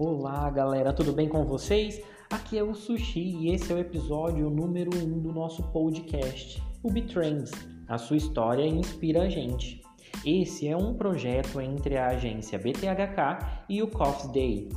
Olá 0.00 0.48
galera, 0.48 0.92
tudo 0.92 1.12
bem 1.12 1.28
com 1.28 1.44
vocês? 1.44 2.00
Aqui 2.30 2.56
é 2.56 2.62
o 2.62 2.72
Sushi 2.72 3.18
e 3.18 3.52
esse 3.52 3.72
é 3.72 3.74
o 3.74 3.80
episódio 3.80 4.48
número 4.48 4.96
1 4.96 5.02
um 5.02 5.18
do 5.18 5.32
nosso 5.32 5.60
podcast, 5.72 6.62
o 6.84 6.88
Bitrends. 6.92 7.50
A 7.88 7.98
sua 7.98 8.16
história 8.16 8.64
inspira 8.64 9.22
a 9.22 9.28
gente. 9.28 9.82
Esse 10.24 10.68
é 10.68 10.76
um 10.76 10.94
projeto 10.94 11.60
entre 11.60 11.98
a 11.98 12.10
agência 12.10 12.60
BTHK 12.60 13.64
e 13.68 13.82
o 13.82 13.88
Coffee 13.88 14.30
Day, 14.30 14.68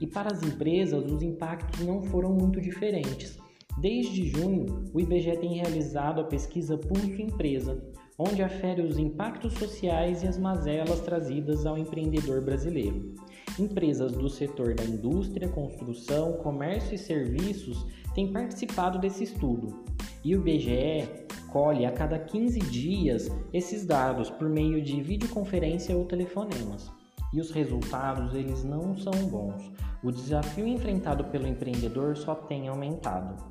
E 0.00 0.06
para 0.06 0.32
as 0.32 0.42
empresas, 0.42 1.10
os 1.10 1.22
impactos 1.22 1.80
não 1.84 2.02
foram 2.02 2.32
muito 2.32 2.60
diferentes. 2.60 3.38
Desde 3.78 4.28
junho, 4.28 4.84
o 4.92 5.00
IBGE 5.00 5.36
tem 5.36 5.54
realizado 5.54 6.20
a 6.20 6.24
pesquisa 6.24 6.78
Pulso 6.78 7.20
Empresa, 7.20 7.82
onde 8.18 8.42
afere 8.42 8.80
os 8.80 8.98
impactos 8.98 9.52
sociais 9.54 10.22
e 10.22 10.26
as 10.26 10.38
mazelas 10.38 11.00
trazidas 11.00 11.66
ao 11.66 11.76
empreendedor 11.76 12.42
brasileiro. 12.42 13.14
Empresas 13.58 14.12
do 14.12 14.28
setor 14.28 14.74
da 14.74 14.84
indústria, 14.84 15.48
construção, 15.48 16.34
comércio 16.34 16.94
e 16.94 16.98
serviços 16.98 17.86
têm 18.14 18.32
participado 18.32 18.98
desse 18.98 19.24
estudo. 19.24 19.84
E 20.24 20.34
o 20.34 20.40
IBGE 20.40 21.26
colhe 21.52 21.84
a 21.84 21.92
cada 21.92 22.18
15 22.18 22.58
dias 22.60 23.30
esses 23.52 23.84
dados 23.86 24.30
por 24.30 24.48
meio 24.48 24.82
de 24.82 25.00
videoconferência 25.02 25.96
ou 25.96 26.04
telefonemas 26.04 26.90
e 27.32 27.40
os 27.40 27.50
resultados 27.50 28.34
eles 28.34 28.64
não 28.64 28.96
são 28.96 29.12
bons. 29.28 29.70
O 30.02 30.12
desafio 30.12 30.66
enfrentado 30.66 31.24
pelo 31.24 31.46
empreendedor 31.46 32.14
só 32.16 32.34
tem 32.34 32.68
aumentado. 32.68 33.42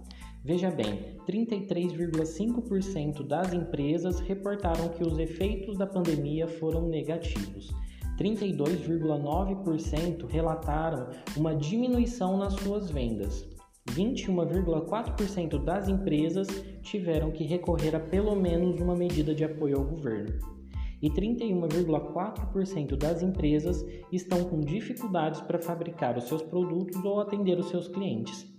Veja 0.44 0.70
bem, 0.70 1.18
33,5% 1.28 3.26
das 3.26 3.52
empresas 3.52 4.20
reportaram 4.20 4.90
que 4.90 5.04
os 5.04 5.18
efeitos 5.18 5.76
da 5.78 5.88
pandemia 5.88 6.48
foram 6.48 6.88
negativos. 6.88 7.74
32,9% 8.20 10.28
relataram 10.28 11.10
uma 11.36 11.56
diminuição 11.56 12.38
nas 12.38 12.54
suas 12.54 12.92
vendas. 12.92 13.50
21,4% 13.90 15.64
das 15.64 15.90
empresas 15.90 16.48
tiveram 16.82 17.32
que 17.32 17.44
recorrer 17.44 17.96
a 17.96 18.00
pelo 18.00 18.36
menos 18.36 18.80
uma 18.80 18.96
medida 18.96 19.34
de 19.34 19.44
apoio 19.44 19.78
ao 19.78 19.84
governo 19.84 20.55
e 21.02 21.10
31,4% 21.10 22.96
das 22.96 23.22
empresas 23.22 23.86
estão 24.12 24.44
com 24.46 24.60
dificuldades 24.60 25.42
para 25.42 25.62
fabricar 25.62 26.18
os 26.18 26.26
seus 26.26 26.42
produtos 26.42 27.04
ou 27.04 27.20
atender 27.20 27.60
os 27.60 27.70
seus 27.70 27.88
clientes. 27.88 28.54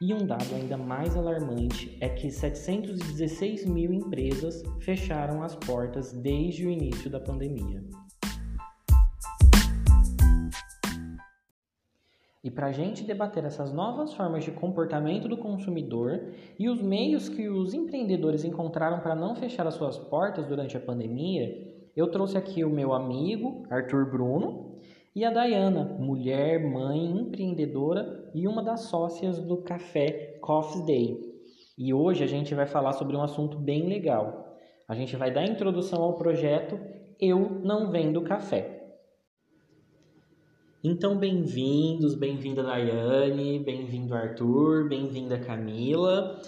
E 0.00 0.12
um 0.12 0.26
dado 0.26 0.52
ainda 0.54 0.76
mais 0.76 1.16
alarmante 1.16 1.96
é 2.00 2.08
que 2.08 2.28
716 2.28 3.64
mil 3.66 3.92
empresas 3.92 4.62
fecharam 4.80 5.42
as 5.42 5.54
portas 5.54 6.12
desde 6.12 6.66
o 6.66 6.70
início 6.70 7.08
da 7.08 7.20
pandemia. 7.20 7.84
E 12.44 12.50
para 12.50 12.66
a 12.66 12.72
gente 12.72 13.04
debater 13.04 13.44
essas 13.44 13.72
novas 13.72 14.12
formas 14.14 14.42
de 14.42 14.50
comportamento 14.50 15.28
do 15.28 15.36
consumidor 15.36 16.32
e 16.58 16.68
os 16.68 16.82
meios 16.82 17.28
que 17.28 17.48
os 17.48 17.72
empreendedores 17.72 18.44
encontraram 18.44 18.98
para 18.98 19.14
não 19.14 19.36
fechar 19.36 19.64
as 19.64 19.74
suas 19.74 19.96
portas 19.96 20.48
durante 20.48 20.76
a 20.76 20.80
pandemia, 20.80 21.71
eu 21.94 22.10
trouxe 22.10 22.38
aqui 22.38 22.64
o 22.64 22.70
meu 22.70 22.92
amigo 22.92 23.66
Arthur 23.70 24.10
Bruno 24.10 24.80
e 25.14 25.24
a 25.24 25.30
Dayana, 25.30 25.84
mulher, 25.98 26.58
mãe, 26.58 27.04
empreendedora 27.04 28.30
e 28.34 28.48
uma 28.48 28.62
das 28.62 28.82
sócias 28.82 29.38
do 29.38 29.58
Café 29.58 30.38
Coffee 30.40 30.86
Day. 30.86 31.32
E 31.76 31.92
hoje 31.92 32.24
a 32.24 32.26
gente 32.26 32.54
vai 32.54 32.66
falar 32.66 32.94
sobre 32.94 33.14
um 33.14 33.22
assunto 33.22 33.58
bem 33.58 33.88
legal. 33.88 34.56
A 34.88 34.94
gente 34.94 35.16
vai 35.16 35.30
dar 35.30 35.44
introdução 35.44 36.02
ao 36.02 36.14
projeto 36.14 36.78
Eu 37.20 37.60
Não 37.62 37.90
Vendo 37.90 38.22
Café. 38.22 38.82
Então, 40.84 41.16
bem-vindos, 41.16 42.14
bem-vinda 42.14 42.62
Daiane, 42.62 43.60
bem-vindo 43.60 44.14
Arthur, 44.14 44.88
bem-vinda 44.88 45.38
Camila. 45.38 46.40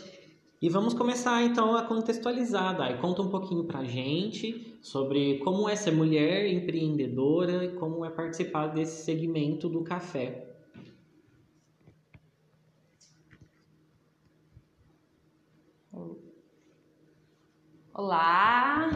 E 0.64 0.68
vamos 0.70 0.94
começar 0.94 1.42
então 1.42 1.76
a 1.76 1.82
contextualizar, 1.82 2.74
Dai. 2.74 2.98
Conta 2.98 3.20
um 3.20 3.28
pouquinho 3.28 3.64
pra 3.64 3.84
gente 3.84 4.74
sobre 4.80 5.36
como 5.40 5.68
é 5.68 5.76
ser 5.76 5.90
mulher 5.90 6.50
empreendedora 6.50 7.66
e 7.66 7.74
como 7.74 8.02
é 8.02 8.08
participar 8.08 8.68
desse 8.68 9.04
segmento 9.04 9.68
do 9.68 9.84
café. 9.84 10.56
Olá! 17.92 18.88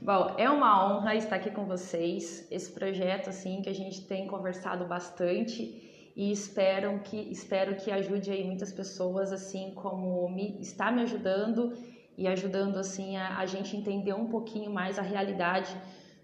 Bom, 0.00 0.34
é 0.38 0.48
uma 0.48 0.86
honra 0.86 1.14
estar 1.16 1.36
aqui 1.36 1.50
com 1.50 1.66
vocês. 1.66 2.50
Esse 2.50 2.72
projeto 2.72 3.28
assim 3.28 3.60
que 3.60 3.68
a 3.68 3.74
gente 3.74 4.06
tem 4.06 4.26
conversado 4.26 4.86
bastante 4.86 5.91
e 6.14 6.30
espero 6.30 7.00
que 7.00 7.16
espero 7.30 7.76
que 7.76 7.90
ajude 7.90 8.30
aí 8.30 8.44
muitas 8.44 8.72
pessoas 8.72 9.32
assim 9.32 9.72
como 9.74 10.28
me 10.28 10.60
está 10.60 10.90
me 10.90 11.02
ajudando 11.02 11.72
e 12.16 12.28
ajudando 12.28 12.78
assim 12.78 13.16
a, 13.16 13.38
a 13.38 13.46
gente 13.46 13.76
entender 13.76 14.12
um 14.12 14.28
pouquinho 14.28 14.70
mais 14.70 14.98
a 14.98 15.02
realidade 15.02 15.74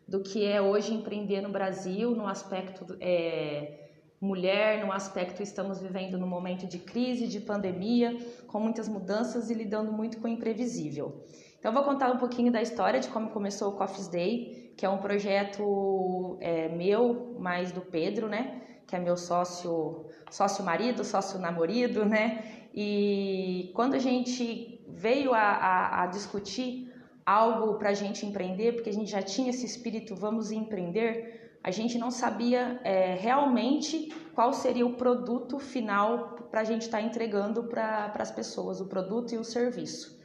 do 0.06 0.22
que 0.22 0.44
é 0.44 0.60
hoje 0.60 0.92
empreender 0.92 1.40
no 1.40 1.48
Brasil 1.48 2.10
no 2.10 2.26
aspecto 2.26 2.96
é, 3.00 3.88
mulher, 4.20 4.84
no 4.84 4.92
aspecto 4.92 5.42
estamos 5.42 5.80
vivendo 5.80 6.18
no 6.18 6.26
momento 6.26 6.66
de 6.66 6.78
crise, 6.78 7.28
de 7.28 7.40
pandemia, 7.40 8.16
com 8.48 8.58
muitas 8.58 8.88
mudanças 8.88 9.48
e 9.48 9.54
lidando 9.54 9.92
muito 9.92 10.18
com 10.18 10.26
o 10.26 10.30
imprevisível. 10.30 11.24
Então 11.58 11.72
vou 11.72 11.82
contar 11.82 12.10
um 12.12 12.18
pouquinho 12.18 12.52
da 12.52 12.60
história 12.60 13.00
de 13.00 13.08
como 13.08 13.30
começou 13.30 13.72
o 13.72 13.76
Coffee's 13.76 14.08
Day, 14.08 14.74
que 14.76 14.84
é 14.84 14.88
um 14.88 14.98
projeto 14.98 16.36
é, 16.40 16.68
meu, 16.68 17.36
mais 17.38 17.72
do 17.72 17.80
Pedro, 17.80 18.28
né? 18.28 18.62
Que 18.88 18.96
é 18.96 18.98
meu 18.98 19.18
sócio, 19.18 20.06
sócio 20.30 20.64
marido, 20.64 21.04
sócio 21.04 21.38
namorado, 21.38 22.06
né? 22.06 22.68
E 22.74 23.70
quando 23.74 23.94
a 23.94 23.98
gente 23.98 24.82
veio 24.88 25.34
a, 25.34 25.40
a, 25.40 26.02
a 26.02 26.06
discutir 26.06 26.90
algo 27.24 27.74
para 27.74 27.90
a 27.90 27.94
gente 27.94 28.24
empreender, 28.24 28.72
porque 28.72 28.88
a 28.88 28.92
gente 28.92 29.10
já 29.10 29.20
tinha 29.20 29.50
esse 29.50 29.66
espírito, 29.66 30.16
vamos 30.16 30.50
empreender, 30.50 31.60
a 31.62 31.70
gente 31.70 31.98
não 31.98 32.10
sabia 32.10 32.80
é, 32.82 33.14
realmente 33.14 34.10
qual 34.34 34.54
seria 34.54 34.86
o 34.86 34.94
produto 34.94 35.58
final 35.58 36.48
para 36.50 36.62
a 36.62 36.64
gente 36.64 36.82
estar 36.82 36.98
tá 36.98 37.04
entregando 37.04 37.64
para 37.64 38.10
as 38.18 38.30
pessoas, 38.30 38.80
o 38.80 38.86
produto 38.86 39.34
e 39.34 39.36
o 39.36 39.44
serviço. 39.44 40.18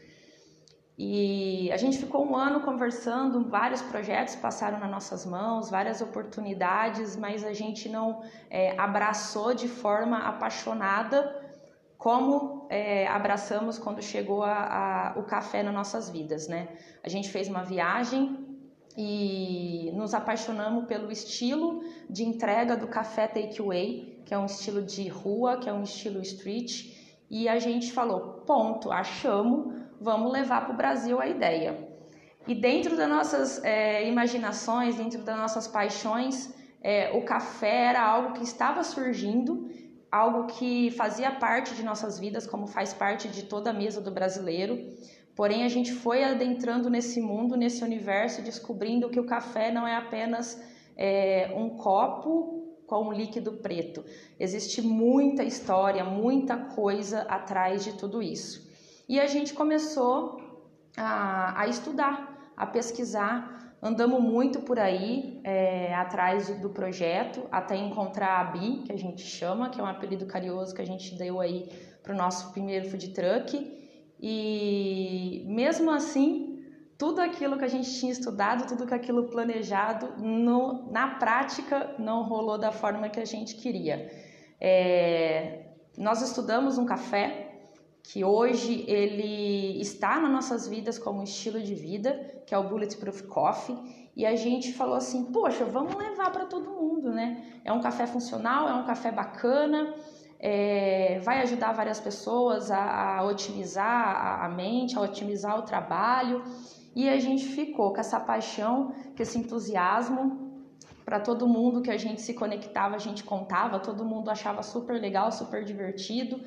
E 0.98 1.12
a 1.74 1.78
gente 1.78 1.98
ficou 1.98 2.24
um 2.24 2.36
ano 2.36 2.60
conversando, 2.62 3.44
vários 3.50 3.82
projetos 3.82 4.36
passaram 4.36 4.80
nas 4.80 4.92
nossas 4.92 5.26
mãos, 5.26 5.72
várias 5.72 6.02
oportunidades, 6.02 7.16
mas 7.16 7.44
a 7.44 7.52
gente 7.52 7.90
não 7.90 8.22
é, 8.48 8.80
abraçou 8.80 9.56
de 9.56 9.68
forma 9.68 10.20
apaixonada 10.20 11.42
como 11.98 12.68
é, 12.70 13.08
abraçamos 13.08 13.80
quando 13.80 14.04
chegou 14.04 14.44
a, 14.44 15.14
a, 15.16 15.20
o 15.20 15.24
café 15.24 15.64
nas 15.64 15.74
nossas 15.74 16.12
vidas, 16.12 16.48
né? 16.48 16.68
A 17.02 17.10
gente 17.10 17.30
fez 17.30 17.48
uma 17.48 17.64
viagem 17.64 18.60
e 18.96 19.92
nos 19.96 20.14
apaixonamos 20.14 20.86
pelo 20.86 21.12
estilo 21.12 21.84
de 22.08 22.24
entrega 22.24 22.78
do 22.78 22.88
café 22.88 23.26
takeaway, 23.26 24.22
que 24.26 24.34
é 24.34 24.38
um 24.38 24.46
estilo 24.46 24.84
de 24.84 25.08
rua, 25.08 25.58
que 25.58 25.68
é 25.68 25.74
um 25.74 25.82
estilo 25.82 26.22
street, 26.22 26.94
e 27.32 27.50
a 27.50 27.58
gente 27.58 27.92
falou, 27.92 28.44
ponto, 28.46 28.92
achamos 28.92 29.83
vamos 30.04 30.32
levar 30.32 30.66
para 30.66 30.74
o 30.74 30.78
Brasil 30.78 31.20
a 31.20 31.28
ideia. 31.28 31.88
E 32.46 32.54
dentro 32.54 32.98
das 32.98 33.10
nossas 33.10 33.64
é, 33.64 34.08
imaginações, 34.08 34.98
dentro 34.98 35.24
das 35.24 35.38
nossas 35.38 35.66
paixões, 35.66 36.54
é, 36.82 37.18
o 37.18 37.24
café 37.24 37.86
era 37.86 38.02
algo 38.06 38.34
que 38.34 38.44
estava 38.44 38.84
surgindo, 38.84 39.70
algo 40.12 40.48
que 40.48 40.92
fazia 40.92 41.32
parte 41.32 41.74
de 41.74 41.84
nossas 41.84 42.20
vidas, 42.20 42.46
como 42.46 42.68
faz 42.68 42.94
parte 42.94 43.30
de 43.30 43.44
toda 43.44 43.70
a 43.70 43.74
mesa 43.74 44.02
do 44.02 44.12
brasileiro. 44.12 44.78
Porém, 45.36 45.64
a 45.64 45.70
gente 45.70 45.94
foi 45.94 46.24
adentrando 46.24 46.90
nesse 46.90 47.22
mundo, 47.22 47.56
nesse 47.56 47.84
universo, 47.84 48.42
descobrindo 48.42 49.10
que 49.10 49.20
o 49.20 49.26
café 49.26 49.72
não 49.72 49.88
é 49.88 49.96
apenas 49.96 50.62
é, 50.98 51.52
um 51.56 51.70
copo 51.78 52.62
com 52.86 53.08
um 53.08 53.14
líquido 53.14 53.54
preto. 53.54 54.04
Existe 54.38 54.82
muita 54.82 55.44
história, 55.44 56.04
muita 56.04 56.58
coisa 56.58 57.22
atrás 57.22 57.84
de 57.84 57.94
tudo 57.94 58.22
isso. 58.22 58.63
E 59.08 59.20
a 59.20 59.28
gente 59.28 59.54
começou 59.54 60.42
a, 60.98 61.62
a 61.62 61.68
estudar, 61.68 62.52
a 62.56 62.66
pesquisar. 62.66 63.76
Andamos 63.82 64.22
muito 64.22 64.62
por 64.62 64.80
aí 64.80 65.42
é, 65.44 65.94
atrás 65.94 66.50
do 66.60 66.70
projeto, 66.70 67.44
até 67.52 67.76
encontrar 67.76 68.40
a 68.40 68.44
Bi, 68.46 68.84
que 68.86 68.94
a 68.94 68.98
gente 68.98 69.22
chama, 69.22 69.70
que 69.70 69.80
é 69.80 69.84
um 69.84 69.88
apelido 69.88 70.26
carinhoso 70.26 70.74
que 70.74 70.82
a 70.82 70.86
gente 70.86 71.16
deu 71.16 71.42
aí 71.42 71.70
para 72.02 72.14
o 72.14 72.18
nosso 72.18 72.54
primeiro 72.54 72.90
food 72.90 73.10
truck. 73.10 73.82
E 74.22 75.44
mesmo 75.48 75.92
assim, 75.92 76.64
tudo 76.98 77.20
aquilo 77.20 77.58
que 77.58 77.66
a 77.66 77.68
gente 77.68 77.92
tinha 78.00 78.14
estudado, 78.14 78.66
tudo 78.66 78.94
aquilo 78.94 79.26
planejado, 79.26 80.14
no, 80.18 80.90
na 80.90 81.16
prática 81.16 81.94
não 82.00 82.24
rolou 82.24 82.58
da 82.58 82.72
forma 82.72 83.10
que 83.10 83.20
a 83.20 83.26
gente 83.26 83.56
queria. 83.56 84.10
É, 84.62 85.66
nós 85.98 86.22
estudamos 86.22 86.78
um 86.78 86.86
café 86.86 87.43
que 88.04 88.24
hoje 88.24 88.84
ele 88.86 89.80
está 89.82 90.20
nas 90.20 90.30
nossas 90.30 90.68
vidas 90.68 91.00
como 91.00 91.24
estilo 91.24 91.62
de 91.62 91.74
vida, 91.74 92.44
que 92.46 92.54
é 92.54 92.58
o 92.58 92.68
Bulletproof 92.68 93.24
Coffee, 93.24 94.12
e 94.16 94.26
a 94.26 94.36
gente 94.36 94.74
falou 94.74 94.96
assim, 94.96 95.32
poxa, 95.32 95.64
vamos 95.64 95.96
levar 95.96 96.30
para 96.32 96.46
todo 96.46 96.70
mundo, 96.70 97.12
né? 97.12 97.42
É 97.64 97.72
um 97.72 97.82
café 97.82 98.06
funcional, 98.06 98.68
é 98.68 98.74
um 98.74 98.86
café 98.86 99.10
bacana, 99.10 99.96
é, 100.38 101.20
vai 101.20 101.42
ajudar 101.42 101.72
várias 101.72 102.00
pessoas 102.00 102.70
a, 102.70 103.18
a 103.18 103.24
otimizar 103.24 103.86
a, 103.86 104.46
a 104.46 104.50
mente, 104.50 104.98
a 104.98 105.02
otimizar 105.02 105.58
o 105.58 105.64
trabalho, 105.64 106.44
e 106.94 107.10
a 107.10 107.18
gente 107.20 107.46
ficou 107.46 107.94
com 107.94 108.02
essa 108.02 108.20
paixão, 108.20 108.94
com 109.16 109.24
esse 109.24 109.40
entusiasmo 109.40 110.52
para 111.06 111.20
todo 111.20 111.48
mundo 111.48 111.82
que 111.82 111.90
a 111.90 111.98
gente 111.98 112.22
se 112.22 112.34
conectava, 112.34 112.96
a 112.96 113.00
gente 113.00 113.24
contava, 113.24 113.80
todo 113.80 114.06
mundo 114.06 114.30
achava 114.30 114.62
super 114.62 115.00
legal, 115.00 115.32
super 115.32 115.64
divertido 115.64 116.40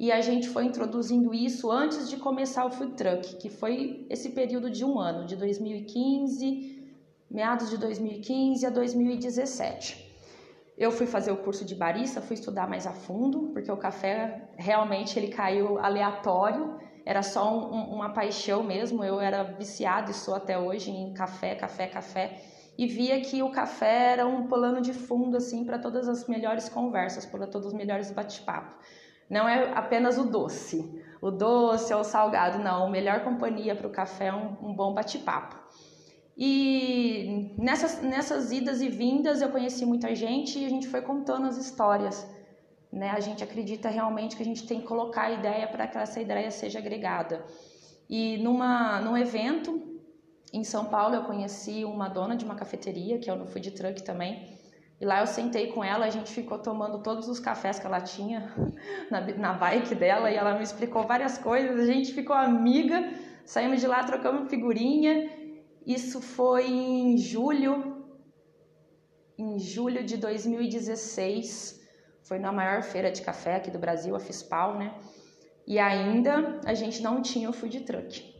e 0.00 0.10
a 0.10 0.22
gente 0.22 0.48
foi 0.48 0.64
introduzindo 0.64 1.34
isso 1.34 1.70
antes 1.70 2.08
de 2.08 2.16
começar 2.16 2.64
o 2.64 2.70
food 2.70 2.94
truck, 2.94 3.36
que 3.36 3.50
foi 3.50 4.06
esse 4.08 4.30
período 4.30 4.70
de 4.70 4.82
um 4.82 4.98
ano, 4.98 5.26
de 5.26 5.36
2015, 5.36 6.88
meados 7.30 7.68
de 7.68 7.76
2015 7.76 8.64
a 8.64 8.70
2017. 8.70 10.10
Eu 10.78 10.90
fui 10.90 11.06
fazer 11.06 11.32
o 11.32 11.36
curso 11.36 11.66
de 11.66 11.74
barista, 11.74 12.22
fui 12.22 12.32
estudar 12.32 12.66
mais 12.66 12.86
a 12.86 12.94
fundo, 12.94 13.50
porque 13.52 13.70
o 13.70 13.76
café 13.76 14.48
realmente 14.56 15.18
ele 15.18 15.28
caiu 15.28 15.78
aleatório, 15.78 16.78
era 17.04 17.22
só 17.22 17.54
um, 17.54 17.94
uma 17.96 18.14
paixão 18.14 18.62
mesmo. 18.62 19.04
Eu 19.04 19.20
era 19.20 19.42
viciada 19.42 20.12
e 20.12 20.14
sou 20.14 20.34
até 20.34 20.58
hoje 20.58 20.90
em 20.90 21.12
café, 21.12 21.54
café, 21.54 21.86
café, 21.86 22.40
e 22.78 22.86
via 22.86 23.20
que 23.20 23.42
o 23.42 23.50
café 23.50 24.12
era 24.12 24.26
um 24.26 24.46
plano 24.48 24.80
de 24.80 24.94
fundo 24.94 25.36
assim 25.36 25.66
para 25.66 25.78
todas 25.78 26.08
as 26.08 26.26
melhores 26.26 26.70
conversas, 26.70 27.26
para 27.26 27.46
todos 27.46 27.66
os 27.66 27.74
melhores 27.74 28.10
bate-papo. 28.10 28.74
Não 29.30 29.48
é 29.48 29.72
apenas 29.74 30.18
o 30.18 30.24
doce, 30.24 31.00
o 31.22 31.30
doce 31.30 31.94
ou 31.94 32.00
o 32.00 32.04
salgado, 32.04 32.58
não. 32.58 32.86
A 32.86 32.90
melhor 32.90 33.22
companhia 33.22 33.76
para 33.76 33.86
o 33.86 33.90
café 33.90 34.26
é 34.26 34.34
um, 34.34 34.56
um 34.60 34.74
bom 34.74 34.92
bate-papo. 34.92 35.56
E 36.36 37.54
nessas, 37.56 38.02
nessas 38.02 38.50
idas 38.50 38.80
e 38.80 38.88
vindas 38.88 39.40
eu 39.40 39.50
conheci 39.50 39.86
muita 39.86 40.14
gente 40.14 40.58
e 40.58 40.64
a 40.64 40.68
gente 40.68 40.88
foi 40.88 41.02
contando 41.02 41.46
as 41.46 41.56
histórias. 41.56 42.26
Né? 42.92 43.10
A 43.10 43.20
gente 43.20 43.44
acredita 43.44 43.88
realmente 43.88 44.34
que 44.36 44.42
a 44.42 44.44
gente 44.44 44.66
tem 44.66 44.80
que 44.80 44.86
colocar 44.86 45.22
a 45.22 45.30
ideia 45.30 45.68
para 45.68 45.86
que 45.86 45.96
essa 45.96 46.20
ideia 46.20 46.50
seja 46.50 46.80
agregada. 46.80 47.44
E 48.08 48.38
numa, 48.38 49.00
num 49.00 49.16
evento 49.16 50.00
em 50.52 50.64
São 50.64 50.86
Paulo 50.86 51.14
eu 51.14 51.22
conheci 51.22 51.84
uma 51.84 52.08
dona 52.08 52.34
de 52.34 52.44
uma 52.44 52.56
cafeteria, 52.56 53.18
que 53.18 53.30
é 53.30 53.34
no 53.34 53.46
Food 53.46 53.70
Truck 53.72 54.02
também, 54.02 54.58
e 55.00 55.04
lá 55.06 55.20
eu 55.20 55.26
sentei 55.26 55.68
com 55.68 55.82
ela, 55.82 56.04
a 56.04 56.10
gente 56.10 56.30
ficou 56.30 56.58
tomando 56.58 57.02
todos 57.02 57.26
os 57.26 57.40
cafés 57.40 57.78
que 57.78 57.86
ela 57.86 58.02
tinha 58.02 58.54
na, 59.10 59.20
na 59.20 59.52
bike 59.54 59.94
dela 59.94 60.30
e 60.30 60.36
ela 60.36 60.54
me 60.54 60.62
explicou 60.62 61.06
várias 61.06 61.38
coisas. 61.38 61.80
A 61.80 61.86
gente 61.86 62.12
ficou 62.12 62.36
amiga, 62.36 63.10
saímos 63.46 63.80
de 63.80 63.86
lá, 63.86 64.04
trocamos 64.04 64.50
figurinha. 64.50 65.30
Isso 65.86 66.20
foi 66.20 66.70
em 66.70 67.16
julho, 67.16 68.04
em 69.38 69.58
julho 69.58 70.04
de 70.04 70.18
2016. 70.18 71.80
Foi 72.24 72.38
na 72.38 72.52
maior 72.52 72.82
feira 72.82 73.10
de 73.10 73.22
café 73.22 73.56
aqui 73.56 73.70
do 73.70 73.78
Brasil, 73.78 74.14
a 74.14 74.20
FISPAL, 74.20 74.78
né? 74.78 74.94
E 75.66 75.78
ainda 75.78 76.60
a 76.66 76.74
gente 76.74 77.00
não 77.00 77.22
tinha 77.22 77.48
o 77.48 77.54
food 77.54 77.80
truck. 77.80 78.34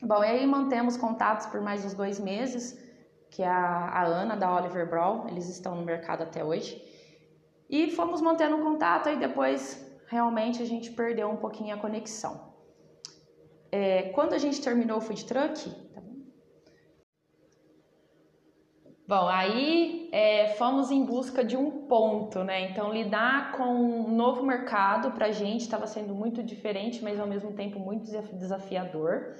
Bom, 0.00 0.24
e 0.24 0.28
aí 0.28 0.46
mantemos 0.46 0.96
contatos 0.96 1.44
por 1.46 1.60
mais 1.60 1.84
uns 1.84 1.92
dois 1.92 2.18
meses 2.18 2.87
que 3.30 3.42
é 3.42 3.48
a, 3.48 3.88
a 3.88 4.04
Ana 4.04 4.36
da 4.36 4.54
Oliver 4.54 4.88
Brawl, 4.88 5.28
eles 5.28 5.48
estão 5.48 5.74
no 5.74 5.84
mercado 5.84 6.22
até 6.22 6.44
hoje. 6.44 6.82
E 7.68 7.90
fomos 7.90 8.20
mantendo 8.20 8.58
contato 8.58 9.08
e 9.08 9.16
depois 9.16 9.86
realmente 10.08 10.62
a 10.62 10.66
gente 10.66 10.90
perdeu 10.92 11.28
um 11.28 11.36
pouquinho 11.36 11.74
a 11.74 11.78
conexão. 11.78 12.48
É, 13.70 14.04
quando 14.14 14.32
a 14.32 14.38
gente 14.38 14.60
terminou 14.62 14.98
o 14.98 15.00
food 15.00 15.24
truck, 15.26 15.68
tá 15.94 16.00
bom? 16.00 16.16
Bom, 19.06 19.28
aí 19.28 20.08
é, 20.12 20.48
fomos 20.54 20.90
em 20.90 21.04
busca 21.04 21.44
de 21.44 21.56
um 21.56 21.86
ponto, 21.86 22.42
né? 22.44 22.70
Então, 22.70 22.92
lidar 22.92 23.52
com 23.52 23.64
um 23.64 24.10
novo 24.10 24.42
mercado 24.42 25.12
para 25.12 25.26
a 25.26 25.32
gente 25.32 25.62
estava 25.62 25.86
sendo 25.86 26.14
muito 26.14 26.42
diferente, 26.42 27.02
mas 27.02 27.20
ao 27.20 27.26
mesmo 27.26 27.52
tempo 27.52 27.78
muito 27.78 28.04
desafiador. 28.34 29.34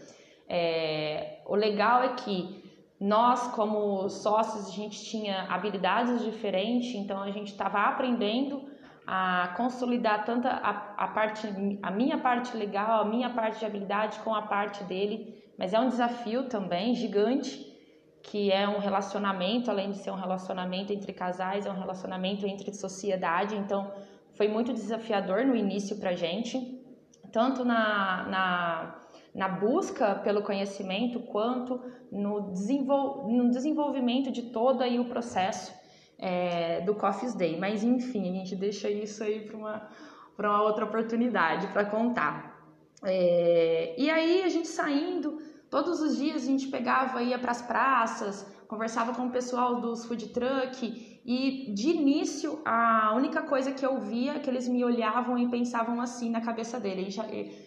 É, 0.48 1.40
o 1.46 1.54
legal 1.54 2.02
é 2.02 2.14
que 2.14 2.67
nós, 3.00 3.46
como 3.48 4.08
sócios, 4.08 4.68
a 4.68 4.72
gente 4.72 5.04
tinha 5.04 5.42
habilidades 5.44 6.24
diferentes, 6.24 6.94
então 6.94 7.22
a 7.22 7.30
gente 7.30 7.52
estava 7.52 7.78
aprendendo 7.82 8.68
a 9.06 9.54
consolidar 9.56 10.24
tanto 10.24 10.48
a, 10.48 10.94
a, 10.96 11.08
parte, 11.08 11.46
a 11.82 11.90
minha 11.90 12.18
parte 12.18 12.56
legal, 12.56 13.00
a 13.00 13.04
minha 13.04 13.30
parte 13.30 13.60
de 13.60 13.64
habilidade 13.64 14.18
com 14.20 14.34
a 14.34 14.42
parte 14.42 14.84
dele, 14.84 15.42
mas 15.56 15.72
é 15.72 15.80
um 15.80 15.88
desafio 15.88 16.48
também 16.48 16.94
gigante, 16.94 17.66
que 18.22 18.50
é 18.52 18.68
um 18.68 18.78
relacionamento, 18.78 19.70
além 19.70 19.92
de 19.92 19.98
ser 19.98 20.10
um 20.10 20.16
relacionamento 20.16 20.92
entre 20.92 21.12
casais, 21.12 21.64
é 21.64 21.70
um 21.70 21.78
relacionamento 21.78 22.46
entre 22.46 22.74
sociedade, 22.74 23.54
então 23.54 23.90
foi 24.34 24.48
muito 24.48 24.72
desafiador 24.72 25.46
no 25.46 25.56
início 25.56 25.96
para 25.98 26.12
gente, 26.12 26.84
tanto 27.32 27.64
na, 27.64 28.24
na 28.24 28.94
na 29.34 29.48
busca 29.48 30.16
pelo 30.16 30.42
conhecimento 30.42 31.20
quanto 31.20 31.80
no, 32.10 32.50
desenvol 32.52 33.28
no 33.28 33.50
desenvolvimento 33.50 34.30
de 34.30 34.42
todo 34.50 34.82
aí 34.82 34.98
o 34.98 35.04
processo 35.04 35.72
é, 36.18 36.80
do 36.80 36.94
Coffee's 36.94 37.34
Day. 37.34 37.58
Mas 37.58 37.82
enfim, 37.82 38.28
a 38.30 38.32
gente 38.32 38.56
deixa 38.56 38.90
isso 38.90 39.22
aí 39.22 39.40
para 39.40 39.56
uma, 39.56 39.88
uma 40.38 40.62
outra 40.62 40.84
oportunidade 40.84 41.68
para 41.68 41.84
contar. 41.84 42.58
É, 43.04 43.94
e 43.96 44.10
aí 44.10 44.42
a 44.42 44.48
gente 44.48 44.68
saindo, 44.68 45.40
todos 45.70 46.00
os 46.00 46.16
dias 46.16 46.42
a 46.42 46.46
gente 46.46 46.66
pegava, 46.68 47.22
ia 47.22 47.38
para 47.38 47.52
as 47.52 47.62
praças, 47.62 48.44
conversava 48.66 49.14
com 49.14 49.26
o 49.26 49.30
pessoal 49.30 49.80
dos 49.80 50.04
food 50.04 50.28
truck 50.28 51.17
e 51.30 51.70
de 51.74 51.90
início, 51.90 52.58
a 52.64 53.12
única 53.14 53.42
coisa 53.42 53.70
que 53.70 53.84
eu 53.84 54.00
via 54.00 54.36
é 54.36 54.38
que 54.38 54.48
eles 54.48 54.66
me 54.66 54.82
olhavam 54.82 55.36
e 55.36 55.46
pensavam 55.50 56.00
assim 56.00 56.30
na 56.30 56.40
cabeça 56.40 56.80
dele. 56.80 57.06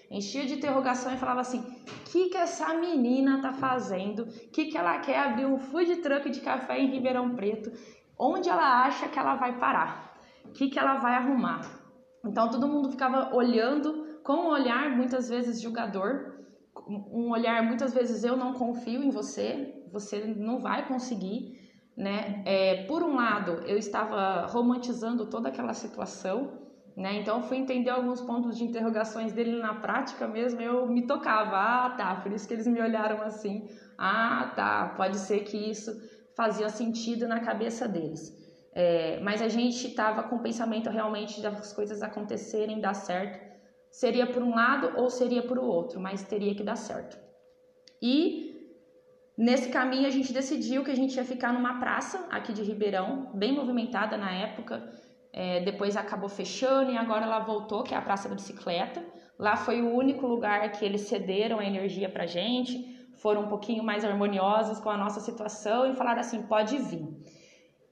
Enchia 0.10 0.48
de 0.48 0.56
interrogação 0.56 1.14
e 1.14 1.18
falava 1.18 1.42
assim: 1.42 1.60
o 1.60 2.10
que, 2.10 2.30
que 2.30 2.38
essa 2.38 2.74
menina 2.74 3.40
tá 3.40 3.54
fazendo? 3.54 4.24
O 4.24 4.50
que, 4.50 4.66
que 4.66 4.76
ela 4.76 4.98
quer 4.98 5.20
abrir 5.20 5.46
um 5.46 5.60
food 5.60 5.98
truck 5.98 6.28
de 6.32 6.42
café 6.42 6.80
em 6.80 6.90
Ribeirão 6.90 7.36
Preto? 7.36 7.72
Onde 8.18 8.50
ela 8.50 8.84
acha 8.84 9.08
que 9.08 9.20
ela 9.20 9.36
vai 9.36 9.60
parar? 9.60 10.20
O 10.44 10.54
que, 10.54 10.68
que 10.68 10.80
ela 10.80 10.96
vai 10.96 11.14
arrumar? 11.14 11.62
Então 12.26 12.50
todo 12.50 12.68
mundo 12.68 12.90
ficava 12.90 13.30
olhando 13.32 14.20
com 14.24 14.38
um 14.38 14.48
olhar 14.48 14.90
muitas 14.90 15.30
vezes 15.30 15.62
julgador, 15.62 16.34
um 16.90 17.30
olhar 17.30 17.62
muitas 17.62 17.94
vezes 17.94 18.24
eu 18.24 18.36
não 18.36 18.54
confio 18.54 19.04
em 19.04 19.12
você, 19.12 19.86
você 19.92 20.26
não 20.26 20.58
vai 20.58 20.88
conseguir 20.88 21.61
né? 22.02 22.42
É, 22.46 22.86
por 22.88 23.04
um 23.04 23.16
lado, 23.16 23.62
eu 23.64 23.78
estava 23.78 24.48
romantizando 24.48 25.30
toda 25.30 25.50
aquela 25.50 25.74
situação, 25.74 26.60
né? 26.98 27.14
Então 27.22 27.44
fui 27.44 27.58
entender 27.58 27.92
alguns 27.92 28.20
pontos 28.22 28.58
de 28.58 28.64
interrogações 28.64 29.32
dele 29.32 29.62
na 29.62 29.76
prática 29.76 30.28
mesmo, 30.28 30.60
eu 30.60 30.88
me 30.88 31.06
tocava, 31.06 31.56
ah, 31.58 31.90
tá, 31.92 32.16
por 32.16 32.32
isso 32.32 32.48
que 32.48 32.56
eles 32.56 32.66
me 32.66 32.82
olharam 32.82 33.22
assim. 33.22 33.68
Ah, 33.96 34.52
tá, 34.56 34.96
pode 34.98 35.20
ser 35.20 35.42
que 35.42 35.56
isso 35.56 35.92
fazia 36.36 36.70
sentido 36.70 37.28
na 37.28 37.40
cabeça 37.40 37.88
deles. 37.88 38.36
É, 38.74 39.20
mas 39.20 39.40
a 39.40 39.48
gente 39.48 39.86
estava 39.86 40.24
com 40.24 40.38
o 40.38 40.42
pensamento 40.42 40.90
realmente 40.90 41.40
das 41.40 41.72
coisas 41.72 42.02
acontecerem, 42.02 42.82
dar 42.82 42.96
certo. 42.96 43.38
Seria 43.92 44.26
por 44.26 44.42
um 44.42 44.56
lado 44.56 44.92
ou 44.96 45.08
seria 45.10 45.46
por 45.46 45.60
outro, 45.60 46.00
mas 46.00 46.24
teria 46.24 46.56
que 46.56 46.64
dar 46.64 46.78
certo. 46.78 47.16
E 48.02 48.51
Nesse 49.38 49.70
caminho, 49.70 50.08
a 50.08 50.12
gente 50.12 50.34
decidiu 50.34 50.84
que 50.84 50.92
a 50.92 50.96
gente 50.96 51.16
ia 51.16 51.24
ficar 51.24 51.54
numa 51.54 51.80
praça 51.80 52.28
aqui 52.30 52.52
de 52.54 52.62
Ribeirão, 52.62 53.32
bem 53.34 53.54
movimentada 53.54 54.18
na 54.18 54.32
época. 54.32 54.92
É, 55.34 55.62
depois 55.62 55.96
acabou 55.96 56.28
fechando 56.28 56.92
e 56.92 56.98
agora 56.98 57.26
ela 57.26 57.40
voltou, 57.40 57.84
que 57.84 57.94
é 57.94 57.98
a 57.98 58.02
Praça 58.02 58.28
da 58.28 58.36
Bicicleta. 58.36 59.04
Lá 59.40 59.56
foi 59.56 59.82
o 59.82 59.96
único 59.96 60.28
lugar 60.28 60.70
que 60.74 60.84
eles 60.84 61.02
cederam 61.02 61.60
a 61.60 61.66
energia 61.66 62.10
pra 62.10 62.26
gente, 62.26 62.74
foram 63.22 63.44
um 63.44 63.48
pouquinho 63.48 63.84
mais 63.84 64.04
harmoniosos 64.04 64.80
com 64.80 64.90
a 64.90 64.98
nossa 64.98 65.22
situação 65.22 65.90
e 65.90 65.96
falaram 65.96 66.20
assim: 66.20 66.42
pode 66.44 66.78
vir. 66.78 67.08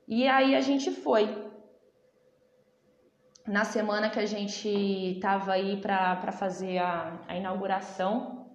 E 0.08 0.28
aí 0.28 0.56
a 0.56 0.62
gente 0.62 0.92
foi. 0.92 1.48
Na 3.48 3.64
semana 3.64 4.10
que 4.10 4.20
a 4.20 4.26
gente 4.26 4.68
estava 4.68 5.54
aí 5.54 5.78
para 5.78 6.32
fazer 6.32 6.78
a, 6.80 7.20
a 7.28 7.36
inauguração, 7.36 8.49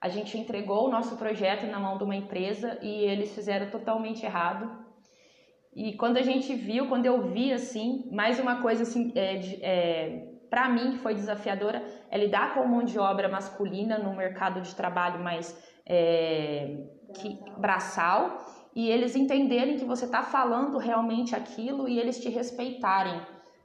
a 0.00 0.08
gente 0.08 0.38
entregou 0.38 0.86
o 0.86 0.90
nosso 0.90 1.16
projeto 1.16 1.66
na 1.66 1.80
mão 1.80 1.98
de 1.98 2.04
uma 2.04 2.14
empresa 2.14 2.78
e 2.80 3.04
eles 3.04 3.34
fizeram 3.34 3.70
totalmente 3.70 4.24
errado. 4.24 4.70
E 5.74 5.94
quando 5.94 6.16
a 6.16 6.22
gente 6.22 6.54
viu, 6.54 6.88
quando 6.88 7.06
eu 7.06 7.30
vi 7.30 7.52
assim, 7.52 8.08
mais 8.12 8.38
uma 8.38 8.62
coisa 8.62 8.82
assim, 8.82 9.12
é, 9.14 9.36
é, 9.62 10.28
para 10.48 10.68
mim 10.68 10.92
que 10.92 10.98
foi 10.98 11.14
desafiadora, 11.14 11.84
é 12.10 12.18
lidar 12.18 12.54
com 12.54 12.66
mão 12.66 12.82
de 12.82 12.98
obra 12.98 13.28
masculina 13.28 13.98
no 13.98 14.14
mercado 14.14 14.60
de 14.60 14.74
trabalho 14.74 15.22
mais 15.22 15.56
é, 15.86 16.76
que, 17.14 17.38
braçal 17.58 18.38
e 18.74 18.88
eles 18.88 19.16
entenderem 19.16 19.76
que 19.76 19.84
você 19.84 20.04
está 20.04 20.22
falando 20.22 20.78
realmente 20.78 21.34
aquilo 21.34 21.88
e 21.88 21.98
eles 21.98 22.20
te 22.20 22.28
respeitarem. 22.28 23.20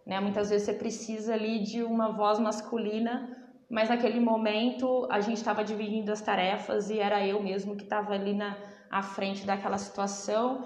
Né? 0.06 0.20
Muitas 0.20 0.50
vezes 0.50 0.66
você 0.66 0.74
precisa 0.74 1.34
ali 1.36 1.60
de 1.60 1.84
uma 1.84 2.12
voz 2.12 2.40
masculina 2.40 3.43
mas 3.74 3.90
naquele 3.90 4.20
momento 4.20 5.08
a 5.10 5.20
gente 5.20 5.38
estava 5.38 5.64
dividindo 5.64 6.12
as 6.12 6.22
tarefas 6.22 6.92
e 6.92 7.00
era 7.00 7.26
eu 7.26 7.42
mesmo 7.42 7.76
que 7.76 7.82
estava 7.82 8.14
ali 8.14 8.32
na 8.32 8.56
à 8.88 9.02
frente 9.02 9.48
daquela 9.48 9.80
situação. 9.80 10.64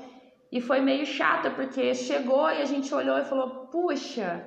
E 0.52 0.60
foi 0.60 0.82
meio 0.82 1.06
chata 1.06 1.50
porque 1.50 1.96
chegou 1.96 2.50
e 2.50 2.62
a 2.62 2.66
gente 2.66 2.94
olhou 2.94 3.18
e 3.18 3.24
falou 3.24 3.68
puxa 3.68 4.46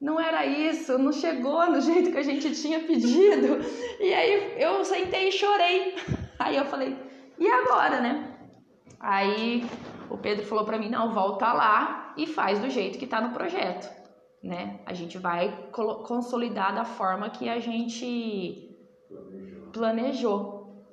não 0.00 0.18
era 0.18 0.46
isso 0.46 0.96
não 0.96 1.12
chegou 1.12 1.70
no 1.70 1.82
jeito 1.82 2.10
que 2.10 2.16
a 2.16 2.22
gente 2.22 2.50
tinha 2.52 2.80
pedido. 2.80 3.58
E 4.00 4.14
aí 4.14 4.54
eu 4.56 4.82
sentei 4.86 5.28
e 5.28 5.32
chorei. 5.32 5.96
Aí 6.38 6.56
eu 6.56 6.64
falei 6.64 6.96
e 7.38 7.46
agora 7.46 8.00
né? 8.00 8.38
Aí 8.98 9.66
o 10.08 10.16
Pedro 10.16 10.46
falou 10.46 10.64
para 10.64 10.78
mim 10.78 10.88
não 10.88 11.12
volta 11.12 11.52
lá 11.52 12.14
e 12.16 12.26
faz 12.26 12.58
do 12.58 12.70
jeito 12.70 12.98
que 12.98 13.04
está 13.04 13.20
no 13.20 13.34
projeto 13.34 13.97
né? 14.42 14.80
A 14.86 14.94
gente 14.94 15.18
vai 15.18 15.68
consolidar 16.06 16.74
da 16.74 16.84
forma 16.84 17.30
que 17.30 17.48
a 17.48 17.58
gente 17.58 18.76
planejou. 19.72 20.84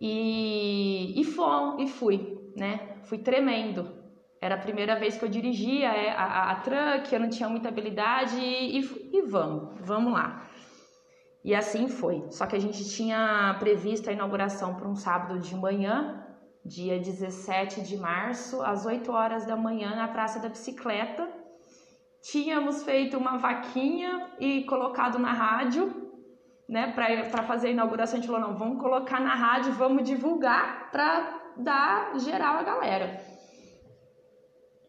E, 0.00 1.20
e, 1.20 1.24
foi, 1.24 1.82
e 1.82 1.88
fui, 1.88 2.52
né? 2.56 3.00
Fui 3.04 3.18
tremendo. 3.18 3.96
Era 4.40 4.54
a 4.54 4.58
primeira 4.58 4.94
vez 4.94 5.16
que 5.16 5.24
eu 5.24 5.28
dirigia 5.28 5.88
é, 5.88 6.10
a, 6.10 6.24
a, 6.24 6.52
a 6.52 6.54
truck, 6.56 7.12
eu 7.12 7.20
não 7.20 7.28
tinha 7.28 7.48
muita 7.48 7.68
habilidade 7.68 8.38
e, 8.38 8.78
e 9.12 9.22
vamos, 9.22 9.80
vamos 9.80 10.12
lá. 10.12 10.48
E 11.44 11.54
assim 11.54 11.88
foi. 11.88 12.24
Só 12.30 12.46
que 12.46 12.54
a 12.54 12.58
gente 12.60 12.88
tinha 12.88 13.56
previsto 13.58 14.08
a 14.08 14.12
inauguração 14.12 14.76
para 14.76 14.88
um 14.88 14.94
sábado 14.94 15.40
de 15.40 15.56
manhã, 15.56 16.24
dia 16.64 16.98
17 16.98 17.82
de 17.82 17.96
março, 17.96 18.62
às 18.62 18.86
8 18.86 19.10
horas 19.10 19.44
da 19.44 19.56
manhã, 19.56 19.96
na 19.96 20.06
Praça 20.06 20.38
da 20.38 20.48
Bicicleta 20.48 21.37
tínhamos 22.30 22.84
feito 22.84 23.16
uma 23.16 23.38
vaquinha 23.38 24.30
e 24.38 24.64
colocado 24.64 25.18
na 25.18 25.32
rádio, 25.32 26.06
né, 26.68 26.92
para 26.92 27.42
fazer 27.44 27.68
a 27.68 27.70
inauguração, 27.70 28.18
a 28.18 28.20
gente 28.20 28.30
falou, 28.30 28.48
não, 28.48 28.56
vamos 28.56 28.80
colocar 28.80 29.20
na 29.20 29.34
rádio, 29.34 29.72
vamos 29.72 30.04
divulgar 30.04 30.90
para 30.90 31.40
dar 31.56 32.18
geral 32.18 32.58
a 32.58 32.62
galera. 32.62 33.18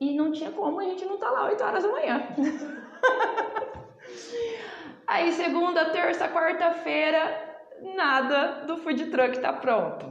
E 0.02 0.16
não 0.16 0.32
tinha 0.32 0.52
como 0.52 0.82
a 0.82 0.84
gente 0.84 1.06
não 1.06 1.18
tá 1.18 1.30
lá 1.30 1.46
8 1.46 1.64
horas 1.64 1.84
da 1.84 1.90
manhã. 1.90 2.28
Aí 5.08 5.32
segunda, 5.32 5.92
terça, 5.92 6.28
quarta-feira, 6.28 7.58
nada 7.96 8.66
do 8.66 8.78
food 8.78 9.10
truck 9.10 9.40
tá 9.40 9.54
pronto. 9.54 10.06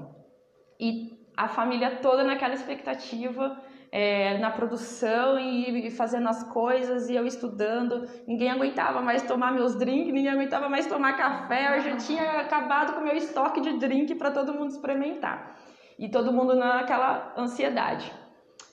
E 0.81 1.17
a 1.37 1.47
família 1.47 1.97
toda 1.97 2.25
naquela 2.25 2.55
expectativa 2.55 3.63
é, 3.91 4.39
na 4.39 4.51
produção 4.51 5.39
e, 5.39 5.87
e, 5.87 5.91
fazendo 5.91 6.29
as 6.29 6.43
coisas 6.45 7.09
e 7.09 7.15
eu 7.15 7.27
estudando. 7.27 8.09
Ninguém 8.27 8.51
aguentava 8.51 9.01
mais 9.01 9.23
tomar 9.23 9.53
meus 9.53 9.75
drinks, 9.75 10.13
ninguém 10.13 10.31
aguentava 10.31 10.69
mais 10.69 10.87
tomar 10.87 11.17
café. 11.17 11.77
Eu 11.77 11.81
já 11.81 11.97
tinha 11.97 12.41
acabado 12.41 12.95
com 12.95 13.01
o 13.01 13.05
meu 13.05 13.17
estoque 13.17 13.61
de 13.61 13.79
drink 13.79 14.15
para 14.15 14.31
todo 14.31 14.53
mundo 14.53 14.71
experimentar. 14.71 15.57
E 15.99 16.09
todo 16.09 16.33
mundo 16.33 16.55
naquela 16.55 17.35
ansiedade. 17.37 18.13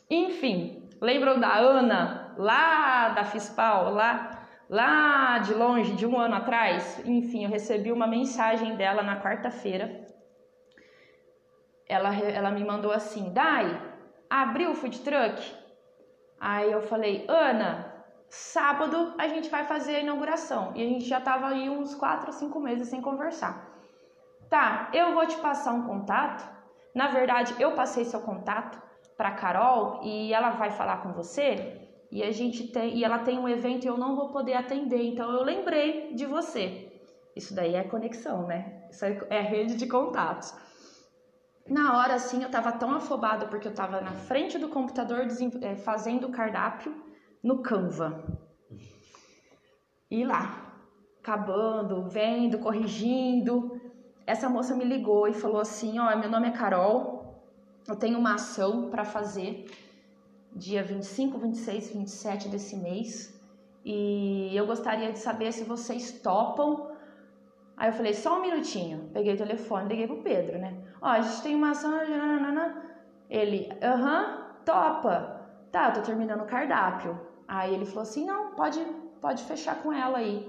Enfim, 0.09 0.87
lembram 1.01 1.39
da 1.39 1.55
Ana, 1.55 2.35
lá 2.37 3.09
da 3.09 3.23
Fispal, 3.23 3.91
lá, 3.91 4.47
lá 4.69 5.39
de 5.39 5.53
longe, 5.53 5.95
de 5.95 6.05
um 6.05 6.19
ano 6.19 6.35
atrás? 6.35 7.01
Enfim, 7.05 7.45
eu 7.45 7.49
recebi 7.49 7.91
uma 7.91 8.05
mensagem 8.05 8.75
dela 8.75 9.01
na 9.01 9.19
quarta-feira. 9.19 10.05
Ela, 11.87 12.15
ela 12.15 12.51
me 12.51 12.63
mandou 12.63 12.91
assim: 12.91 13.31
Dai, 13.33 13.94
abriu 14.41 14.71
o 14.71 14.75
food 14.75 14.99
truck? 14.99 15.55
Aí 16.39 16.71
eu 16.71 16.81
falei, 16.81 17.25
Ana, 17.27 17.93
sábado 18.29 19.13
a 19.17 19.27
gente 19.27 19.49
vai 19.49 19.63
fazer 19.63 19.95
a 19.95 19.99
inauguração. 19.99 20.73
E 20.75 20.83
a 20.83 20.87
gente 20.87 21.05
já 21.05 21.21
tava 21.21 21.47
aí 21.47 21.69
uns 21.69 21.95
4 21.95 22.27
ou 22.27 22.33
5 22.33 22.59
meses 22.59 22.89
sem 22.89 23.01
conversar. 23.01 23.73
Tá, 24.49 24.89
eu 24.93 25.13
vou 25.13 25.25
te 25.25 25.37
passar 25.37 25.73
um 25.73 25.83
contato. 25.83 26.43
Na 26.93 27.07
verdade, 27.07 27.55
eu 27.59 27.73
passei 27.73 28.03
seu 28.03 28.21
contato 28.21 28.81
para 29.17 29.31
Carol 29.31 30.01
e 30.03 30.33
ela 30.33 30.51
vai 30.51 30.71
falar 30.71 30.97
com 30.97 31.13
você. 31.13 31.81
E 32.11 32.21
a 32.21 32.31
gente 32.31 32.67
tem, 32.67 32.97
e 32.97 33.03
ela 33.03 33.19
tem 33.19 33.39
um 33.39 33.47
evento 33.47 33.85
e 33.85 33.87
eu 33.87 33.97
não 33.97 34.15
vou 34.15 34.29
poder 34.29 34.53
atender, 34.53 35.01
então 35.03 35.31
eu 35.31 35.43
lembrei 35.43 36.13
de 36.13 36.25
você. 36.25 36.91
Isso 37.35 37.53
daí 37.53 37.75
é 37.75 37.83
conexão, 37.83 38.45
né? 38.45 38.83
Isso 38.89 39.03
é 39.29 39.41
rede 39.41 39.75
de 39.75 39.87
contatos. 39.87 40.53
Na 41.67 41.97
hora, 41.97 42.13
assim, 42.13 42.43
eu 42.43 42.51
tava 42.51 42.71
tão 42.71 42.93
afobada 42.93 43.47
porque 43.47 43.67
eu 43.67 43.73
tava 43.73 43.99
na 43.99 44.13
frente 44.13 44.57
do 44.59 44.69
computador 44.69 45.27
é, 45.61 45.75
fazendo 45.75 46.27
o 46.27 46.31
cardápio 46.31 46.95
no 47.43 47.61
Canva. 47.63 48.23
E 50.09 50.23
lá, 50.23 50.79
acabando, 51.19 52.07
vendo, 52.07 52.59
corrigindo. 52.59 53.81
Essa 54.27 54.47
moça 54.47 54.75
me 54.75 54.83
ligou 54.83 55.27
e 55.27 55.33
falou 55.33 55.59
assim: 55.59 55.97
Ó, 55.97 56.15
meu 56.15 56.29
nome 56.29 56.47
é 56.47 56.51
Carol, 56.51 57.43
eu 57.87 57.95
tenho 57.95 58.19
uma 58.19 58.35
ação 58.35 58.89
para 58.89 59.03
fazer 59.03 59.65
dia 60.51 60.83
25, 60.83 61.37
26, 61.37 61.89
27 61.93 62.47
desse 62.47 62.77
mês 62.77 63.35
e 63.83 64.55
eu 64.55 64.65
gostaria 64.65 65.11
de 65.11 65.19
saber 65.19 65.51
se 65.51 65.63
vocês 65.63 66.11
topam 66.21 66.94
Aí 67.77 67.89
eu 67.89 67.93
falei, 67.93 68.13
só 68.13 68.37
um 68.37 68.41
minutinho. 68.41 69.09
Peguei 69.13 69.33
o 69.33 69.37
telefone, 69.37 69.89
liguei 69.89 70.07
pro 70.07 70.23
Pedro, 70.23 70.57
né? 70.57 70.77
Ó, 71.01 71.07
a 71.07 71.21
gente 71.21 71.41
tem 71.41 71.55
uma 71.55 71.71
ação. 71.71 71.91
Ele, 73.29 73.69
aham, 73.83 74.45
topa. 74.63 75.41
Tá, 75.71 75.89
eu 75.89 75.93
tô 75.93 76.01
terminando 76.01 76.41
o 76.41 76.45
cardápio. 76.45 77.19
Aí 77.47 77.73
ele 77.73 77.85
falou 77.85 78.03
assim: 78.03 78.25
não, 78.25 78.51
pode, 78.51 78.79
pode 79.19 79.43
fechar 79.43 79.81
com 79.81 79.91
ela 79.91 80.19
aí. 80.19 80.47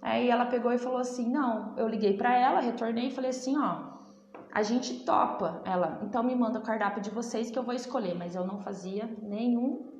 Aí 0.00 0.30
ela 0.30 0.46
pegou 0.46 0.72
e 0.72 0.78
falou 0.78 0.98
assim: 1.00 1.28
não. 1.28 1.74
Eu 1.76 1.88
liguei 1.88 2.16
para 2.16 2.34
ela, 2.34 2.60
retornei 2.60 3.08
e 3.08 3.10
falei 3.10 3.30
assim: 3.30 3.58
ó, 3.58 3.98
a 4.52 4.62
gente 4.62 5.04
topa. 5.04 5.60
Ela, 5.64 5.98
então 6.02 6.22
me 6.22 6.36
manda 6.36 6.60
o 6.60 6.62
cardápio 6.62 7.02
de 7.02 7.10
vocês 7.10 7.50
que 7.50 7.58
eu 7.58 7.64
vou 7.64 7.74
escolher. 7.74 8.14
Mas 8.14 8.36
eu 8.36 8.46
não 8.46 8.60
fazia 8.60 9.10
nenhum 9.20 9.97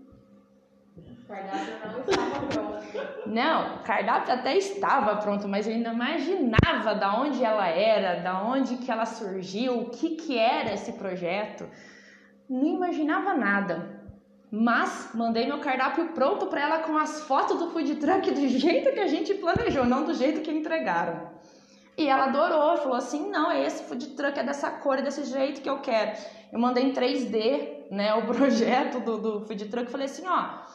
cardápio 1.29 1.75
não 1.93 2.01
estava 2.01 2.47
pronto. 2.47 2.79
Não, 3.27 3.77
o 3.77 3.79
cardápio 3.81 4.35
até 4.35 4.57
estava 4.57 5.17
pronto, 5.17 5.47
mas 5.47 5.67
eu 5.67 5.75
ainda 5.75 5.93
imaginava 5.93 6.95
da 6.95 7.21
onde 7.21 7.45
ela 7.45 7.69
era, 7.69 8.21
da 8.21 8.43
onde 8.43 8.77
que 8.77 8.91
ela 8.91 9.05
surgiu, 9.05 9.79
o 9.79 9.91
que 9.91 10.17
que 10.17 10.39
era 10.39 10.73
esse 10.73 10.93
projeto. 10.93 11.69
Não 12.49 12.67
imaginava 12.67 13.35
nada. 13.35 13.99
Mas 14.51 15.11
mandei 15.13 15.47
meu 15.47 15.59
cardápio 15.59 16.09
pronto 16.15 16.47
para 16.47 16.63
ela 16.63 16.79
com 16.79 16.97
as 16.97 17.21
fotos 17.21 17.59
do 17.59 17.71
food 17.71 17.97
truck 17.97 18.31
do 18.31 18.49
jeito 18.49 18.93
que 18.93 19.01
a 19.01 19.07
gente 19.07 19.35
planejou, 19.35 19.85
não 19.85 20.05
do 20.05 20.15
jeito 20.15 20.41
que 20.41 20.51
entregaram. 20.51 21.29
E 21.99 22.09
ela 22.09 22.27
adorou, 22.27 22.79
falou 22.79 22.97
assim: 22.97 23.29
"Não, 23.29 23.53
esse 23.53 23.83
food 23.83 24.07
truck 24.17 24.39
é 24.39 24.43
dessa 24.43 24.71
cor, 24.71 24.99
é 24.99 25.03
desse 25.03 25.25
jeito 25.25 25.61
que 25.61 25.69
eu 25.69 25.81
quero". 25.81 26.13
Eu 26.51 26.59
mandei 26.59 26.85
em 26.85 26.93
3D, 26.95 27.91
né, 27.91 28.15
o 28.15 28.25
projeto 28.33 29.01
do, 29.01 29.19
do 29.19 29.47
food 29.47 29.67
truck, 29.67 29.91
falei 29.91 30.07
assim, 30.07 30.27
ó, 30.27 30.67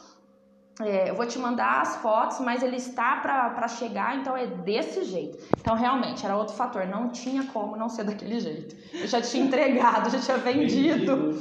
é, 0.81 1.09
eu 1.09 1.15
vou 1.15 1.25
te 1.25 1.37
mandar 1.37 1.81
as 1.81 1.97
fotos, 1.97 2.39
mas 2.39 2.63
ele 2.63 2.77
está 2.77 3.17
para 3.17 3.67
chegar, 3.67 4.17
então 4.17 4.35
é 4.35 4.47
desse 4.47 5.03
jeito. 5.03 5.37
Então, 5.59 5.75
realmente, 5.75 6.25
era 6.25 6.35
outro 6.35 6.55
fator. 6.55 6.87
Não 6.87 7.09
tinha 7.09 7.43
como 7.45 7.75
não 7.75 7.89
ser 7.89 8.03
daquele 8.03 8.39
jeito. 8.39 8.75
Eu 8.91 9.07
já 9.07 9.21
tinha 9.21 9.43
entregado, 9.45 10.09
já 10.09 10.19
tinha 10.19 10.37
vendido. 10.37 11.39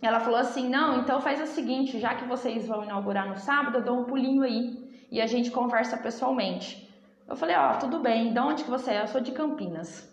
Ela 0.00 0.20
falou 0.20 0.38
assim: 0.38 0.68
não, 0.68 1.00
então 1.00 1.20
faz 1.20 1.40
o 1.40 1.46
seguinte, 1.52 1.98
já 1.98 2.14
que 2.14 2.24
vocês 2.24 2.66
vão 2.66 2.84
inaugurar 2.84 3.28
no 3.28 3.36
sábado, 3.38 3.78
eu 3.78 3.82
dou 3.82 4.00
um 4.00 4.04
pulinho 4.04 4.42
aí 4.42 5.06
e 5.10 5.20
a 5.20 5.26
gente 5.26 5.50
conversa 5.50 5.96
pessoalmente. 5.96 6.88
Eu 7.28 7.34
falei: 7.34 7.56
ó, 7.56 7.72
oh, 7.72 7.78
tudo 7.78 7.98
bem, 7.98 8.32
de 8.32 8.38
onde 8.38 8.62
que 8.62 8.70
você 8.70 8.92
é? 8.92 9.02
Eu 9.02 9.08
sou 9.08 9.20
de 9.20 9.32
Campinas. 9.32 10.08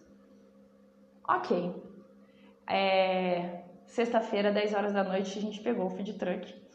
Ok. 1.28 1.76
É, 2.68 3.62
Sexta-feira, 3.86 4.52
10 4.52 4.74
horas 4.76 4.94
da 4.94 5.04
noite, 5.04 5.38
a 5.38 5.42
gente 5.42 5.60
pegou 5.62 5.88
o 5.88 5.90
feed 5.90 6.14
truck 6.14 6.69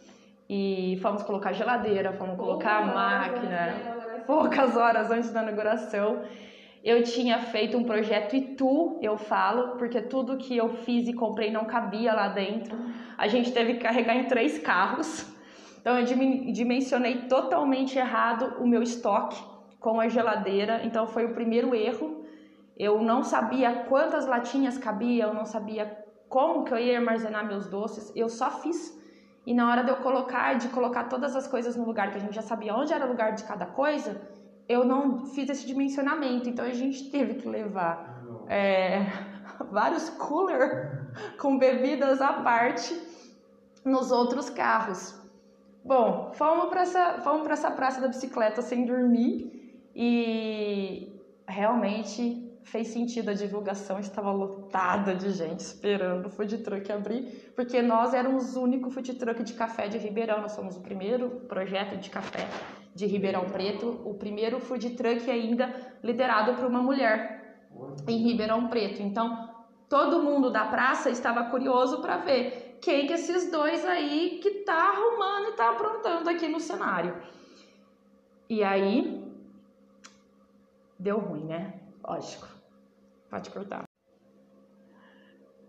e 0.49 0.99
fomos 1.01 1.23
colocar 1.23 1.53
geladeira, 1.53 2.13
fomos 2.13 2.37
colocar 2.37 2.83
a 2.83 2.87
máquina. 2.87 3.75
Poucas 4.27 4.77
horas 4.77 5.11
antes 5.11 5.31
da 5.31 5.43
inauguração. 5.43 6.23
Eu 6.83 7.03
tinha 7.03 7.39
feito 7.39 7.79
um 7.79 7.85
projeto 7.85 8.37
Itu, 8.37 8.99
eu 9.01 9.17
falo, 9.17 9.79
porque 9.79 10.03
tudo 10.03 10.37
que 10.37 10.55
eu 10.55 10.69
fiz 10.69 11.09
e 11.09 11.15
comprei 11.15 11.51
não 11.51 11.65
cabia 11.65 12.13
lá 12.13 12.29
dentro. 12.29 12.77
A 13.17 13.27
gente 13.27 13.53
teve 13.53 13.75
que 13.75 13.81
carregar 13.81 14.15
em 14.15 14.25
três 14.25 14.59
carros. 14.59 15.27
Então 15.81 15.99
eu 15.99 16.05
dimensionei 16.53 17.23
totalmente 17.23 17.99
errado 17.99 18.63
o 18.63 18.67
meu 18.67 18.83
estoque 18.83 19.43
com 19.81 19.99
a 19.99 20.09
geladeira. 20.09 20.83
Então 20.85 21.07
foi 21.07 21.25
o 21.25 21.35
primeiro 21.35 21.75
erro. 21.75 22.25
Eu 22.77 23.03
não 23.03 23.23
sabia 23.23 23.85
quantas 23.89 24.27
latinhas 24.27 24.77
cabia, 24.77 25.25
eu 25.25 25.35
não 25.35 25.45
sabia 25.47 26.05
como 26.29 26.65
que 26.65 26.75
eu 26.75 26.79
ia 26.79 26.99
armazenar 26.99 27.47
meus 27.47 27.67
doces. 27.67 28.13
Eu 28.15 28.29
só 28.29 28.51
fiz. 28.51 29.03
E 29.47 29.53
na 29.53 29.69
hora 29.71 29.85
de 29.85 29.91
eu 29.91 29.97
colocar, 29.97 30.55
de 30.55 30.69
colocar 30.69 31.05
todas 31.05 31.37
as 31.37 31.47
coisas 31.47 31.77
no 31.77 31.85
lugar 31.85 32.11
que 32.11 32.17
a 32.17 32.21
gente 32.21 32.35
já 32.35 32.43
sabia 32.43 32.75
onde 32.75 32.93
era 32.93 33.05
o 33.05 33.09
lugar 33.09 33.33
de 33.33 33.45
cada 33.45 33.67
coisa, 33.67 34.21
eu 34.69 34.85
não 34.85 35.27
fiz 35.27 35.49
esse 35.51 35.67
dimensionamento, 35.67 36.49
então 36.49 36.65
a 36.65 36.73
gente 36.73 37.11
teve 37.11 37.35
que 37.35 37.49
levar 37.49 38.25
é, 38.49 39.01
vários 39.71 40.09
cooler 40.11 41.07
com 41.39 41.59
bebidas 41.59 42.23
à 42.23 42.33
parte 42.33 42.99
nos 43.85 44.11
outros 44.11 44.49
carros. 44.49 45.15
Bom, 45.85 46.33
fomos 46.33 46.71
para 46.71 46.81
essa, 46.81 47.21
fomos 47.23 47.43
para 47.43 47.53
essa 47.53 47.71
praça 47.71 48.01
da 48.01 48.09
bicicleta 48.09 48.63
sem 48.63 48.87
dormir 48.87 49.83
e 49.95 51.13
realmente 51.47 52.44
fez 52.65 52.89
sentido 52.89 53.31
a 53.31 53.35
divulgação, 53.35 54.01
estava 54.01 54.33
lotada 54.33 55.15
de 55.15 55.31
gente 55.31 55.61
esperando 55.61 56.27
o 56.27 56.31
food 56.31 56.59
truck 56.59 56.91
abrir, 56.91 57.53
porque 57.55 57.81
nós 57.83 58.15
éramos 58.15 58.57
o 58.57 58.63
único 58.63 58.91
food 58.91 59.15
truck 59.15 59.43
de 59.43 59.53
café 59.53 59.87
de 59.87 59.99
Ribeirão, 59.99 60.41
nós 60.41 60.53
somos 60.53 60.77
o 60.77 60.81
primeiro 60.81 61.31
projeto 61.49 61.97
de 61.99 62.11
café 62.11 62.49
de 62.95 63.07
Ribeirão 63.07 63.45
Preto, 63.51 64.01
o 64.05 64.15
primeiro 64.15 64.59
food 64.61 64.91
truck 64.91 65.31
ainda 65.31 65.75
liderado 66.03 66.55
por 66.55 66.65
uma 66.65 66.83
mulher 66.83 67.61
em 68.09 68.19
Ribeirão 68.19 68.69
Preto. 68.69 69.03
Então, 69.03 69.51
todo 69.89 70.23
mundo 70.23 70.51
da 70.51 70.65
praça 70.65 71.11
estava 71.11 71.45
curioso 71.45 72.01
para 72.01 72.17
ver 72.19 72.79
quem 72.81 73.07
que 73.07 73.13
esses 73.13 73.51
dois 73.51 73.85
aí 73.85 74.41
que 74.43 74.51
tá 74.63 74.91
arrumando 74.91 75.51
e 75.51 75.53
tá 75.53 75.71
aprontando 75.71 76.31
aqui 76.31 76.49
no 76.49 76.61
cenário. 76.61 77.17
E 78.49 78.63
aí 78.63 79.23
deu 80.99 81.19
ruim, 81.19 81.45
né? 81.45 81.81
Lógico. 82.07 82.54
Pode 83.35 83.51
cortar. 83.51 83.83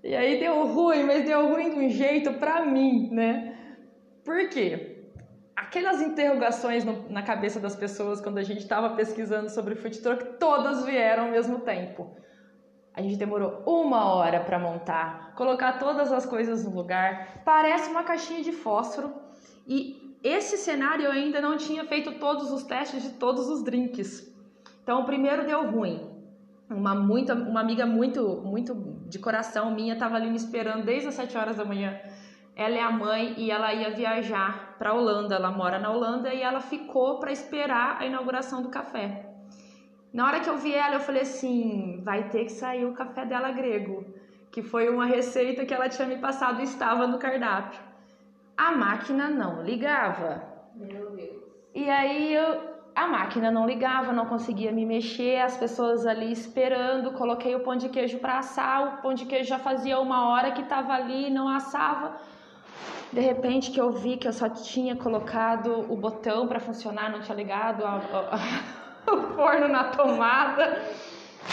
E 0.03 0.15
aí 0.15 0.39
deu 0.39 0.67
ruim, 0.67 1.01
mas 1.03 1.25
deu 1.25 1.47
ruim 1.47 1.71
de 1.71 1.79
um 1.79 1.89
jeito 1.89 2.33
pra 2.33 2.63
mim, 2.63 3.09
né? 3.09 3.57
Por 4.23 4.49
quê? 4.49 4.91
aquelas 5.55 5.99
interrogações 6.01 6.83
no, 6.85 7.09
na 7.09 7.23
cabeça 7.23 7.59
das 7.59 7.75
pessoas 7.75 8.21
quando 8.21 8.37
a 8.37 8.43
gente 8.43 8.59
estava 8.59 8.91
pesquisando 8.91 9.49
sobre 9.49 9.73
o 9.73 9.77
food 9.77 9.99
truck, 9.99 10.37
todas 10.37 10.85
vieram 10.85 11.25
ao 11.25 11.31
mesmo 11.31 11.59
tempo. 11.61 12.15
A 12.93 13.01
gente 13.01 13.15
demorou 13.15 13.63
uma 13.65 14.13
hora 14.13 14.41
para 14.41 14.59
montar, 14.59 15.33
colocar 15.35 15.79
todas 15.79 16.11
as 16.11 16.25
coisas 16.25 16.63
no 16.63 16.75
lugar. 16.75 17.41
Parece 17.43 17.89
uma 17.89 18.03
caixinha 18.03 18.43
de 18.43 18.51
fósforo. 18.51 19.11
E 19.65 20.15
esse 20.23 20.57
cenário 20.57 21.05
eu 21.05 21.11
ainda 21.11 21.41
não 21.41 21.57
tinha 21.57 21.83
feito 21.85 22.19
todos 22.19 22.51
os 22.51 22.63
testes 22.63 23.01
de 23.01 23.13
todos 23.13 23.49
os 23.49 23.63
drinks. 23.63 24.31
Então 24.83 25.01
o 25.01 25.05
primeiro 25.05 25.47
deu 25.47 25.71
ruim. 25.71 26.14
Uma, 26.69 26.95
muita, 26.95 27.33
uma 27.35 27.61
amiga 27.61 27.85
muito, 27.85 28.41
muito 28.43 28.73
de 29.07 29.19
coração 29.19 29.71
minha 29.71 29.93
estava 29.93 30.15
ali 30.15 30.29
me 30.29 30.35
esperando 30.35 30.83
desde 30.83 31.07
as 31.09 31.13
7 31.13 31.37
horas 31.37 31.57
da 31.57 31.65
manhã 31.65 31.99
ela 32.55 32.75
é 32.75 32.81
a 32.81 32.89
mãe 32.89 33.35
e 33.37 33.51
ela 33.51 33.73
ia 33.73 33.91
viajar 33.91 34.75
para 34.79 34.91
a 34.91 34.93
Holanda. 34.93 35.35
Ela 35.35 35.51
mora 35.51 35.77
na 35.77 35.91
Holanda 35.91 36.33
e 36.33 36.41
ela 36.41 36.61
ficou 36.61 37.19
para 37.19 37.31
esperar 37.31 37.97
a 37.99 38.05
inauguração 38.05 38.61
do 38.61 38.69
café. 38.69 39.25
Na 40.13 40.25
hora 40.25 40.39
que 40.39 40.49
eu 40.49 40.57
vi 40.57 40.73
ela, 40.73 40.95
eu 40.95 41.01
falei 41.01 41.23
assim: 41.23 42.01
vai 42.03 42.29
ter 42.29 42.45
que 42.45 42.53
sair 42.53 42.85
o 42.85 42.93
café 42.93 43.25
dela 43.25 43.51
grego, 43.51 44.05
que 44.49 44.63
foi 44.63 44.87
uma 44.87 45.05
receita 45.05 45.65
que 45.65 45.73
ela 45.73 45.89
tinha 45.89 46.07
me 46.07 46.17
passado 46.17 46.61
e 46.61 46.63
estava 46.63 47.05
no 47.05 47.19
cardápio. 47.19 47.81
A 48.55 48.71
máquina 48.71 49.27
não 49.27 49.61
ligava. 49.61 50.41
Meu 50.73 51.11
Deus. 51.11 51.43
E 51.73 51.89
aí 51.89 52.33
eu, 52.33 52.74
a 52.95 53.07
máquina 53.07 53.51
não 53.51 53.67
ligava, 53.67 54.13
não 54.13 54.25
conseguia 54.25 54.71
me 54.71 54.85
mexer, 54.85 55.41
as 55.41 55.57
pessoas 55.57 56.05
ali 56.07 56.31
esperando. 56.31 57.11
Coloquei 57.11 57.53
o 57.53 57.59
pão 57.59 57.75
de 57.75 57.89
queijo 57.89 58.19
para 58.19 58.37
assar, 58.37 58.87
o 58.87 59.01
pão 59.01 59.13
de 59.13 59.25
queijo 59.25 59.49
já 59.49 59.59
fazia 59.59 59.99
uma 59.99 60.29
hora 60.29 60.51
que 60.51 60.61
estava 60.61 60.93
ali, 60.93 61.29
não 61.29 61.49
assava. 61.49 62.15
De 63.11 63.19
repente 63.19 63.71
que 63.71 63.79
eu 63.79 63.91
vi 63.91 64.15
que 64.15 64.27
eu 64.27 64.33
só 64.33 64.47
tinha 64.47 64.95
colocado 64.95 65.91
o 65.91 65.97
botão 65.97 66.47
para 66.47 66.59
funcionar, 66.59 67.11
não 67.11 67.19
tinha 67.19 67.35
ligado 67.35 67.85
a, 67.85 67.95
a, 67.97 69.11
o 69.11 69.35
forno 69.35 69.67
na 69.67 69.85
tomada. 69.85 70.81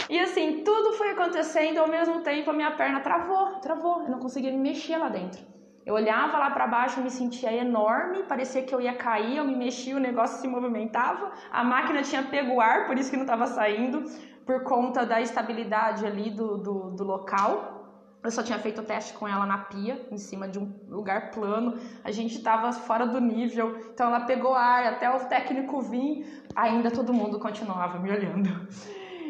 E 0.09 0.17
assim, 0.19 0.63
tudo 0.63 0.93
foi 0.93 1.11
acontecendo 1.11 1.77
ao 1.77 1.89
mesmo 1.89 2.21
tempo, 2.21 2.49
a 2.49 2.53
minha 2.53 2.71
perna 2.71 3.01
travou, 3.01 3.59
travou, 3.59 4.03
eu 4.03 4.09
não 4.09 4.19
conseguia 4.19 4.51
me 4.51 4.57
mexer 4.57 4.97
lá 4.97 5.09
dentro. 5.09 5.52
Eu 5.85 5.95
olhava 5.95 6.37
lá 6.37 6.49
para 6.49 6.65
baixo, 6.65 7.01
me 7.01 7.09
sentia 7.09 7.51
enorme, 7.51 8.23
parecia 8.23 8.63
que 8.63 8.73
eu 8.73 8.79
ia 8.79 8.95
cair, 8.95 9.37
eu 9.37 9.45
me 9.45 9.55
mexia, 9.55 9.95
o 9.95 9.99
negócio 9.99 10.39
se 10.39 10.47
movimentava, 10.47 11.31
a 11.51 11.63
máquina 11.63 12.01
tinha 12.01 12.23
pego 12.23 12.61
ar, 12.61 12.87
por 12.87 12.97
isso 12.97 13.09
que 13.09 13.17
não 13.17 13.23
estava 13.23 13.47
saindo, 13.47 14.03
por 14.45 14.63
conta 14.63 15.05
da 15.05 15.19
estabilidade 15.19 16.05
ali 16.05 16.29
do, 16.29 16.57
do, 16.57 16.91
do 16.91 17.03
local. 17.03 17.81
Eu 18.23 18.31
só 18.31 18.41
tinha 18.41 18.57
feito 18.57 18.79
o 18.79 18.85
teste 18.85 19.13
com 19.13 19.27
ela 19.27 19.45
na 19.45 19.57
pia, 19.57 20.07
em 20.09 20.17
cima 20.17 20.47
de 20.47 20.57
um 20.57 20.73
lugar 20.87 21.31
plano. 21.31 21.77
A 22.05 22.11
gente 22.11 22.37
estava 22.37 22.71
fora 22.71 23.05
do 23.05 23.19
nível, 23.19 23.77
então 23.93 24.07
ela 24.07 24.21
pegou 24.21 24.53
ar 24.53 24.85
até 24.85 25.13
o 25.13 25.19
técnico 25.25 25.81
vir. 25.81 26.45
Ainda 26.55 26.89
todo 26.89 27.13
mundo 27.13 27.37
continuava 27.37 27.99
me 27.99 28.09
olhando. 28.09 28.49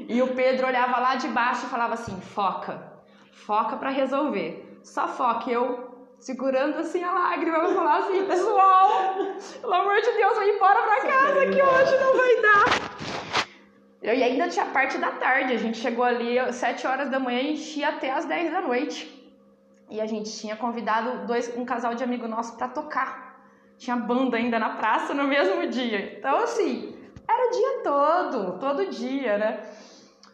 E 0.08 0.22
o 0.22 0.36
Pedro 0.36 0.68
olhava 0.68 1.00
lá 1.00 1.16
de 1.16 1.28
baixo 1.28 1.66
e 1.66 1.70
falava 1.70 1.96
assim: 1.96 2.20
foca, 2.22 2.84
foca 3.32 3.78
para 3.78 3.90
resolver. 3.90 4.80
Só 4.84 5.08
foca. 5.08 5.50
Eu 5.50 5.93
segurando 6.24 6.78
assim 6.78 7.04
a 7.04 7.12
lágrima, 7.12 7.58
eu 7.58 7.76
falar 7.76 7.98
assim: 7.98 8.26
pessoal, 8.26 9.16
pelo 9.62 9.74
amor 9.74 9.96
de 10.02 10.12
Deus, 10.14 10.36
vai 10.36 10.50
embora 10.50 10.82
pra 10.82 11.02
casa 11.02 11.46
que 11.48 11.62
hoje 11.62 11.98
não 12.00 12.18
vai 12.18 12.42
dar. 12.42 12.94
E 14.02 14.10
ainda 14.10 14.48
tinha 14.50 14.66
parte 14.66 14.98
da 14.98 15.12
tarde, 15.12 15.54
a 15.54 15.58
gente 15.58 15.78
chegou 15.78 16.04
ali 16.04 16.40
às 16.40 16.56
7 16.56 16.88
horas 16.88 17.10
da 17.10 17.20
manhã 17.20 17.42
e 17.42 17.54
enchia 17.54 17.90
até 17.90 18.12
às 18.12 18.26
10 18.26 18.52
da 18.52 18.62
noite. 18.62 19.10
E 19.90 20.00
a 20.00 20.06
gente 20.06 20.32
tinha 20.40 20.56
convidado 20.56 21.28
dois, 21.28 21.56
um 21.58 21.66
casal 21.66 21.94
de 21.94 22.04
amigo 22.04 22.28
nosso 22.28 22.56
para 22.58 22.68
tocar. 22.70 23.38
Tinha 23.78 23.96
banda 23.96 24.38
ainda 24.38 24.58
na 24.60 24.72
praça 24.72 25.14
no 25.14 25.26
mesmo 25.26 25.68
dia. 25.68 26.18
Então, 26.18 26.38
assim, 26.38 26.96
era 27.28 27.48
o 27.48 27.52
dia 27.52 27.84
todo, 27.84 28.60
todo 28.60 28.90
dia, 28.90 29.38
né? 29.38 29.60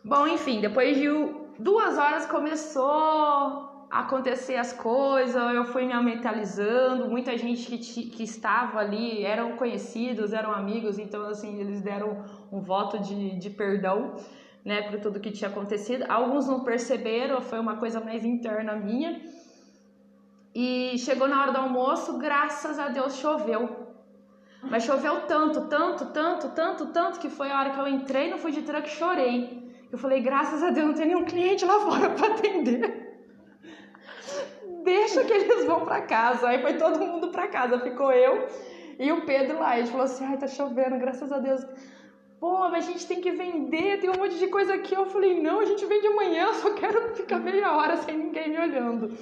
Bom, 0.03 0.27
enfim, 0.27 0.61
depois 0.61 0.97
de 0.97 1.07
duas 1.57 1.97
horas 1.97 2.25
começou 2.25 3.68
acontecer 3.89 4.55
as 4.55 4.71
coisas, 4.71 5.55
eu 5.55 5.65
fui 5.65 5.85
me 5.85 5.99
mentalizando, 6.03 7.09
muita 7.09 7.35
gente 7.37 7.65
que, 7.65 8.09
que 8.09 8.23
estava 8.23 8.79
ali 8.79 9.25
eram 9.25 9.53
conhecidos, 9.53 10.31
eram 10.31 10.51
amigos, 10.51 10.99
então 10.99 11.25
assim, 11.25 11.59
eles 11.59 11.81
deram 11.81 12.23
um 12.51 12.61
voto 12.61 12.99
de, 12.99 13.37
de 13.37 13.49
perdão, 13.49 14.15
né, 14.63 14.83
por 14.83 14.99
tudo 14.99 15.19
que 15.19 15.31
tinha 15.31 15.49
acontecido. 15.49 16.05
Alguns 16.07 16.47
não 16.47 16.63
perceberam, 16.63 17.41
foi 17.41 17.59
uma 17.59 17.77
coisa 17.77 17.99
mais 17.99 18.23
interna 18.23 18.75
minha. 18.75 19.21
E 20.53 20.95
chegou 20.99 21.27
na 21.27 21.41
hora 21.41 21.51
do 21.51 21.57
almoço, 21.57 22.17
graças 22.19 22.77
a 22.77 22.89
Deus 22.89 23.15
choveu. 23.15 23.87
Mas 24.61 24.83
choveu 24.83 25.21
tanto, 25.21 25.61
tanto, 25.67 26.05
tanto, 26.07 26.49
tanto, 26.49 26.85
tanto 26.87 27.19
que 27.19 27.29
foi 27.29 27.49
a 27.49 27.57
hora 27.57 27.69
que 27.71 27.79
eu 27.79 27.87
entrei 27.87 28.29
no 28.29 28.37
food 28.37 28.61
truck 28.63 28.87
e 28.87 28.91
chorei. 28.91 29.73
Eu 29.91 29.97
falei, 29.97 30.21
graças 30.21 30.61
a 30.61 30.69
Deus, 30.69 30.87
não 30.87 30.93
tem 30.93 31.07
nenhum 31.07 31.25
cliente 31.25 31.65
lá 31.65 31.79
fora 31.79 32.09
para 32.11 32.35
atender 32.35 32.98
deixa 34.89 35.23
que 35.23 35.33
eles 35.33 35.65
vão 35.65 35.85
para 35.85 36.01
casa. 36.01 36.49
Aí 36.49 36.61
foi 36.61 36.73
todo 36.73 36.99
mundo 36.99 37.29
para 37.29 37.47
casa, 37.47 37.79
ficou 37.79 38.11
eu 38.11 38.47
e 38.97 39.11
o 39.11 39.25
Pedro 39.25 39.59
lá. 39.59 39.77
Gente 39.77 39.91
falou 39.91 40.05
assim: 40.05 40.25
ai, 40.25 40.37
tá 40.37 40.47
chovendo, 40.47 40.97
graças 40.97 41.31
a 41.31 41.37
Deus. 41.37 41.65
Pô, 42.39 42.69
mas 42.69 42.87
a 42.87 42.91
gente 42.91 43.05
tem 43.05 43.21
que 43.21 43.31
vender, 43.31 43.99
tem 43.99 44.09
um 44.09 44.17
monte 44.17 44.37
de 44.39 44.47
coisa 44.47 44.73
aqui. 44.73 44.95
Eu 44.95 45.05
falei: 45.05 45.41
não, 45.41 45.59
a 45.59 45.65
gente 45.65 45.85
vende 45.85 46.07
amanhã, 46.07 46.47
eu 46.47 46.53
só 46.55 46.73
quero 46.73 47.15
ficar 47.15 47.39
meia 47.39 47.75
hora 47.75 47.97
sem 47.97 48.17
ninguém 48.17 48.49
me 48.49 48.59
olhando. 48.59 49.15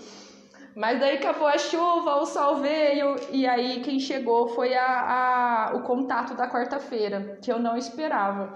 Mas 0.75 0.99
daí 0.99 1.17
acabou 1.17 1.47
a 1.47 1.57
chuva, 1.57 2.21
o 2.21 2.25
sol 2.25 2.57
veio, 2.57 3.15
e 3.31 3.47
aí 3.47 3.81
quem 3.81 3.99
chegou 3.99 4.47
foi 4.49 4.75
a, 4.75 5.71
a 5.71 5.75
o 5.75 5.81
contato 5.81 6.35
da 6.35 6.47
quarta-feira, 6.47 7.39
que 7.41 7.51
eu 7.51 7.57
não 7.57 7.75
esperava. 7.75 8.55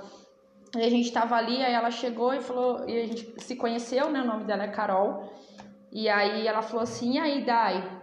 E 0.77 0.83
a 0.83 0.89
gente 0.89 1.11
tava 1.11 1.35
ali, 1.35 1.63
aí 1.63 1.73
ela 1.73 1.89
chegou 1.89 2.31
e 2.31 2.39
falou, 2.39 2.87
e 2.87 3.01
a 3.01 3.05
gente 3.07 3.33
se 3.41 3.55
conheceu, 3.55 4.11
né? 4.11 4.21
O 4.21 4.25
nome 4.25 4.45
dela 4.45 4.63
é 4.63 4.67
Carol. 4.67 5.33
E 5.91 6.07
aí 6.07 6.47
ela 6.47 6.61
falou 6.61 6.83
assim, 6.83 7.13
e 7.13 7.19
aí, 7.19 7.43
Dai, 7.43 8.01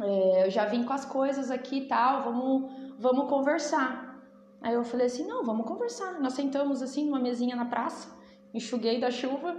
é, 0.00 0.46
eu 0.46 0.50
já 0.50 0.64
vim 0.64 0.84
com 0.84 0.92
as 0.92 1.04
coisas 1.04 1.50
aqui 1.50 1.78
e 1.78 1.86
tal, 1.86 2.22
vamos, 2.22 2.72
vamos 2.98 3.28
conversar. 3.28 4.22
Aí 4.62 4.74
eu 4.74 4.84
falei 4.84 5.06
assim, 5.06 5.26
não, 5.26 5.44
vamos 5.44 5.66
conversar. 5.66 6.20
Nós 6.20 6.34
sentamos 6.34 6.82
assim 6.82 7.06
numa 7.06 7.18
mesinha 7.18 7.56
na 7.56 7.64
praça, 7.64 8.16
enxuguei 8.54 9.00
da 9.00 9.10
chuva. 9.10 9.56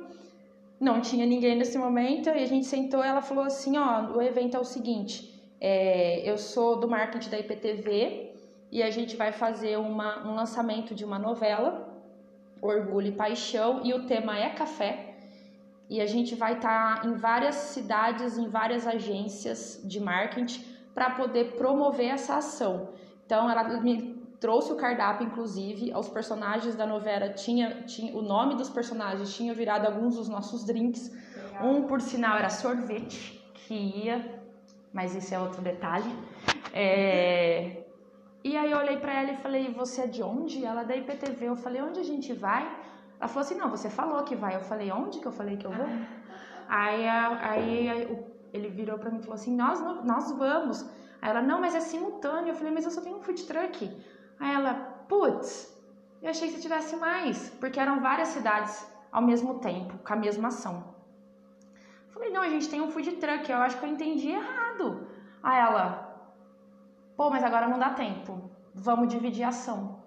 não 0.80 1.02
tinha 1.02 1.26
ninguém 1.26 1.58
nesse 1.58 1.78
momento 1.78 2.30
e 2.30 2.44
a 2.44 2.46
gente 2.46 2.66
sentou. 2.66 3.04
Ela 3.04 3.22
falou 3.22 3.44
assim: 3.44 3.78
ó, 3.78 4.12
o 4.16 4.22
evento 4.22 4.56
é 4.56 4.60
o 4.60 4.64
seguinte. 4.64 5.30
É, 5.60 6.30
eu 6.30 6.38
sou 6.38 6.80
do 6.80 6.88
marketing 6.88 7.30
da 7.30 7.40
IPTV 7.40 8.34
e 8.72 8.82
a 8.82 8.90
gente 8.90 9.18
vai 9.18 9.32
fazer 9.32 9.78
uma, 9.78 10.26
um 10.26 10.36
lançamento 10.36 10.96
de 10.96 11.04
uma 11.04 11.20
novela, 11.20 11.88
Orgulho 12.62 13.08
e 13.08 13.12
Paixão, 13.12 13.82
e 13.84 13.94
o 13.94 14.06
tema 14.06 14.38
é 14.38 14.50
café. 14.52 15.09
E 15.90 16.00
a 16.00 16.06
gente 16.06 16.36
vai 16.36 16.54
estar 16.54 17.02
tá 17.02 17.08
em 17.08 17.14
várias 17.16 17.56
cidades, 17.56 18.38
em 18.38 18.48
várias 18.48 18.86
agências 18.86 19.82
de 19.84 20.00
marketing 20.00 20.64
para 20.94 21.10
poder 21.12 21.56
promover 21.56 22.08
essa 22.08 22.36
ação. 22.36 22.90
Então, 23.26 23.50
ela 23.50 23.64
me 23.82 24.20
trouxe 24.40 24.72
o 24.72 24.76
cardápio, 24.76 25.28
inclusive, 25.28 25.92
os 25.96 26.08
personagens 26.08 26.76
da 26.76 26.86
novela 26.86 27.30
tinha, 27.30 27.84
tinha 27.84 28.16
o 28.16 28.22
nome 28.22 28.56
dos 28.56 28.70
personagens 28.70 29.34
tinha 29.36 29.54
virado 29.54 29.86
alguns 29.86 30.16
dos 30.16 30.30
nossos 30.30 30.64
drinks. 30.64 31.12
Legal. 31.36 31.66
Um, 31.66 31.84
por 31.84 32.02
sinal, 32.02 32.38
era 32.38 32.50
sorvete 32.50 33.40
que 33.54 33.74
ia, 33.74 34.42
mas 34.94 35.16
esse 35.16 35.34
é 35.34 35.40
outro 35.40 35.62
detalhe. 35.62 36.12
É... 36.74 37.84
E 38.44 38.56
aí 38.56 38.72
eu 38.72 38.78
olhei 38.78 38.98
para 38.98 39.14
ela 39.22 39.32
e 39.32 39.38
falei: 39.38 39.74
"Você 39.74 40.02
é 40.02 40.08
de 40.08 40.24
onde?" 40.24 40.64
Ela 40.64 40.82
é 40.82 40.86
da 40.86 40.96
IPTV. 40.96 41.50
Eu 41.50 41.56
falei: 41.58 41.82
"Onde 41.82 42.00
a 42.00 42.04
gente 42.04 42.32
vai?" 42.32 42.79
Ela 43.20 43.28
falou 43.28 43.42
assim: 43.46 43.56
"Não, 43.56 43.70
você 43.70 43.90
falou 43.90 44.24
que 44.24 44.36
vai." 44.36 44.56
Eu 44.56 44.62
falei: 44.62 44.92
"Onde 44.92 45.20
que 45.20 45.28
eu 45.28 45.32
falei 45.32 45.58
que 45.58 45.68
eu 45.68 45.72
vou?" 45.72 45.88
Aí, 46.68 47.08
aí 47.08 48.18
ele 48.54 48.70
virou 48.70 48.98
para 48.98 49.10
mim 49.12 49.18
e 49.20 49.22
falou 49.22 49.36
assim: 49.36 49.56
"Nós 49.56 49.80
nós 50.06 50.32
vamos." 50.32 50.84
Aí 51.22 51.30
ela: 51.30 51.42
"Não, 51.42 51.60
mas 51.60 51.76
é 51.76 51.80
simultâneo." 51.80 52.50
Eu 52.50 52.56
falei: 52.56 52.74
"Mas 52.74 52.86
eu 52.86 52.92
só 52.92 53.02
tenho 53.02 53.18
um 53.18 53.22
food 53.22 53.44
truck." 53.46 53.92
Aí 54.40 54.54
ela: 54.54 54.74
"Putz, 55.08 55.76
eu 56.22 56.30
achei 56.30 56.48
que 56.48 56.56
você 56.56 56.62
tivesse 56.62 56.96
mais, 56.96 57.50
porque 57.60 57.80
eram 57.80 58.00
várias 58.00 58.30
cidades 58.30 58.88
ao 59.12 59.22
mesmo 59.22 59.56
tempo, 59.56 59.98
com 60.06 60.14
a 60.14 60.16
mesma 60.16 60.48
ação." 60.48 60.76
Eu 62.08 62.14
falei: 62.14 62.30
"Não, 62.32 62.42
a 62.42 62.50
gente 62.50 62.70
tem 62.70 62.82
um 62.82 62.90
food 62.90 63.12
truck." 63.14 63.52
Eu 63.52 63.62
acho 63.62 63.78
que 63.78 63.86
eu 63.86 63.90
entendi 63.90 64.30
errado. 64.30 65.06
Aí 65.44 65.60
ela: 65.60 65.86
"Pô, 67.18 67.30
mas 67.30 67.44
agora 67.44 67.68
não 67.68 67.78
dá 67.78 67.90
tempo. 67.92 68.42
Vamos 68.74 69.10
dividir 69.10 69.44
a 69.44 69.50
ação." 69.50 69.99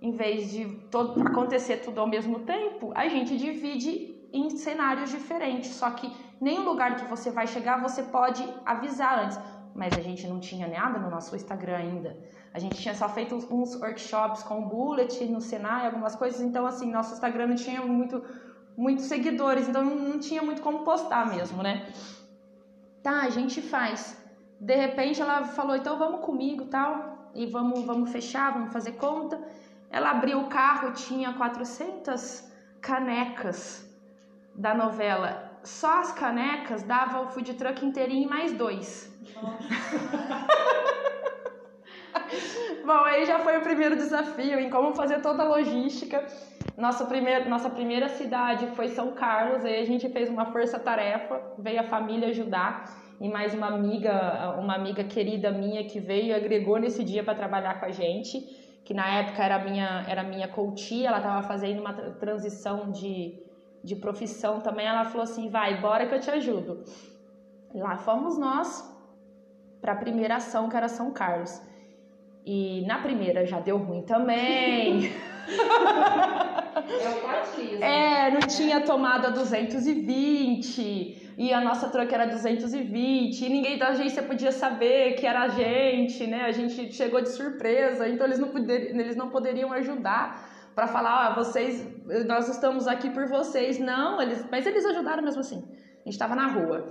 Em 0.00 0.12
vez 0.12 0.50
de 0.50 0.66
todo, 0.90 1.20
acontecer 1.26 1.78
tudo 1.78 2.00
ao 2.00 2.06
mesmo 2.06 2.40
tempo, 2.40 2.92
a 2.94 3.08
gente 3.08 3.36
divide 3.36 4.14
em 4.32 4.50
cenários 4.50 5.10
diferentes. 5.10 5.70
Só 5.70 5.90
que 5.90 6.12
nenhum 6.40 6.64
lugar 6.64 6.96
que 6.96 7.04
você 7.06 7.30
vai 7.30 7.46
chegar 7.46 7.80
você 7.80 8.02
pode 8.02 8.46
avisar 8.64 9.24
antes. 9.24 9.38
Mas 9.74 9.96
a 9.96 10.00
gente 10.00 10.26
não 10.26 10.40
tinha 10.40 10.66
nada 10.66 10.98
no 10.98 11.10
nosso 11.10 11.36
Instagram 11.36 11.76
ainda. 11.76 12.16
A 12.52 12.58
gente 12.58 12.80
tinha 12.80 12.94
só 12.94 13.08
feito 13.08 13.34
uns 13.34 13.74
workshops 13.74 14.42
com 14.42 14.62
bullet 14.62 15.24
no 15.26 15.40
Senai, 15.40 15.86
algumas 15.86 16.14
coisas. 16.14 16.40
Então, 16.40 16.66
assim, 16.66 16.90
nosso 16.90 17.12
Instagram 17.12 17.48
não 17.48 17.56
tinha 17.56 17.82
muito, 17.82 18.22
muitos 18.76 19.04
seguidores. 19.04 19.68
Então, 19.68 19.84
não 19.84 20.18
tinha 20.18 20.42
muito 20.42 20.62
como 20.62 20.78
postar 20.78 21.28
mesmo, 21.28 21.62
né? 21.62 21.86
Tá, 23.02 23.20
a 23.22 23.28
gente 23.28 23.60
faz. 23.60 24.16
De 24.58 24.74
repente, 24.74 25.20
ela 25.20 25.44
falou, 25.44 25.76
então 25.76 25.98
vamos 25.98 26.24
comigo 26.24 26.64
tal. 26.66 27.30
E 27.34 27.44
vamos, 27.44 27.84
vamos 27.84 28.10
fechar, 28.10 28.54
vamos 28.54 28.72
fazer 28.72 28.92
conta. 28.92 29.38
Ela 29.90 30.10
abriu 30.10 30.40
o 30.40 30.48
carro, 30.48 30.92
tinha 30.92 31.32
400 31.34 32.50
canecas 32.80 33.86
da 34.54 34.74
novela. 34.74 35.58
Só 35.62 36.00
as 36.00 36.12
canecas 36.12 36.82
dava 36.82 37.22
o 37.22 37.28
food 37.28 37.54
truck 37.54 37.84
inteirinho 37.84 38.28
mais 38.28 38.52
dois. 38.52 39.12
Bom, 42.84 43.04
aí 43.04 43.26
já 43.26 43.40
foi 43.40 43.58
o 43.58 43.62
primeiro 43.62 43.96
desafio 43.96 44.60
em 44.60 44.70
como 44.70 44.94
fazer 44.94 45.20
toda 45.20 45.42
a 45.42 45.48
logística. 45.48 46.24
Nossa 46.76 47.04
primeira, 47.06 47.48
nossa 47.48 47.70
primeira 47.70 48.08
cidade 48.08 48.66
foi 48.76 48.88
São 48.88 49.12
Carlos, 49.12 49.64
aí 49.64 49.80
a 49.80 49.84
gente 49.84 50.08
fez 50.10 50.28
uma 50.28 50.46
força-tarefa, 50.52 51.40
veio 51.58 51.80
a 51.80 51.84
família 51.84 52.28
ajudar 52.28 52.84
e 53.20 53.28
mais 53.28 53.54
uma 53.54 53.68
amiga, 53.68 54.56
uma 54.58 54.74
amiga 54.74 55.02
querida 55.02 55.50
minha 55.50 55.84
que 55.84 55.98
veio 55.98 56.26
e 56.26 56.34
agregou 56.34 56.78
nesse 56.78 57.02
dia 57.02 57.24
para 57.24 57.34
trabalhar 57.34 57.80
com 57.80 57.86
a 57.86 57.90
gente, 57.90 58.38
que 58.86 58.94
na 58.94 59.18
época 59.18 59.42
era 59.42 59.58
minha, 59.58 60.06
era 60.08 60.22
minha 60.22 60.48
coach, 60.48 61.04
ela 61.04 61.18
estava 61.18 61.46
fazendo 61.46 61.80
uma 61.80 61.92
transição 61.92 62.90
de 62.90 63.44
de 63.86 63.94
profissão 63.94 64.60
também, 64.60 64.86
ela 64.86 65.04
falou 65.04 65.22
assim: 65.22 65.48
vai, 65.48 65.80
bora 65.80 66.06
que 66.06 66.14
eu 66.14 66.20
te 66.20 66.28
ajudo. 66.28 66.82
Lá 67.72 67.96
fomos 67.96 68.36
nós 68.36 68.84
para 69.80 69.92
a 69.92 69.96
primeira 69.96 70.36
ação, 70.36 70.68
que 70.68 70.76
era 70.76 70.88
São 70.88 71.12
Carlos. 71.12 71.62
E 72.44 72.84
na 72.86 72.98
primeira 72.98 73.46
já 73.46 73.60
deu 73.60 73.78
ruim 73.78 74.02
também. 74.02 75.12
É, 77.80 78.28
é, 78.28 78.30
não 78.30 78.46
tinha 78.46 78.80
tomada 78.80 79.30
220 79.30 81.25
e 81.36 81.52
a 81.52 81.60
nossa 81.60 81.88
troca 81.88 82.14
era 82.14 82.26
220 82.26 83.44
e 83.44 83.48
ninguém 83.48 83.76
da 83.76 83.88
agência 83.88 84.22
podia 84.22 84.50
saber 84.50 85.14
que 85.16 85.26
era 85.26 85.42
a 85.42 85.48
gente, 85.48 86.26
né? 86.26 86.44
A 86.44 86.52
gente 86.52 86.92
chegou 86.92 87.20
de 87.20 87.28
surpresa, 87.28 88.08
então 88.08 88.26
eles 88.26 88.38
não, 88.38 88.48
poder, 88.48 88.96
eles 88.96 89.16
não 89.16 89.28
poderiam 89.28 89.70
ajudar 89.72 90.48
para 90.74 90.86
falar, 90.86 91.26
ah, 91.26 91.34
vocês, 91.34 91.86
nós 92.26 92.48
estamos 92.48 92.86
aqui 92.86 93.10
por 93.10 93.26
vocês. 93.28 93.78
Não, 93.78 94.20
eles, 94.20 94.46
mas 94.50 94.66
eles 94.66 94.84
ajudaram 94.86 95.22
mesmo 95.22 95.40
assim. 95.40 95.56
A 95.56 96.04
gente 96.04 96.14
estava 96.14 96.34
na 96.34 96.46
rua. 96.46 96.88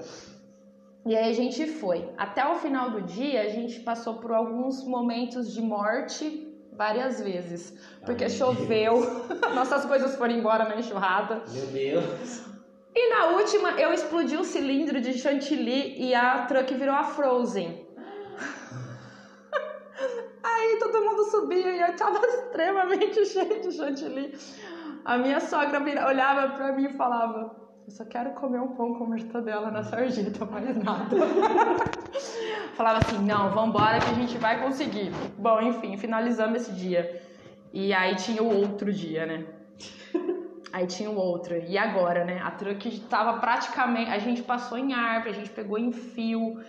E 1.06 1.16
aí 1.16 1.30
a 1.30 1.34
gente 1.34 1.66
foi. 1.66 2.10
Até 2.18 2.46
o 2.48 2.56
final 2.56 2.92
do 2.92 3.02
dia, 3.02 3.42
a 3.42 3.50
gente 3.50 3.80
passou 3.80 4.16
por 4.16 4.32
alguns 4.32 4.84
momentos 4.84 5.54
de 5.54 5.62
morte 5.62 6.48
várias 6.72 7.22
vezes. 7.22 7.74
Porque 8.06 8.26
Ai, 8.26 8.30
choveu, 8.30 9.26
nossas 9.56 9.86
coisas 9.86 10.16
foram 10.16 10.34
embora 10.34 10.66
na 10.66 10.78
enxurrada. 10.78 11.44
Meu 11.52 11.68
Deus. 11.68 12.55
E 12.96 13.10
na 13.10 13.26
última, 13.26 13.72
eu 13.72 13.92
explodi 13.92 14.38
o 14.38 14.46
cilindro 14.46 15.02
de 15.02 15.18
chantilly 15.18 16.02
e 16.02 16.16
a 16.16 16.46
truck 16.46 16.74
virou 16.74 16.96
a 16.96 17.04
Frozen. 17.04 17.86
Aí 20.42 20.78
todo 20.80 21.04
mundo 21.04 21.26
subia 21.26 21.76
e 21.76 21.82
eu 21.82 21.94
tava 21.98 22.22
extremamente 22.26 23.26
cheio 23.26 23.62
de 23.62 23.74
chantilly. 23.74 24.34
A 25.04 25.18
minha 25.18 25.42
sogra 25.42 25.84
olhava 26.08 26.56
pra 26.56 26.72
mim 26.72 26.86
e 26.86 26.94
falava: 26.94 27.54
Eu 27.86 27.92
só 27.92 28.06
quero 28.06 28.32
comer 28.32 28.62
um 28.62 28.70
pão 28.70 28.94
com 28.94 29.08
mortadela 29.08 29.70
na 29.70 29.84
sarjeta, 29.84 30.46
mais 30.46 30.78
nada. 30.78 31.18
falava 32.76 33.00
assim: 33.00 33.18
Não, 33.18 33.52
vambora 33.52 34.00
que 34.00 34.10
a 34.10 34.14
gente 34.14 34.38
vai 34.38 34.64
conseguir. 34.64 35.12
Bom, 35.38 35.62
enfim, 35.62 35.98
finalizamos 35.98 36.62
esse 36.62 36.72
dia. 36.72 37.22
E 37.74 37.94
aí 37.94 38.16
tinha 38.16 38.42
o 38.42 38.56
outro 38.56 38.94
dia, 38.94 39.26
né? 39.26 39.46
Aí 40.76 40.86
tinha 40.88 41.10
o 41.10 41.16
outro. 41.16 41.56
E 41.56 41.78
agora, 41.78 42.26
né? 42.26 42.42
A 42.44 42.52
truck 42.52 43.00
tava 43.08 43.40
praticamente. 43.40 44.12
A 44.12 44.18
gente 44.18 44.44
passou 44.44 44.78
em 44.78 44.94
árvore, 44.94 45.30
a 45.30 45.34
gente 45.34 45.50
pegou 45.50 45.78
em 45.78 45.94
fio 45.94 46.62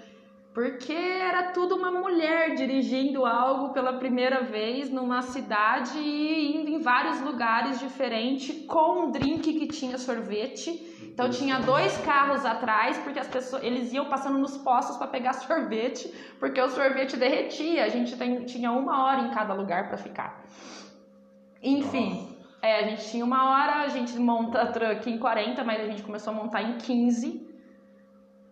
porque 0.55 0.93
era 0.93 1.51
tudo 1.51 1.75
uma 1.75 1.91
mulher 1.91 2.55
dirigindo 2.55 3.27
algo 3.27 3.75
pela 3.75 3.95
primeira 3.95 4.43
vez 4.45 4.89
numa 4.91 5.23
cidade 5.23 5.99
e 5.99 6.57
indo 6.57 6.71
em 6.71 6.79
vários 6.79 7.21
lugares 7.21 7.81
diferentes 7.81 8.65
com 8.67 9.07
um 9.07 9.11
drink 9.11 9.53
que 9.53 9.67
tinha 9.67 9.99
sorvete. 9.99 10.71
Então 11.03 11.29
tinha 11.29 11.59
dois 11.59 11.99
carros 11.99 12.45
atrás 12.45 12.97
porque 12.99 13.19
as 13.19 13.27
pessoas 13.27 13.65
eles 13.65 13.93
iam 13.93 14.05
passando 14.05 14.39
nos 14.39 14.57
postos 14.57 14.97
para 14.99 15.09
pegar 15.09 15.33
sorvete 15.43 16.15
porque 16.39 16.61
o 16.61 16.69
sorvete 16.69 17.17
derretia. 17.17 17.85
A 17.85 17.89
gente 17.89 18.17
tem, 18.17 18.45
tinha 18.45 18.71
uma 18.71 19.05
hora 19.05 19.23
em 19.23 19.31
cada 19.31 19.53
lugar 19.53 19.89
para 19.89 19.99
ficar. 19.99 20.45
Enfim, 21.61 22.36
é, 22.63 22.81
a 22.81 22.89
gente 22.89 23.09
tinha 23.09 23.25
uma 23.25 23.51
hora, 23.51 23.83
a 23.83 23.89
gente 23.89 24.19
monta 24.19 24.63
a 24.63 24.67
truck 24.67 25.09
em 25.11 25.19
40, 25.19 25.63
mas 25.65 25.81
a 25.81 25.87
gente 25.87 26.03
começou 26.03 26.33
a 26.33 26.37
montar 26.37 26.63
em 26.63 26.79
15 26.79 27.47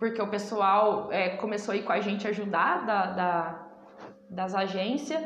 porque 0.05 0.21
o 0.21 0.29
pessoal 0.29 1.09
é, 1.11 1.31
começou 1.37 1.73
a 1.73 1.77
ir 1.77 1.83
com 1.83 1.93
a 1.93 2.01
gente 2.01 2.27
ajudar 2.29 2.85
da, 2.85 3.07
da, 3.07 3.69
das 4.29 4.55
agências. 4.55 5.23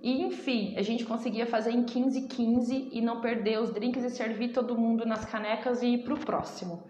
E 0.00 0.22
enfim, 0.22 0.74
a 0.78 0.82
gente 0.82 1.04
conseguia 1.04 1.46
fazer 1.46 1.72
em 1.72 1.84
15 1.84 2.22
15 2.22 2.88
e 2.92 3.00
não 3.02 3.20
perder 3.20 3.60
os 3.60 3.70
drinks 3.70 4.02
e 4.04 4.10
servir 4.10 4.48
todo 4.48 4.78
mundo 4.78 5.04
nas 5.06 5.24
canecas 5.24 5.82
e 5.82 5.94
ir 5.94 6.04
pro 6.04 6.16
próximo. 6.16 6.82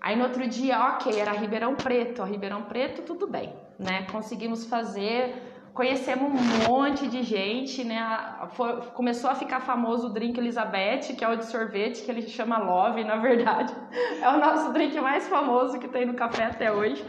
Aí 0.00 0.16
no 0.16 0.24
outro 0.24 0.48
dia, 0.48 0.78
ok, 0.88 1.20
era 1.20 1.32
Ribeirão 1.32 1.76
Preto. 1.76 2.22
A 2.22 2.24
Ribeirão 2.24 2.62
Preto, 2.62 3.02
tudo 3.02 3.28
bem, 3.28 3.52
né? 3.78 4.06
Conseguimos 4.10 4.64
fazer 4.66 5.49
Conhecemos 5.74 6.32
um 6.32 6.68
monte 6.68 7.06
de 7.06 7.22
gente, 7.22 7.84
né? 7.84 8.34
Foi, 8.52 8.80
começou 8.92 9.30
a 9.30 9.34
ficar 9.34 9.60
famoso 9.60 10.08
o 10.08 10.10
drink 10.10 10.38
Elizabeth, 10.38 11.14
que 11.16 11.24
é 11.24 11.28
o 11.28 11.36
de 11.36 11.46
sorvete, 11.46 12.02
que 12.02 12.10
ele 12.10 12.22
chama 12.22 12.58
Love, 12.58 13.04
na 13.04 13.16
verdade. 13.16 13.74
É 14.20 14.28
o 14.28 14.38
nosso 14.38 14.72
drink 14.72 14.98
mais 15.00 15.26
famoso 15.28 15.78
que 15.78 15.88
tem 15.88 16.04
no 16.04 16.14
café 16.14 16.44
até 16.44 16.70
hoje. 16.70 17.02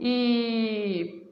E 0.00 1.26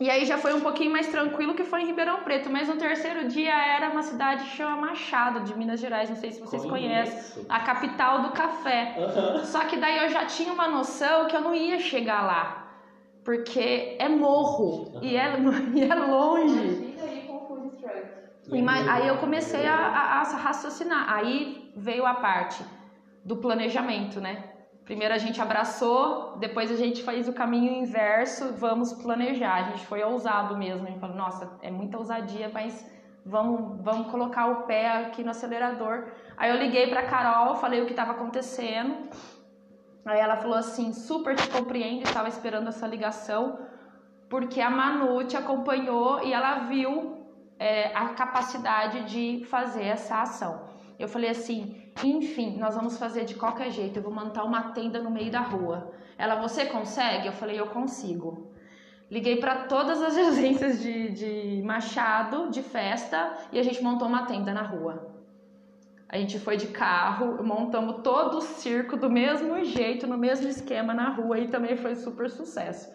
e 0.00 0.08
aí 0.08 0.24
já 0.24 0.38
foi 0.38 0.54
um 0.54 0.60
pouquinho 0.62 0.90
mais 0.90 1.08
tranquilo 1.08 1.54
que 1.54 1.62
foi 1.62 1.82
em 1.82 1.86
Ribeirão 1.86 2.20
Preto, 2.20 2.48
mas 2.48 2.66
no 2.66 2.76
terceiro 2.76 3.28
dia 3.28 3.52
era 3.52 3.90
uma 3.90 4.02
cidade 4.02 4.44
que 4.44 4.56
chama 4.56 4.86
Machado, 4.86 5.40
de 5.40 5.54
Minas 5.54 5.78
Gerais, 5.78 6.08
não 6.08 6.16
sei 6.16 6.32
se 6.32 6.40
vocês 6.40 6.64
Conheço. 6.64 7.12
conhecem, 7.12 7.46
a 7.46 7.60
capital 7.60 8.22
do 8.22 8.30
café. 8.30 8.94
Uhum. 8.96 9.44
Só 9.44 9.60
que 9.66 9.76
daí 9.76 9.98
eu 9.98 10.08
já 10.08 10.24
tinha 10.24 10.54
uma 10.54 10.68
noção 10.68 11.26
que 11.26 11.36
eu 11.36 11.42
não 11.42 11.54
ia 11.54 11.78
chegar 11.78 12.22
lá 12.24 12.59
porque 13.24 13.96
é 13.98 14.08
morro 14.08 14.98
e 15.02 15.16
é, 15.16 15.36
e 15.74 15.84
é 15.84 15.94
longe. 15.94 16.90
Aí 18.88 19.06
eu 19.06 19.18
comecei 19.18 19.66
a, 19.66 19.76
a, 19.76 20.20
a, 20.20 20.24
raciocinar. 20.36 21.12
Aí 21.12 21.72
veio 21.76 22.04
a 22.06 22.14
parte 22.14 22.64
do 23.24 23.36
planejamento, 23.36 24.20
né? 24.20 24.44
Primeiro 24.84 25.14
a 25.14 25.18
gente 25.18 25.40
abraçou, 25.40 26.36
depois 26.38 26.70
a 26.70 26.74
gente 26.74 27.04
fez 27.04 27.28
o 27.28 27.32
caminho 27.32 27.72
inverso, 27.72 28.54
vamos 28.54 28.92
planejar. 28.92 29.54
A 29.54 29.62
gente 29.70 29.86
foi 29.86 30.02
ousado 30.02 30.56
mesmo. 30.56 30.86
A 30.86 30.90
gente 30.90 30.98
falou, 30.98 31.16
nossa, 31.16 31.58
é 31.62 31.70
muita 31.70 31.96
ousadia, 31.96 32.50
mas 32.52 32.84
vamos, 33.24 33.80
vamos 33.84 34.10
colocar 34.10 34.46
o 34.48 34.62
pé 34.62 34.88
aqui 34.88 35.22
no 35.22 35.30
acelerador. 35.30 36.08
Aí 36.36 36.50
eu 36.50 36.56
liguei 36.56 36.88
para 36.88 37.04
Carol, 37.04 37.54
falei 37.56 37.82
o 37.82 37.86
que 37.86 37.92
estava 37.92 38.12
acontecendo. 38.12 39.08
Aí 40.04 40.18
ela 40.18 40.36
falou 40.36 40.56
assim, 40.56 40.92
super 40.92 41.36
te 41.36 41.48
compreendo, 41.48 42.04
estava 42.04 42.28
esperando 42.28 42.68
essa 42.68 42.86
ligação, 42.86 43.58
porque 44.28 44.60
a 44.60 44.70
Manu 44.70 45.24
te 45.24 45.36
acompanhou 45.36 46.22
e 46.22 46.32
ela 46.32 46.60
viu 46.60 47.26
é, 47.58 47.94
a 47.94 48.10
capacidade 48.10 49.04
de 49.04 49.44
fazer 49.46 49.84
essa 49.84 50.22
ação. 50.22 50.68
Eu 50.98 51.08
falei 51.08 51.30
assim, 51.30 51.92
enfim, 52.02 52.58
nós 52.58 52.74
vamos 52.74 52.98
fazer 52.98 53.24
de 53.24 53.34
qualquer 53.34 53.70
jeito, 53.70 53.98
eu 53.98 54.02
vou 54.02 54.12
montar 54.12 54.44
uma 54.44 54.72
tenda 54.72 55.02
no 55.02 55.10
meio 55.10 55.30
da 55.30 55.40
rua. 55.40 55.92
Ela, 56.16 56.36
você 56.36 56.66
consegue? 56.66 57.26
Eu 57.26 57.32
falei, 57.32 57.58
eu 57.58 57.66
consigo. 57.66 58.52
Liguei 59.10 59.36
para 59.36 59.64
todas 59.64 60.00
as 60.02 60.16
agências 60.28 60.80
de, 60.80 61.10
de 61.10 61.62
Machado, 61.62 62.50
de 62.50 62.62
festa, 62.62 63.34
e 63.52 63.58
a 63.58 63.62
gente 63.62 63.82
montou 63.82 64.06
uma 64.06 64.26
tenda 64.26 64.52
na 64.52 64.62
rua. 64.62 65.09
A 66.10 66.18
gente 66.18 66.40
foi 66.40 66.56
de 66.56 66.66
carro, 66.66 67.40
montamos 67.44 68.02
todo 68.02 68.38
o 68.38 68.40
circo 68.40 68.96
do 68.96 69.08
mesmo 69.08 69.64
jeito, 69.64 70.08
no 70.08 70.18
mesmo 70.18 70.48
esquema 70.48 70.92
na 70.92 71.08
rua 71.10 71.38
e 71.38 71.46
também 71.46 71.76
foi 71.76 71.94
super 71.94 72.28
sucesso. 72.28 72.92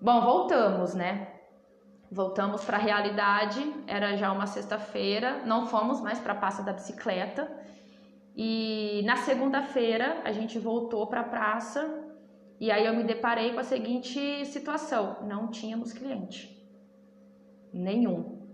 Bom, 0.00 0.22
voltamos, 0.22 0.94
né? 0.94 1.34
Voltamos 2.10 2.64
para 2.64 2.78
a 2.78 2.80
realidade, 2.80 3.60
era 3.86 4.16
já 4.16 4.32
uma 4.32 4.46
sexta-feira, 4.46 5.42
não 5.44 5.66
fomos 5.66 6.00
mais 6.00 6.18
para 6.18 6.32
a 6.32 6.36
Praça 6.36 6.62
da 6.62 6.72
Bicicleta. 6.72 7.46
E 8.34 9.02
na 9.04 9.16
segunda-feira 9.16 10.22
a 10.24 10.32
gente 10.32 10.58
voltou 10.58 11.06
para 11.08 11.20
a 11.20 11.24
praça 11.24 12.06
e 12.58 12.70
aí 12.70 12.86
eu 12.86 12.96
me 12.96 13.04
deparei 13.04 13.52
com 13.52 13.60
a 13.60 13.64
seguinte 13.64 14.46
situação: 14.46 15.18
não 15.26 15.50
tínhamos 15.50 15.92
cliente. 15.92 16.56
Nenhum. 17.70 18.48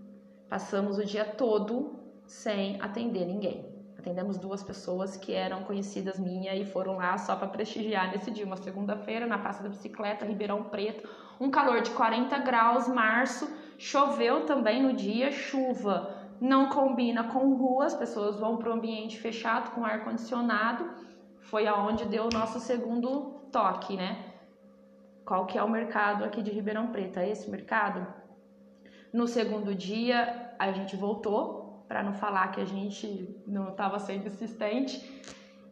Passamos 0.49 0.97
o 0.97 1.05
dia 1.05 1.23
todo 1.23 2.04
sem 2.25 2.81
atender 2.81 3.25
ninguém. 3.25 3.73
Atendemos 3.97 4.37
duas 4.37 4.61
pessoas 4.61 5.17
que 5.17 5.33
eram 5.33 5.63
conhecidas 5.63 6.19
minha 6.19 6.53
e 6.55 6.65
foram 6.65 6.97
lá 6.97 7.17
só 7.17 7.35
para 7.35 7.47
prestigiar 7.47 8.11
nesse 8.11 8.29
dia, 8.29 8.45
uma 8.45 8.57
segunda-feira, 8.57 9.25
na 9.25 9.37
Praça 9.37 9.63
da 9.63 9.69
Bicicleta, 9.69 10.25
Ribeirão 10.25 10.63
Preto, 10.65 11.09
um 11.39 11.49
calor 11.49 11.81
de 11.81 11.91
40 11.91 12.37
graus, 12.39 12.87
março, 12.87 13.49
choveu 13.77 14.45
também 14.45 14.81
no 14.81 14.93
dia, 14.93 15.31
chuva 15.31 16.25
não 16.39 16.69
combina 16.69 17.25
com 17.25 17.55
rua, 17.55 17.85
as 17.85 17.93
pessoas 17.93 18.37
vão 18.37 18.57
para 18.57 18.69
o 18.69 18.73
ambiente 18.73 19.19
fechado 19.19 19.71
com 19.71 19.85
ar 19.85 20.03
condicionado. 20.03 20.89
Foi 21.39 21.67
aonde 21.67 22.05
deu 22.05 22.25
o 22.25 22.33
nosso 22.33 22.59
segundo 22.59 23.47
toque, 23.51 23.95
né? 23.95 24.33
Qual 25.25 25.45
que 25.45 25.57
é 25.57 25.63
o 25.63 25.69
mercado 25.69 26.23
aqui 26.23 26.41
de 26.41 26.51
Ribeirão 26.51 26.87
Preto? 26.87 27.19
É 27.19 27.29
esse 27.29 27.49
mercado? 27.49 28.05
No 29.13 29.27
segundo 29.27 29.73
dia, 29.73 30.53
a 30.59 30.71
gente 30.71 30.95
voltou 30.95 31.64
para 31.87 32.03
não 32.03 32.13
falar 32.13 32.49
que 32.49 32.61
a 32.61 32.65
gente 32.65 33.35
não 33.47 33.69
estava 33.69 33.99
sendo 33.99 34.27
insistente. 34.27 35.23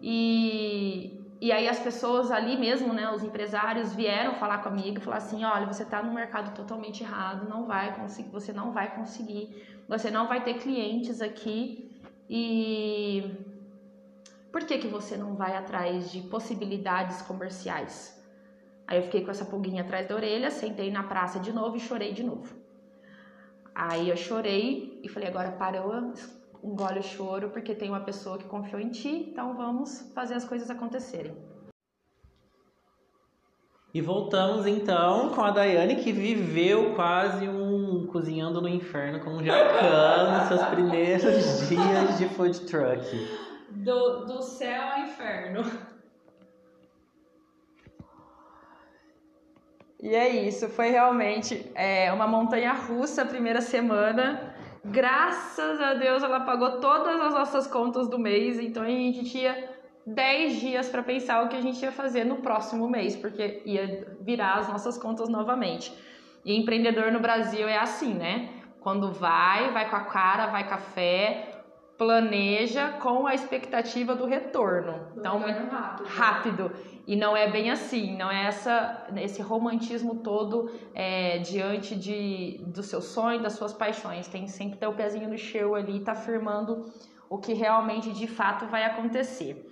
E, 0.02 1.20
e 1.40 1.52
aí 1.52 1.68
as 1.68 1.80
pessoas 1.80 2.32
ali 2.32 2.58
mesmo, 2.58 2.94
né, 2.94 3.10
os 3.12 3.24
empresários 3.24 3.94
vieram 3.94 4.36
falar 4.36 4.60
comigo 4.60 4.98
e 4.98 5.02
falar 5.02 5.18
assim, 5.18 5.44
olha, 5.44 5.66
você 5.66 5.84
está 5.84 6.04
no 6.04 6.14
mercado 6.14 6.54
totalmente 6.54 7.04
errado, 7.04 7.48
não 7.50 7.66
vai 7.66 7.96
conseguir, 7.96 8.30
você 8.30 8.52
não 8.52 8.72
vai 8.72 8.94
conseguir, 8.96 9.66
você 9.88 10.12
não 10.12 10.28
vai 10.28 10.44
ter 10.44 10.56
clientes 10.56 11.22
aqui 11.22 11.90
e 12.30 13.36
por 14.52 14.64
que 14.66 14.78
que 14.78 14.88
você 14.88 15.18
não 15.18 15.36
vai 15.36 15.56
atrás 15.56 16.12
de 16.12 16.22
possibilidades 16.22 17.22
comerciais? 17.22 18.22
Aí 18.86 18.98
eu 18.98 19.04
fiquei 19.04 19.24
com 19.24 19.32
essa 19.32 19.46
pulguinha 19.46 19.82
atrás 19.82 20.08
da 20.08 20.16
orelha, 20.16 20.52
sentei 20.52 20.92
na 20.92 21.04
praça 21.04 21.40
de 21.40 21.52
novo 21.52 21.78
e 21.78 21.80
chorei 21.80 22.14
de 22.14 22.24
novo. 22.24 22.63
Aí 23.76 24.10
eu 24.10 24.18
chorei 24.18 25.00
e 25.04 25.10
falei, 25.10 25.30
agora 25.30 25.52
parou, 25.52 26.14
engole 26.64 27.00
o 27.00 27.04
choro, 27.04 27.50
porque 27.50 27.74
tem 27.74 27.90
uma 27.90 28.02
pessoa 28.02 28.38
que 28.38 28.46
confiou 28.46 28.80
em 28.80 28.90
ti, 28.90 29.30
então 29.32 29.56
vamos 29.56 30.12
fazer 30.14 30.36
as 30.36 30.46
coisas 30.46 30.70
acontecerem. 30.70 31.36
E 33.94 34.02
voltamos 34.02 34.66
então 34.66 35.30
com 35.30 35.42
a 35.42 35.52
Daiane 35.52 35.98
que 35.98 36.12
viveu 36.12 36.96
quase 36.96 37.48
um 37.48 38.08
cozinhando 38.08 38.60
no 38.60 38.68
inferno 38.68 39.20
com 39.20 39.32
um 39.32 39.44
jacan 39.44 40.40
nos 40.40 40.48
seus 40.48 40.64
primeiros 40.70 41.70
dias 41.70 42.18
de 42.18 42.28
food 42.30 42.60
truck. 42.62 43.06
Do, 43.70 44.26
do 44.26 44.42
céu 44.42 44.82
ao 44.82 45.00
inferno. 45.00 45.64
E 50.04 50.14
é 50.14 50.28
isso, 50.28 50.68
foi 50.68 50.90
realmente 50.90 51.72
é, 51.74 52.12
uma 52.12 52.28
montanha 52.28 52.74
russa 52.74 53.22
a 53.22 53.26
primeira 53.26 53.62
semana. 53.62 54.54
Graças 54.84 55.80
a 55.80 55.94
Deus 55.94 56.22
ela 56.22 56.42
pagou 56.42 56.82
todas 56.82 57.22
as 57.22 57.34
nossas 57.34 57.68
contas 57.68 58.10
do 58.10 58.20
mês, 58.20 58.60
então 58.60 58.84
a 58.84 58.88
gente 58.88 59.24
tinha 59.24 59.56
10 60.06 60.60
dias 60.60 60.90
para 60.90 61.02
pensar 61.04 61.46
o 61.46 61.48
que 61.48 61.56
a 61.56 61.62
gente 61.62 61.82
ia 61.82 61.92
fazer 61.94 62.26
no 62.26 62.42
próximo 62.42 62.86
mês, 62.86 63.16
porque 63.16 63.62
ia 63.66 64.06
virar 64.20 64.56
as 64.56 64.68
nossas 64.68 64.98
contas 64.98 65.30
novamente. 65.30 65.98
E 66.44 66.54
empreendedor 66.54 67.10
no 67.10 67.22
Brasil 67.22 67.66
é 67.66 67.78
assim, 67.78 68.14
né? 68.14 68.50
Quando 68.82 69.14
vai, 69.14 69.72
vai 69.72 69.90
com 69.90 69.96
a 69.96 70.02
cara, 70.02 70.48
vai 70.48 70.68
café, 70.68 71.53
planeja 72.04 72.90
com 73.00 73.26
a 73.26 73.34
expectativa 73.34 74.14
do 74.14 74.26
retorno. 74.26 75.08
Então, 75.16 75.40
muito 75.40 75.70
rápido. 75.70 76.08
rápido. 76.08 76.72
E 77.08 77.16
não 77.16 77.36
é 77.36 77.50
bem 77.50 77.72
assim, 77.72 78.16
não 78.18 78.30
é 78.30 78.46
essa, 78.46 79.08
esse 79.16 79.42
romantismo 79.42 80.16
todo 80.16 80.70
é, 80.94 81.38
diante 81.40 81.96
de, 81.96 82.62
do 82.68 82.84
seu 82.84 83.02
sonho, 83.02 83.42
das 83.42 83.54
suas 83.54 83.74
paixões. 83.74 84.28
Tem 84.28 84.48
sempre 84.48 84.78
ter 84.78 84.88
o 84.88 84.94
pezinho 84.94 85.30
no 85.30 85.38
chão 85.38 85.76
ali, 85.76 86.02
tá 86.02 86.14
firmando 86.14 86.92
o 87.30 87.38
que 87.38 87.54
realmente 87.54 88.12
de 88.12 88.28
fato 88.28 88.66
vai 88.66 88.84
acontecer. 88.84 89.66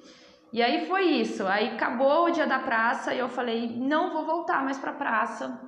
E 0.53 0.61
aí 0.61 0.87
foi 0.87 1.03
isso. 1.03 1.45
Aí 1.45 1.69
acabou 1.69 2.25
o 2.25 2.31
dia 2.31 2.47
da 2.47 2.59
praça 2.59 3.13
e 3.13 3.19
eu 3.19 3.29
falei: 3.29 3.69
não 3.77 4.13
vou 4.13 4.25
voltar 4.25 4.63
mais 4.63 4.77
para 4.77 4.93
praça. 4.93 5.59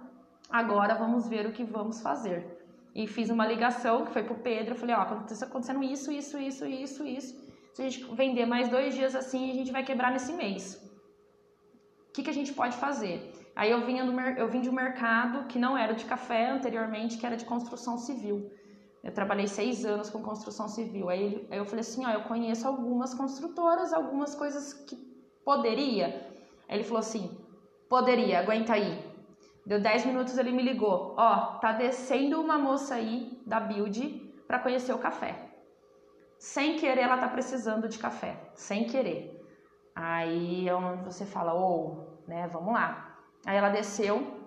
Agora 0.50 0.96
vamos 0.96 1.28
ver 1.28 1.46
o 1.46 1.52
que 1.52 1.64
vamos 1.64 2.02
fazer. 2.02 2.53
E 2.96 3.08
fiz 3.08 3.30
uma 3.30 3.46
ligação 3.48 4.06
que 4.06 4.12
foi 4.12 4.24
pro 4.24 4.36
Pedro. 4.36 4.74
Eu 4.74 4.78
falei: 4.78 4.96
ó, 4.96 5.04
está 5.26 5.46
acontecendo 5.46 5.84
isso, 5.84 6.12
isso, 6.12 6.38
isso, 6.38 6.66
isso, 6.66 7.04
isso. 7.06 7.44
Se 7.74 7.82
a 7.82 7.90
gente 7.90 8.04
vender 8.16 8.46
mais 8.46 8.70
dois 8.70 8.94
dias 8.94 9.16
assim, 9.16 9.50
a 9.50 9.54
gente 9.54 9.72
vai 9.72 9.84
quebrar 9.84 10.12
nesse 10.12 10.32
mês 10.34 10.84
que, 12.14 12.22
que 12.22 12.30
a 12.30 12.34
gente 12.34 12.54
pode 12.54 12.78
fazer? 12.78 13.34
Aí 13.56 13.72
eu, 13.72 13.86
vinha 13.86 14.06
do, 14.06 14.20
eu 14.20 14.48
vim 14.48 14.62
de 14.62 14.70
um 14.70 14.74
mercado 14.74 15.48
que 15.48 15.58
não 15.58 15.76
era 15.76 15.94
de 15.94 16.06
café 16.06 16.52
anteriormente, 16.52 17.18
que 17.18 17.26
era 17.26 17.36
de 17.36 17.46
construção 17.46 17.98
civil. 17.98 18.52
Eu 19.04 19.12
trabalhei 19.12 19.48
seis 19.48 19.84
anos 19.84 20.10
com 20.10 20.22
construção 20.22 20.68
civil. 20.68 21.10
Aí, 21.10 21.46
aí 21.50 21.58
eu 21.58 21.66
falei 21.66 21.82
assim, 21.82 22.06
ó, 22.06 22.12
eu 22.12 22.22
conheço 22.22 22.68
algumas 22.68 23.14
construtoras, 23.14 23.92
algumas 23.92 24.34
coisas 24.36 24.74
que 24.74 24.96
poderia. 25.44 26.32
Aí 26.70 26.78
ele 26.78 26.84
falou 26.84 27.00
assim, 27.00 27.36
poderia, 27.90 28.40
aguenta 28.40 28.74
aí. 28.74 29.13
Deu 29.66 29.80
dez 29.80 30.06
minutos, 30.06 30.38
ele 30.38 30.52
me 30.52 30.62
ligou, 30.62 31.16
ó, 31.18 31.58
tá 31.60 31.72
descendo 31.72 32.42
uma 32.42 32.58
moça 32.58 32.96
aí 32.96 33.42
da 33.46 33.62
Build 33.62 34.34
para 34.46 34.60
conhecer 34.60 34.92
o 34.94 34.98
café. 34.98 35.52
Sem 36.38 36.76
querer, 36.76 37.04
ela 37.04 37.18
tá 37.18 37.30
precisando 37.30 37.88
de 37.88 37.98
café, 37.98 38.38
sem 38.54 38.84
querer. 38.84 39.42
Aí 39.96 40.68
é 40.68 40.76
onde 40.76 41.06
você 41.06 41.26
fala, 41.26 41.54
ou, 41.54 42.18
oh, 42.26 42.30
né, 42.30 42.48
vamos 42.48 42.74
lá. 42.74 43.18
Aí 43.46 43.56
ela 43.56 43.70
desceu, 43.70 44.44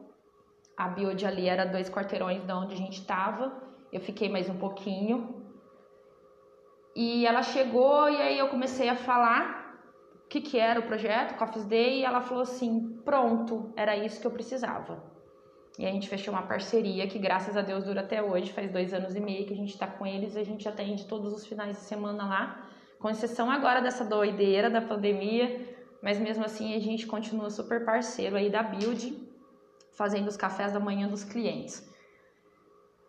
a 0.76 0.88
Biode 0.88 1.24
ali 1.24 1.48
era 1.48 1.64
dois 1.64 1.88
quarteirões 1.88 2.44
de 2.44 2.52
onde 2.52 2.74
a 2.74 2.76
gente 2.76 3.00
estava, 3.00 3.62
eu 3.90 4.00
fiquei 4.00 4.28
mais 4.28 4.50
um 4.50 4.58
pouquinho. 4.58 5.42
E 6.94 7.26
ela 7.26 7.42
chegou 7.42 8.10
e 8.10 8.16
aí 8.16 8.38
eu 8.38 8.48
comecei 8.48 8.88
a 8.88 8.96
falar 8.96 9.65
o 10.26 10.28
que, 10.28 10.40
que 10.40 10.58
era 10.58 10.80
o 10.80 10.82
projeto, 10.82 11.38
Coffee 11.38 11.64
Day, 11.64 12.00
e 12.00 12.04
ela 12.04 12.20
falou 12.20 12.42
assim, 12.42 13.00
pronto, 13.04 13.72
era 13.76 13.96
isso 13.96 14.20
que 14.20 14.26
eu 14.26 14.30
precisava. 14.30 15.02
E 15.78 15.86
a 15.86 15.90
gente 15.90 16.08
fechou 16.08 16.34
uma 16.34 16.42
parceria 16.42 17.06
que, 17.06 17.18
graças 17.18 17.56
a 17.56 17.62
Deus, 17.62 17.84
dura 17.84 18.00
até 18.00 18.22
hoje, 18.22 18.52
faz 18.52 18.70
dois 18.70 18.92
anos 18.92 19.14
e 19.14 19.20
meio 19.20 19.46
que 19.46 19.52
a 19.52 19.56
gente 19.56 19.72
está 19.72 19.86
com 19.86 20.06
eles, 20.06 20.36
a 20.36 20.42
gente 20.42 20.68
atende 20.68 21.06
todos 21.06 21.32
os 21.32 21.46
finais 21.46 21.76
de 21.76 21.82
semana 21.82 22.26
lá 22.26 22.66
com 22.98 23.10
exceção 23.10 23.50
agora 23.50 23.80
dessa 23.80 24.04
doideira 24.04 24.70
da 24.70 24.80
pandemia, 24.80 25.76
mas 26.02 26.18
mesmo 26.18 26.44
assim 26.44 26.74
a 26.74 26.80
gente 26.80 27.06
continua 27.06 27.50
super 27.50 27.84
parceiro 27.84 28.36
aí 28.36 28.50
da 28.50 28.62
Build, 28.62 29.16
fazendo 29.92 30.28
os 30.28 30.36
cafés 30.36 30.72
da 30.72 30.80
manhã 30.80 31.08
dos 31.08 31.24
clientes. 31.24 31.88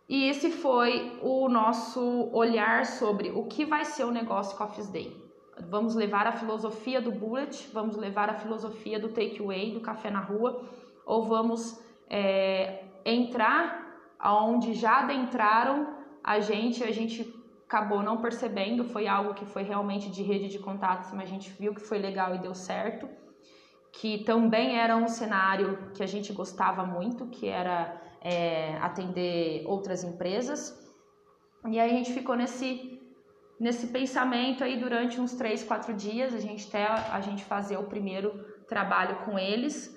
E 0.08 0.30
esse 0.30 0.52
foi 0.52 1.20
o 1.22 1.50
nosso 1.50 2.30
olhar 2.32 2.86
sobre 2.86 3.30
o 3.32 3.46
que 3.46 3.66
vai 3.66 3.84
ser 3.84 4.06
o 4.06 4.12
negócio 4.12 4.58
Coffee 4.58 4.86
Day. 4.88 5.27
Vamos 5.70 5.96
levar 5.96 6.28
a 6.28 6.32
filosofia 6.32 7.02
do 7.02 7.12
bullet, 7.12 7.70
vamos 7.74 7.96
levar 7.98 8.30
a 8.30 8.36
filosofia 8.36 9.00
do 9.00 9.10
takeaway, 9.10 9.72
do 9.72 9.80
café 9.82 10.12
na 10.12 10.20
rua, 10.20 10.64
ou 11.06 11.24
vamos 11.24 11.82
é, 12.10 12.84
entrar 13.06 13.86
aonde 14.20 14.74
já 14.74 15.00
adentraram 15.00 15.96
a 16.24 16.40
gente, 16.40 16.84
a 16.84 16.92
gente 16.92 17.34
acabou 17.66 18.02
não 18.04 18.18
percebendo, 18.22 18.84
foi 18.84 19.08
algo 19.08 19.34
que 19.34 19.46
foi 19.46 19.64
realmente 19.64 20.10
de 20.10 20.24
rede 20.24 20.48
de 20.48 20.60
contatos, 20.60 21.12
mas 21.12 21.24
a 21.24 21.32
gente 21.32 21.50
viu 21.52 21.74
que 21.74 21.82
foi 21.82 21.98
legal 21.98 22.36
e 22.36 22.40
deu 22.40 22.54
certo. 22.54 23.08
que 23.92 24.24
também 24.24 24.78
era 24.78 24.96
um 24.96 25.08
cenário 25.08 25.92
que 25.94 26.04
a 26.04 26.06
gente 26.06 26.32
gostava 26.32 26.86
muito, 26.86 27.28
que 27.28 27.48
era 27.48 28.00
é, 28.22 28.78
atender 28.78 29.64
outras 29.66 30.04
empresas. 30.04 30.78
E 31.68 31.80
aí 31.80 31.90
a 31.90 31.94
gente 31.94 32.14
ficou 32.14 32.36
nesse, 32.36 32.97
nesse 33.60 33.88
pensamento 33.88 34.64
aí 34.64 34.78
durante 34.78 35.20
uns 35.20 35.34
três, 35.34 35.64
quatro 35.64 35.94
dias, 35.94 36.34
a 36.34 36.40
gente 36.40 36.68
até 36.68 36.86
a 36.86 37.20
gente 37.22 37.44
fazer 37.44 37.78
o 37.78 37.84
primeiro 37.84 38.46
trabalho 38.68 39.18
com 39.26 39.38
eles. 39.38 39.96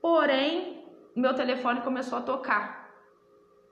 Porém, 0.00 0.84
meu 1.16 1.34
telefone 1.34 1.80
começou 1.80 2.18
a 2.18 2.22
tocar 2.22 2.88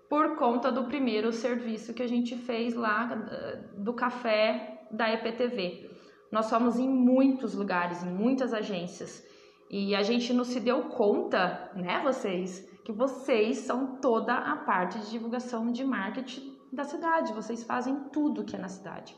por 0.09 0.37
conta 0.37 0.71
do 0.71 0.85
primeiro 0.85 1.33
serviço 1.33 1.93
que 1.93 2.03
a 2.03 2.09
gente 2.09 2.37
fez 2.37 2.75
lá 2.75 3.27
eh, 3.31 3.57
do 3.77 3.93
café 3.93 4.87
da 4.91 5.13
EPTV. 5.13 5.91
Nós 6.31 6.49
fomos 6.49 6.79
em 6.79 6.89
muitos 6.89 7.55
lugares, 7.55 8.03
em 8.03 8.13
muitas 8.13 8.55
agências, 8.55 9.27
e 9.69 9.95
a 9.97 10.03
gente 10.03 10.33
não 10.33 10.45
se 10.45 10.61
deu 10.61 10.83
conta, 10.85 11.71
né, 11.75 12.01
vocês, 12.05 12.69
que 12.85 12.93
vocês 12.93 13.59
são 13.59 13.97
toda 13.97 14.33
a 14.33 14.57
parte 14.57 14.99
de 15.01 15.11
divulgação 15.11 15.73
de 15.73 15.85
marketing 15.85 16.56
da 16.73 16.85
cidade, 16.85 17.33
vocês 17.33 17.63
fazem 17.63 17.95
tudo 18.13 18.45
que 18.45 18.57
é 18.57 18.59
na 18.59 18.69
cidade. 18.69 19.17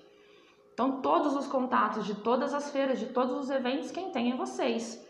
Então, 0.73 1.01
todos 1.01 1.35
os 1.35 1.47
contatos 1.47 2.07
de 2.07 2.15
todas 2.15 2.55
as 2.55 2.71
feiras, 2.71 2.99
de 2.99 3.07
todos 3.07 3.37
os 3.37 3.51
eventos, 3.51 3.91
quem 3.91 4.11
tem 4.11 4.33
é 4.33 4.37
vocês. 4.37 5.05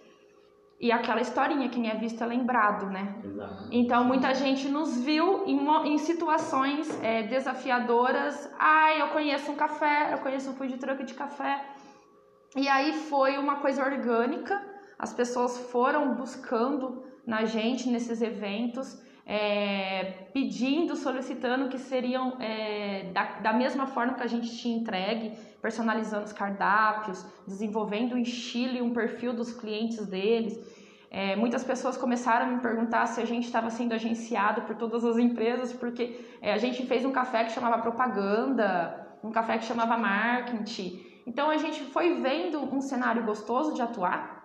E 0.80 0.92
aquela 0.92 1.20
historinha, 1.20 1.68
quem 1.68 1.90
é 1.90 1.94
visto 1.94 2.22
é 2.22 2.26
lembrado, 2.26 2.86
né? 2.86 3.20
Exato. 3.22 3.68
Então, 3.70 4.04
muita 4.04 4.32
gente 4.32 4.68
nos 4.68 4.96
viu 4.98 5.44
em, 5.44 5.58
em 5.92 5.98
situações 5.98 6.88
é, 7.02 7.24
desafiadoras. 7.24 8.50
Ah, 8.58 8.94
eu 8.94 9.08
conheço 9.08 9.50
um 9.50 9.56
café, 9.56 10.14
eu 10.14 10.18
conheço 10.18 10.50
um 10.50 10.54
food 10.54 10.78
truck 10.78 11.04
de 11.04 11.14
café. 11.14 11.66
E 12.56 12.68
aí 12.68 12.92
foi 12.92 13.36
uma 13.36 13.56
coisa 13.56 13.84
orgânica, 13.84 14.64
as 14.98 15.12
pessoas 15.12 15.58
foram 15.70 16.14
buscando 16.14 17.04
na 17.26 17.44
gente 17.44 17.90
nesses 17.90 18.22
eventos, 18.22 18.98
é, 19.28 20.04
pedindo, 20.32 20.96
solicitando 20.96 21.68
que 21.68 21.78
seriam 21.78 22.40
é, 22.40 23.10
da, 23.12 23.24
da 23.40 23.52
mesma 23.52 23.86
forma 23.86 24.14
que 24.14 24.22
a 24.22 24.26
gente 24.26 24.56
tinha 24.56 24.78
entregue, 24.78 25.36
personalizando 25.60 26.24
os 26.24 26.32
cardápios, 26.32 27.26
desenvolvendo 27.46 28.14
um 28.14 28.18
estilo 28.18 28.78
e 28.78 28.80
um 28.80 28.94
perfil 28.94 29.34
dos 29.34 29.52
clientes 29.52 30.06
deles. 30.06 30.58
É, 31.10 31.36
muitas 31.36 31.62
pessoas 31.62 31.98
começaram 31.98 32.46
a 32.46 32.48
me 32.48 32.60
perguntar 32.60 33.04
se 33.06 33.20
a 33.20 33.26
gente 33.26 33.44
estava 33.44 33.68
sendo 33.68 33.92
agenciado 33.92 34.62
por 34.62 34.74
todas 34.76 35.04
as 35.04 35.18
empresas, 35.18 35.74
porque 35.74 36.24
é, 36.40 36.54
a 36.54 36.58
gente 36.58 36.86
fez 36.86 37.04
um 37.04 37.12
café 37.12 37.44
que 37.44 37.52
chamava 37.52 37.82
propaganda, 37.82 39.06
um 39.22 39.30
café 39.30 39.58
que 39.58 39.64
chamava 39.64 39.98
marketing. 39.98 41.04
Então 41.26 41.50
a 41.50 41.58
gente 41.58 41.82
foi 41.84 42.22
vendo 42.22 42.60
um 42.74 42.80
cenário 42.80 43.22
gostoso 43.24 43.74
de 43.74 43.82
atuar, 43.82 44.38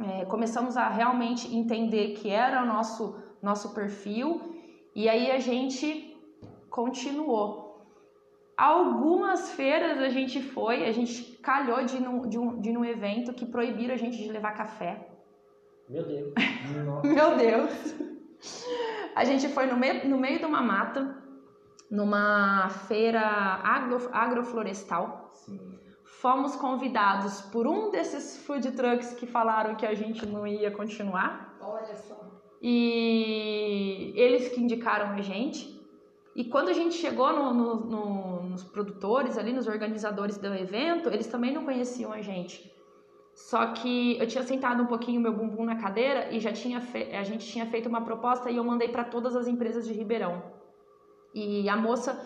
é, 0.00 0.24
começamos 0.24 0.76
a 0.76 0.88
realmente 0.88 1.54
entender 1.54 2.14
que 2.14 2.28
era 2.28 2.62
o 2.62 2.66
nosso, 2.66 3.16
nosso 3.44 3.74
perfil, 3.74 4.28
e 4.94 5.08
aí 5.08 5.30
a 5.30 5.38
gente 5.38 6.16
continuou. 6.70 7.62
Algumas 8.56 9.50
feiras 9.52 9.98
a 9.98 10.08
gente 10.08 10.40
foi, 10.40 10.86
a 10.86 10.92
gente 10.92 11.22
calhou 11.42 11.84
de 11.84 11.96
ir 11.96 12.00
num, 12.00 12.28
de 12.28 12.38
um, 12.38 12.60
de 12.60 12.72
num 12.72 12.84
evento 12.84 13.32
que 13.32 13.44
proibiram 13.44 13.94
a 13.94 13.98
gente 13.98 14.16
de 14.16 14.30
levar 14.30 14.52
café. 14.52 15.08
Meu 15.88 16.04
Deus. 16.04 16.32
Meu 17.04 17.36
Deus. 17.36 17.94
A 19.14 19.24
gente 19.24 19.48
foi 19.48 19.66
no 19.66 19.76
meio, 19.76 20.08
no 20.08 20.18
meio 20.18 20.38
de 20.38 20.44
uma 20.44 20.62
mata, 20.62 21.16
numa 21.90 22.68
feira 22.88 23.20
agro, 23.20 24.08
agroflorestal. 24.12 25.30
Sim. 25.32 25.60
Fomos 26.04 26.56
convidados 26.56 27.42
por 27.42 27.66
um 27.66 27.90
desses 27.90 28.38
food 28.44 28.72
trucks 28.72 29.12
que 29.12 29.26
falaram 29.26 29.74
que 29.74 29.84
a 29.84 29.94
gente 29.94 30.24
não 30.24 30.46
ia 30.46 30.70
continuar. 30.70 31.56
Olha 31.60 31.94
só. 31.96 32.13
E 32.66 34.14
eles 34.16 34.48
que 34.48 34.58
indicaram 34.58 35.10
a 35.10 35.20
gente. 35.20 35.78
E 36.34 36.44
quando 36.44 36.70
a 36.70 36.72
gente 36.72 36.94
chegou 36.94 37.30
no, 37.30 37.52
no, 37.52 37.74
no, 37.74 38.42
nos 38.44 38.64
produtores 38.64 39.36
ali, 39.36 39.52
nos 39.52 39.66
organizadores 39.66 40.38
do 40.38 40.46
evento, 40.46 41.10
eles 41.10 41.26
também 41.26 41.52
não 41.52 41.62
conheciam 41.62 42.10
a 42.10 42.22
gente. 42.22 42.72
Só 43.34 43.66
que 43.74 44.18
eu 44.18 44.26
tinha 44.26 44.42
sentado 44.42 44.82
um 44.82 44.86
pouquinho 44.86 45.20
meu 45.20 45.34
bumbum 45.34 45.66
na 45.66 45.76
cadeira 45.76 46.32
e 46.32 46.40
já 46.40 46.52
tinha 46.54 46.78
a 47.20 47.22
gente 47.22 47.46
tinha 47.46 47.66
feito 47.66 47.86
uma 47.86 48.00
proposta 48.00 48.50
e 48.50 48.56
eu 48.56 48.64
mandei 48.64 48.88
para 48.88 49.04
todas 49.04 49.36
as 49.36 49.46
empresas 49.46 49.86
de 49.86 49.92
Ribeirão. 49.92 50.42
E 51.34 51.68
a 51.68 51.76
moça, 51.76 52.18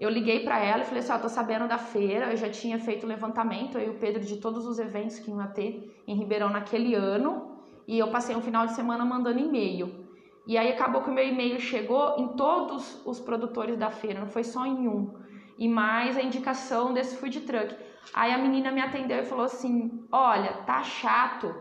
eu 0.00 0.08
liguei 0.08 0.44
para 0.44 0.64
ela 0.64 0.80
e 0.80 0.86
falei 0.86 1.00
assim: 1.00 1.12
"Ó, 1.12 1.18
tô 1.18 1.28
sabendo 1.28 1.68
da 1.68 1.76
feira, 1.76 2.30
eu 2.30 2.38
já 2.38 2.48
tinha 2.48 2.78
feito 2.78 3.04
o 3.04 3.06
levantamento 3.06 3.76
aí 3.76 3.90
o 3.90 3.98
Pedro 3.98 4.24
de 4.24 4.38
todos 4.38 4.64
os 4.66 4.78
eventos 4.78 5.18
que 5.18 5.30
ia 5.30 5.46
ter 5.48 6.02
em 6.06 6.16
Ribeirão 6.16 6.48
naquele 6.48 6.94
ano, 6.94 7.57
e 7.88 7.98
eu 7.98 8.10
passei 8.10 8.36
um 8.36 8.42
final 8.42 8.66
de 8.66 8.74
semana 8.74 9.02
mandando 9.02 9.40
e-mail. 9.40 10.06
E 10.46 10.58
aí 10.58 10.70
acabou 10.70 11.02
que 11.02 11.08
o 11.08 11.12
meu 11.12 11.26
e-mail 11.26 11.58
chegou 11.58 12.16
em 12.18 12.36
todos 12.36 13.02
os 13.04 13.18
produtores 13.18 13.78
da 13.78 13.90
feira, 13.90 14.20
não 14.20 14.28
foi 14.28 14.44
só 14.44 14.66
em 14.66 14.86
um. 14.86 15.14
E 15.56 15.66
mais 15.66 16.16
a 16.18 16.22
indicação 16.22 16.92
desse 16.92 17.16
food 17.16 17.40
truck. 17.40 17.74
Aí 18.12 18.30
a 18.30 18.36
menina 18.36 18.70
me 18.70 18.82
atendeu 18.82 19.18
e 19.18 19.24
falou 19.24 19.46
assim: 19.46 20.06
Olha, 20.12 20.52
tá 20.66 20.82
chato, 20.82 21.54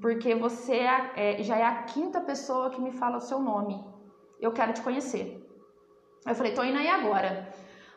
porque 0.00 0.34
você 0.34 0.76
é, 0.76 1.12
é, 1.14 1.42
já 1.42 1.58
é 1.58 1.64
a 1.64 1.82
quinta 1.82 2.20
pessoa 2.20 2.70
que 2.70 2.80
me 2.80 2.90
fala 2.90 3.18
o 3.18 3.20
seu 3.20 3.38
nome. 3.38 3.78
Eu 4.40 4.52
quero 4.52 4.72
te 4.72 4.80
conhecer. 4.80 5.38
Eu 6.26 6.34
falei: 6.34 6.52
Tô 6.52 6.64
indo 6.64 6.78
aí 6.78 6.88
agora. 6.88 7.50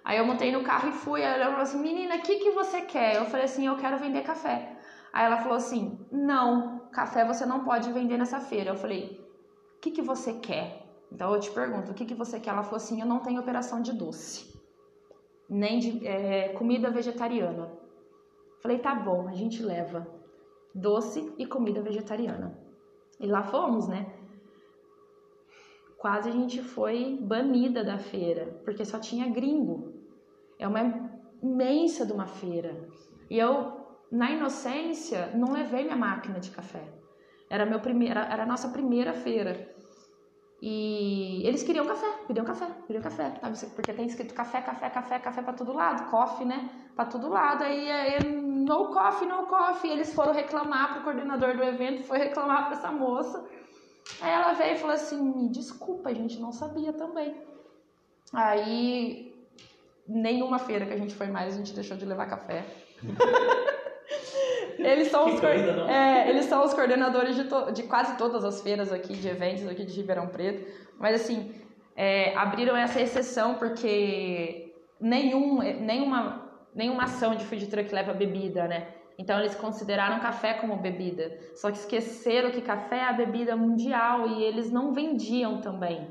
Aí 0.04 0.18
eu 0.18 0.26
montei 0.26 0.52
no 0.52 0.62
carro 0.62 0.90
e 0.90 0.92
fui. 0.92 1.22
Ela 1.22 1.46
falou 1.46 1.62
assim: 1.62 1.80
Menina, 1.80 2.18
o 2.18 2.22
que, 2.22 2.36
que 2.36 2.52
você 2.52 2.82
quer? 2.82 3.16
Eu 3.16 3.26
falei 3.26 3.46
assim: 3.46 3.66
Eu 3.66 3.78
quero 3.78 3.98
vender 3.98 4.24
café. 4.24 4.75
Aí 5.16 5.26
ela 5.26 5.38
falou 5.38 5.58
assim: 5.58 5.98
Não, 6.12 6.90
café 6.92 7.26
você 7.26 7.46
não 7.46 7.64
pode 7.64 7.92
vender 7.92 8.18
nessa 8.18 8.40
feira. 8.40 8.72
Eu 8.72 8.76
falei: 8.76 9.26
que, 9.86 9.92
que 9.92 10.02
você 10.02 10.34
quer? 10.34 10.84
Então 11.12 11.32
eu 11.32 11.40
te 11.40 11.52
pergunto, 11.52 11.92
o 11.92 11.94
que, 11.94 12.06
que 12.06 12.16
você 12.16 12.40
quer? 12.40 12.50
Ela 12.50 12.64
falou 12.64 12.78
assim, 12.78 13.00
eu 13.00 13.06
não 13.06 13.20
tenho 13.20 13.40
operação 13.40 13.82
de 13.82 13.94
doce, 13.94 14.52
nem 15.48 15.78
de 15.78 16.06
é, 16.06 16.50
comida 16.50 16.90
vegetariana. 16.90 17.72
Falei, 18.62 18.80
tá 18.80 18.96
bom, 18.96 19.28
a 19.28 19.34
gente 19.34 19.62
leva 19.62 20.08
doce 20.74 21.32
e 21.38 21.46
comida 21.46 21.82
vegetariana. 21.82 22.58
E 23.20 23.28
lá 23.28 23.44
fomos, 23.44 23.88
né? 23.88 24.12
Quase 25.98 26.30
a 26.30 26.32
gente 26.32 26.64
foi 26.64 27.20
banida 27.22 27.84
da 27.84 28.00
feira, 28.00 28.60
porque 28.66 28.84
só 28.84 28.98
tinha 28.98 29.30
gringo. 29.30 29.94
É 30.58 30.68
uma 30.68 30.82
imensa 31.44 32.06
de 32.06 32.12
uma 32.12 32.26
feira. 32.26 32.90
E 33.30 33.38
eu, 33.38 33.85
na 34.16 34.32
inocência, 34.32 35.32
não 35.36 35.52
levei 35.52 35.84
minha 35.84 35.96
máquina 35.96 36.40
de 36.40 36.50
café. 36.50 36.84
Era, 37.50 37.66
meu 37.66 37.82
primeiro, 37.82 38.18
era 38.18 38.44
a 38.44 38.46
nossa 38.46 38.70
primeira 38.70 39.14
feira. 39.14 39.70
E 40.62 41.46
eles 41.46 41.64
queriam 41.64 41.86
café, 41.86 42.10
pediam 42.26 42.46
café, 42.46 42.66
pediam 42.88 43.04
café, 43.04 43.34
Porque 43.76 43.94
tem 43.94 44.06
escrito 44.06 44.34
café, 44.34 44.62
café, 44.62 44.90
café, 44.90 45.20
café 45.20 45.42
para 45.42 45.54
todo 45.54 45.74
lado, 45.74 46.10
coffee, 46.10 46.48
né? 46.48 46.70
Para 46.96 47.06
todo 47.06 47.28
lado. 47.28 47.64
Aí, 47.64 47.92
aí 47.92 48.32
no 48.32 48.88
coffee, 48.88 49.28
no 49.28 49.46
coffee. 49.48 49.92
Eles 49.92 50.14
foram 50.14 50.34
reclamar 50.34 50.94
pro 50.94 51.04
coordenador 51.04 51.58
do 51.58 51.64
evento, 51.64 52.06
foi 52.06 52.18
reclamar 52.18 52.68
para 52.68 52.78
essa 52.78 52.92
moça. 52.92 53.46
Aí 54.22 54.32
ela 54.32 54.54
veio 54.54 54.76
e 54.76 54.78
falou 54.78 54.96
assim: 54.96 55.22
"Me 55.22 55.50
desculpa, 55.50 56.10
a 56.10 56.14
gente 56.14 56.40
não 56.40 56.54
sabia 56.54 56.94
também". 56.94 57.36
Aí 58.34 59.36
nenhuma 60.08 60.58
feira 60.58 60.86
que 60.86 60.94
a 60.94 60.98
gente 60.98 61.14
foi 61.14 61.28
mais, 61.28 61.54
a 61.54 61.58
gente 61.58 61.74
deixou 61.74 61.98
de 61.98 62.06
levar 62.06 62.28
café. 62.28 62.66
Eles 64.78 65.08
são, 65.10 65.26
os, 65.28 65.40
coisa, 65.40 65.90
é, 65.90 66.30
eles 66.30 66.46
são 66.46 66.64
os 66.64 66.74
coordenadores 66.74 67.36
de, 67.36 67.46
to, 67.46 67.72
de 67.72 67.84
quase 67.84 68.18
todas 68.18 68.44
as 68.44 68.62
feiras 68.62 68.92
aqui, 68.92 69.14
de 69.14 69.28
eventos 69.28 69.68
aqui 69.68 69.86
de 69.86 69.94
Ribeirão 69.94 70.28
Preto. 70.28 70.66
Mas 71.00 71.22
assim, 71.22 71.54
é, 71.96 72.36
abriram 72.36 72.76
essa 72.76 73.00
exceção 73.00 73.56
porque 73.56 74.74
nenhum, 75.00 75.60
nenhuma, 75.60 76.50
nenhuma 76.74 77.04
ação 77.04 77.36
de 77.36 77.46
food 77.46 77.68
truck 77.68 77.94
leva 77.94 78.14
bebida, 78.14 78.68
né? 78.68 78.88
Então 79.18 79.40
eles 79.40 79.56
consideraram 79.56 80.20
café 80.20 80.56
como 80.56 80.76
bebida. 80.78 81.38
Só 81.56 81.72
que 81.72 81.78
esqueceram 81.78 82.52
que 82.52 82.62
café 82.62 82.98
é 82.98 83.06
a 83.06 83.14
bebida 83.14 83.56
mundial 83.56 84.28
e 84.28 84.44
eles 84.44 84.72
não 84.72 84.94
vendiam 84.94 85.62
também 85.62 86.08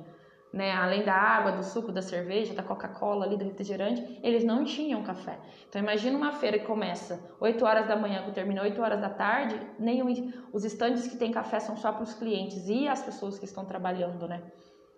né, 0.54 0.70
além 0.70 1.02
da 1.02 1.12
água, 1.12 1.50
do 1.50 1.64
suco, 1.64 1.90
da 1.90 2.00
cerveja, 2.00 2.54
da 2.54 2.62
Coca-Cola 2.62 3.26
ali, 3.26 3.36
do 3.36 3.42
refrigerante, 3.42 4.20
eles 4.22 4.44
não 4.44 4.64
tinham 4.64 5.02
café. 5.02 5.36
Então 5.68 5.82
imagina 5.82 6.16
uma 6.16 6.30
feira 6.30 6.60
que 6.60 6.64
começa 6.64 7.20
8 7.40 7.64
horas 7.64 7.88
da 7.88 7.96
manhã, 7.96 8.22
que 8.22 8.30
termina 8.30 8.62
8 8.62 8.80
horas 8.80 9.00
da 9.00 9.10
tarde, 9.10 9.60
nenhum, 9.80 10.32
os 10.52 10.64
estandes 10.64 11.08
que 11.08 11.16
tem 11.16 11.32
café 11.32 11.58
são 11.58 11.76
só 11.76 11.90
para 11.90 12.04
os 12.04 12.14
clientes 12.14 12.68
e 12.68 12.86
as 12.86 13.02
pessoas 13.02 13.36
que 13.36 13.44
estão 13.44 13.64
trabalhando, 13.64 14.28
né? 14.28 14.44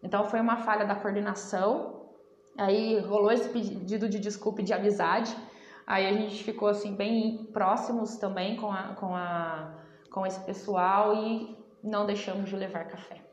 Então 0.03 0.27
foi 0.27 0.41
uma 0.43 0.59
falha 0.59 0.85
da 0.85 0.95
coordenação, 0.95 2.03
aí 2.59 3.01
rolou 3.01 3.33
esse 3.33 3.49
pedido 3.49 4.11
de 4.11 4.19
desculpa 4.19 4.61
e 4.61 4.65
de 4.65 4.75
amizade, 4.75 5.35
aí 5.87 6.07
a 6.07 6.13
gente 6.13 6.45
ficou 6.45 6.69
assim 6.69 6.95
bem 6.95 7.49
próximos 7.51 8.19
também 8.19 8.57
com, 8.57 8.71
a, 8.71 8.95
com, 9.01 9.17
a, 9.17 9.75
com 10.11 10.27
esse 10.27 10.41
pessoal 10.41 11.15
e 11.15 11.57
não 11.83 12.05
deixamos 12.05 12.51
de 12.51 12.57
levar 12.57 12.85
café 12.85 13.25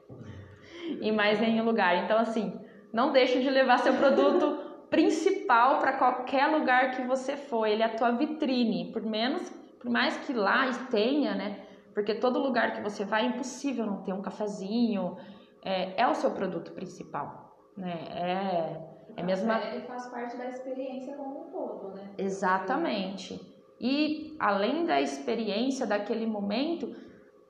em 1.01 1.11
mais 1.11 1.39
nenhum 1.39 1.65
lugar. 1.65 2.03
Então, 2.03 2.17
assim, 2.17 2.59
não 2.91 3.11
deixe 3.11 3.41
de 3.41 3.49
levar 3.49 3.79
seu 3.79 3.93
produto 3.93 4.87
principal 4.89 5.79
para 5.79 5.93
qualquer 5.93 6.47
lugar 6.47 6.91
que 6.91 7.01
você 7.01 7.35
for. 7.35 7.65
Ele 7.65 7.81
é 7.81 7.85
a 7.85 7.95
tua 7.95 8.11
vitrine, 8.11 8.91
por 8.91 9.01
menos, 9.01 9.49
por 9.79 9.89
mais 9.89 10.15
que 10.17 10.33
lá 10.33 10.71
tenha, 10.91 11.33
né? 11.33 11.65
Porque 11.93 12.15
todo 12.15 12.39
lugar 12.39 12.73
que 12.73 12.81
você 12.81 13.03
vai 13.03 13.23
é 13.23 13.27
impossível 13.27 13.85
não 13.85 14.03
ter 14.03 14.13
um 14.13 14.21
cafezinho, 14.21 15.17
é, 15.63 16.01
é 16.01 16.07
o 16.07 16.13
seu 16.13 16.31
produto 16.31 16.71
principal, 16.71 17.55
né? 17.77 17.93
É, 18.11 19.21
é 19.21 19.23
mesmo. 19.23 19.51
Ele 19.51 19.81
faz 19.81 20.07
parte 20.07 20.37
da 20.37 20.47
experiência 20.47 21.15
como 21.15 21.47
um 21.47 21.51
todo, 21.51 21.95
né? 21.95 22.09
Exatamente. 22.17 23.39
E 23.79 24.35
além 24.39 24.85
da 24.85 25.01
experiência 25.01 25.85
daquele 25.85 26.25
momento, 26.25 26.95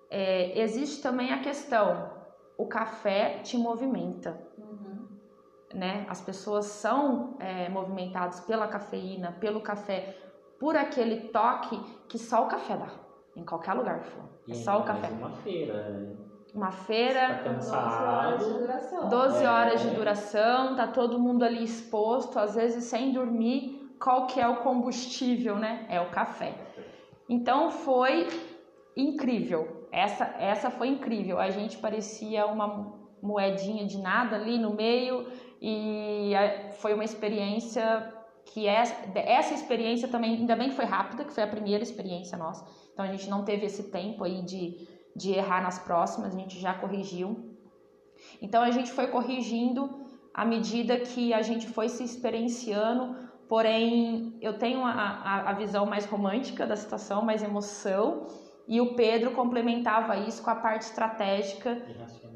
é, 0.10 0.60
existe 0.60 1.02
também 1.02 1.32
a 1.32 1.40
questão: 1.40 2.10
o 2.58 2.66
café 2.68 3.40
te 3.44 3.58
movimenta. 3.58 4.38
Uhum. 4.58 5.08
Né? 5.74 6.06
As 6.08 6.22
pessoas 6.22 6.66
são 6.66 7.36
é, 7.40 7.68
movimentadas 7.70 8.40
pela 8.42 8.68
cafeína, 8.68 9.32
pelo 9.40 9.62
café, 9.62 10.16
por 10.60 10.76
aquele 10.76 11.30
toque 11.30 11.80
que 12.08 12.18
só 12.18 12.44
o 12.46 12.48
café 12.48 12.78
dá, 12.78 12.90
em 13.36 13.44
qualquer 13.44 13.74
lugar 13.74 14.00
que 14.02 14.08
for. 14.10 14.24
É 14.50 14.54
só 14.54 14.80
o 14.80 14.84
café. 14.84 15.10
Uma 15.10 15.32
feira. 15.32 15.90
né? 15.90 16.16
Uma 16.54 16.72
feira. 16.72 17.42
Tá 17.44 17.52
12 17.52 17.74
horas 17.74 18.46
de 18.46 18.54
duração. 18.60 19.10
12 19.10 19.44
É. 19.44 19.50
horas 19.50 19.82
de 19.82 19.90
duração, 19.90 20.76
tá 20.76 20.88
todo 20.88 21.20
mundo 21.20 21.44
ali 21.44 21.64
exposto, 21.64 22.38
às 22.38 22.54
vezes 22.56 22.84
sem 22.84 23.12
dormir. 23.12 23.96
Qual 24.00 24.28
que 24.28 24.40
é 24.40 24.48
o 24.48 24.58
combustível, 24.58 25.56
né? 25.58 25.86
É 25.90 26.00
o 26.00 26.12
café. 26.12 26.54
Então 27.28 27.72
foi 27.72 28.28
incrível. 28.96 29.83
Essa 29.94 30.26
essa 30.40 30.70
foi 30.72 30.88
incrível. 30.90 31.40
A 31.40 31.50
gente 31.50 31.78
parecia 31.78 32.46
uma 32.46 32.98
moedinha 33.22 33.86
de 33.86 33.98
nada 34.00 34.36
ali 34.36 34.58
no 34.58 34.74
meio 34.74 35.28
e 35.62 36.34
é, 36.34 36.72
foi 36.74 36.94
uma 36.94 37.04
experiência 37.04 38.12
que 38.46 38.68
essa, 38.68 38.96
essa 39.16 39.54
experiência 39.54 40.08
também 40.10 40.36
ainda 40.36 40.56
bem 40.56 40.70
que 40.70 40.76
foi 40.76 40.86
rápida, 40.86 41.24
que 41.24 41.32
foi 41.32 41.44
a 41.44 41.48
primeira 41.48 41.82
experiência 41.82 42.38
nossa. 42.38 42.66
Então 42.92 43.06
a 43.06 43.08
gente 43.08 43.30
não 43.30 43.46
teve 43.46 43.66
esse 43.66 43.84
tempo 43.92 44.24
aí 44.24 44.42
de 44.42 44.88
de 45.16 45.32
errar 45.32 45.62
nas 45.62 45.80
próximas, 45.80 46.36
a 46.36 46.40
gente 46.40 46.60
já 46.60 46.74
corrigiu. 46.74 47.56
Então 48.42 48.62
a 48.62 48.72
gente 48.72 48.92
foi 48.92 49.08
corrigindo 49.08 49.90
à 50.34 50.44
medida 50.44 51.00
que 51.00 51.34
a 51.34 51.42
gente 51.42 51.68
foi 51.68 51.88
se 51.88 52.04
experienciando, 52.04 53.16
porém 53.48 54.36
eu 54.42 54.58
tenho 54.58 54.84
a, 54.84 54.92
a, 54.92 55.50
a 55.52 55.54
visão 55.54 55.86
mais 55.86 56.06
romântica 56.06 56.66
da 56.66 56.76
situação, 56.76 57.22
mais 57.22 57.44
emoção, 57.44 58.26
e 58.68 58.80
o 58.82 58.96
Pedro 58.96 59.32
complementava 59.32 60.18
isso 60.18 60.42
com 60.44 60.50
a 60.50 60.56
parte 60.56 60.84
estratégica 60.84 61.82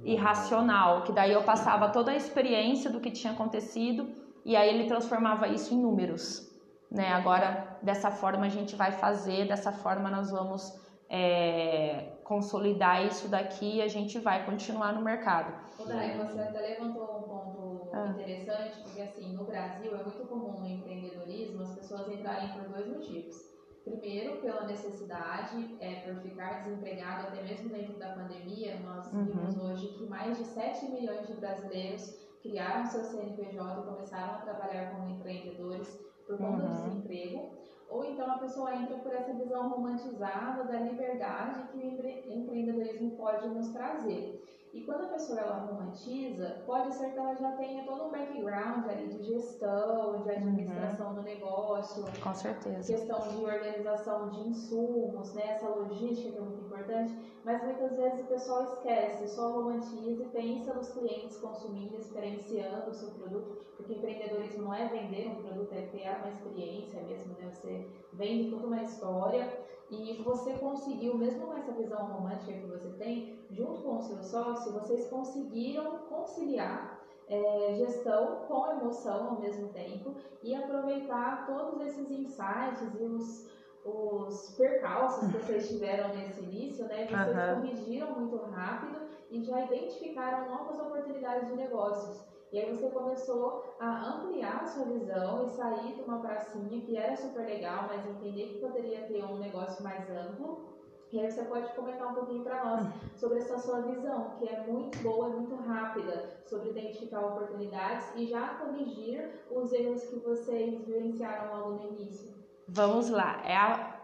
e 0.03 0.15
racional, 0.15 1.03
que 1.03 1.11
daí 1.11 1.31
eu 1.31 1.43
passava 1.43 1.89
toda 1.89 2.11
a 2.11 2.15
experiência 2.15 2.89
do 2.89 2.99
que 2.99 3.11
tinha 3.11 3.33
acontecido 3.33 4.09
e 4.45 4.55
aí 4.55 4.69
ele 4.69 4.87
transformava 4.87 5.47
isso 5.47 5.73
em 5.73 5.81
números. 5.81 6.47
Né? 6.89 7.11
Agora, 7.11 7.77
dessa 7.81 8.11
forma 8.11 8.45
a 8.45 8.49
gente 8.49 8.75
vai 8.75 8.91
fazer, 8.93 9.47
dessa 9.47 9.71
forma 9.71 10.09
nós 10.09 10.31
vamos 10.31 10.73
é, 11.09 12.17
consolidar 12.23 13.05
isso 13.05 13.27
daqui 13.27 13.77
e 13.77 13.81
a 13.81 13.87
gente 13.87 14.19
vai 14.19 14.45
continuar 14.45 14.93
no 14.93 15.01
mercado. 15.01 15.53
Ô, 15.77 15.85
Dai, 15.85 16.15
você 16.17 16.39
até 16.39 16.61
levantou 16.61 17.19
um 17.19 17.23
ponto 17.23 17.89
Ah. 17.93 18.07
interessante, 18.19 18.81
porque 18.83 19.01
assim, 19.01 19.33
no 19.33 19.45
Brasil 19.45 19.95
é 19.95 20.03
muito 20.03 20.25
comum 20.27 20.59
no 20.61 20.67
empreendedorismo 20.67 21.61
as 21.61 21.73
pessoas 21.75 22.07
entrarem 22.07 22.49
por 22.49 22.67
dois 22.69 22.87
motivos. 22.87 23.46
Primeiro, 23.87 24.41
pela 24.41 24.65
necessidade, 24.65 25.77
é, 25.79 26.01
por 26.01 26.21
ficar 26.21 26.59
desempregado 26.61 27.27
até 27.27 27.41
mesmo 27.41 27.69
dentro 27.69 27.93
da 27.97 28.11
pandemia, 28.11 28.77
nós 28.79 29.07
Uhum. 29.13 29.23
vimos 29.23 29.57
hoje 29.57 29.87
que 29.97 30.05
mais 30.05 30.37
de 30.37 30.45
7 30.45 30.87
milhões 30.91 31.25
de 31.27 31.35
brasileiros 31.35 32.17
criaram 32.43 32.85
seu 32.85 33.03
CNPJ 33.05 33.81
e 33.81 33.85
começaram 33.85 34.33
a 34.35 34.41
trabalhar 34.41 34.89
como 34.91 35.07
empreendedores 35.07 35.97
por 36.25 36.37
conta 36.37 36.63
do 36.63 36.67
Uhum. 36.67 36.89
desemprego. 36.89 37.49
Ou 37.89 38.03
então 38.03 38.29
a 38.29 38.37
pessoa 38.39 38.75
entra 38.75 38.97
por 38.97 39.13
essa 39.13 39.33
visão 39.33 39.69
romantizada 39.69 40.65
da 40.65 40.79
liberdade 40.81 41.61
que 41.71 41.77
o 41.77 41.81
empre- 41.81 42.23
empreendedorismo 42.27 43.11
pode 43.11 43.47
nos 43.47 43.69
trazer. 43.69 44.37
E 44.73 44.81
quando 44.81 45.05
a 45.05 45.07
pessoa 45.07 45.39
ela 45.39 45.55
romantiza, 45.59 46.61
pode 46.65 46.93
ser 46.93 47.11
que 47.11 47.17
ela 47.17 47.33
já 47.35 47.53
tenha 47.53 47.85
todo 47.85 48.05
um 48.05 48.11
background 48.11 48.85
ali 48.87 49.07
de 49.07 49.23
gestão, 49.23 50.21
de 50.21 50.29
administração 50.29 51.15
do 51.15 51.21
negócio, 51.21 52.03
Com 52.21 52.33
certeza. 52.33 52.93
questão 52.93 53.27
de 53.29 53.43
organização 53.45 54.29
de 54.29 54.49
insumos, 54.49 55.33
né? 55.33 55.51
essa 55.51 55.69
logística 55.69 56.31
que 56.31 56.37
é 56.37 56.41
muito 56.41 56.65
importante, 56.65 57.13
mas 57.43 57.63
muitas 57.63 57.95
vezes 57.95 58.25
o 58.25 58.27
pessoal 58.27 58.63
esquece, 58.63 59.27
só 59.29 59.51
romantiza 59.51 60.23
e 60.23 60.27
pensa 60.27 60.73
nos 60.73 60.89
clientes 60.89 61.37
consumindo, 61.37 61.95
experienciando 61.95 62.89
o 62.89 62.93
seu 62.93 63.09
produto, 63.11 63.57
porque 63.77 63.93
empreendedorismo 63.93 64.63
não 64.63 64.73
é 64.73 64.87
vender 64.87 65.29
um 65.29 65.35
produto, 65.35 65.73
é 65.73 65.87
criar 65.87 66.17
uma 66.17 66.29
experiência 66.29 67.01
mesmo, 67.03 67.33
né? 67.35 67.49
Você 67.49 67.87
vende 68.13 68.49
toda 68.49 68.67
uma 68.67 68.81
história 68.81 69.65
e 69.89 70.21
você 70.23 70.53
conseguiu, 70.53 71.17
mesmo 71.17 71.47
com 71.47 71.53
essa 71.53 71.71
visão 71.71 72.05
romântica 72.05 72.51
que 72.51 72.67
você 72.67 72.89
tem, 72.97 73.36
junto 73.51 73.81
com 73.81 73.97
o 73.97 74.01
seu 74.01 74.21
sócio, 74.21 74.73
vocês 74.73 75.09
conseguiram 75.09 75.99
conciliar 76.09 77.01
é, 77.27 77.75
gestão 77.75 78.47
com 78.47 78.67
emoção 78.67 79.29
ao 79.29 79.41
mesmo 79.41 79.67
tempo 79.69 80.15
e 80.41 80.55
aproveitar 80.55 81.45
todos 81.45 81.81
esses 81.81 82.09
insights 82.09 82.81
e 82.99 83.03
os, 83.03 83.49
os 83.85 84.55
percalços 84.57 85.31
que 85.31 85.37
vocês 85.37 85.69
tiveram 85.69 86.15
nesse 86.15 86.41
início, 86.41 86.85
né? 86.85 87.05
Vocês 87.07 87.35
Aham. 87.35 87.55
corrigiram 87.55 88.19
muito 88.19 88.37
rápido 88.37 89.07
e 89.29 89.43
já 89.43 89.65
identificaram 89.65 90.49
novas 90.49 90.79
oportunidades 90.79 91.49
de 91.49 91.55
negócios. 91.55 92.25
E 92.51 92.57
aí 92.57 92.69
você 92.69 92.89
começou 92.89 93.61
a 93.77 94.07
ampliar 94.07 94.61
a 94.61 94.65
sua 94.65 94.85
visão 94.85 95.43
e 95.43 95.49
sair 95.49 95.95
de 95.95 96.01
uma 96.01 96.19
pracinha 96.19 96.81
que 96.81 96.95
era 96.95 97.15
super 97.15 97.45
legal, 97.45 97.87
mas 97.87 98.05
entender 98.05 98.53
que 98.53 98.59
poderia 98.59 99.05
ter 99.05 99.23
um 99.25 99.37
negócio 99.37 99.83
mais 99.83 100.09
amplo. 100.09 100.76
E 101.11 101.19
aí 101.19 101.31
você 101.31 101.43
pode 101.43 101.71
comentar 101.73 102.09
um 102.11 102.13
pouquinho 102.15 102.43
para 102.43 102.63
nós 102.65 102.87
sobre 103.15 103.37
essa 103.37 103.57
sua 103.57 103.81
visão, 103.81 104.31
que 104.37 104.47
é 104.47 104.65
muito 104.67 104.97
boa 104.99 105.29
e 105.29 105.33
muito 105.33 105.55
rápida, 105.55 106.41
sobre 106.45 106.69
identificar 106.71 107.21
oportunidades 107.21 108.11
e 108.15 108.25
já 108.25 108.49
corrigir 108.55 109.29
os 109.49 109.71
erros 109.71 110.03
que 110.03 110.17
vocês 110.19 110.85
vivenciaram 110.85 111.55
logo 111.57 111.69
no 111.75 111.91
início. 111.93 112.35
Vamos 112.67 113.09
lá. 113.09 113.41
É 113.45 113.55
a... 113.55 113.95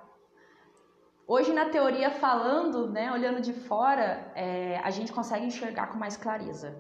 Hoje, 1.28 1.51
na 1.54 1.70
teoria, 1.70 2.10
falando, 2.10 2.89
né, 2.89 3.12
olhando 3.12 3.41
de 3.41 3.54
fora, 3.54 4.32
é, 4.36 4.78
a 4.80 4.89
gente 4.89 5.12
consegue 5.12 5.45
enxergar 5.45 5.88
com 5.88 5.97
mais 5.97 6.16
clareza. 6.16 6.78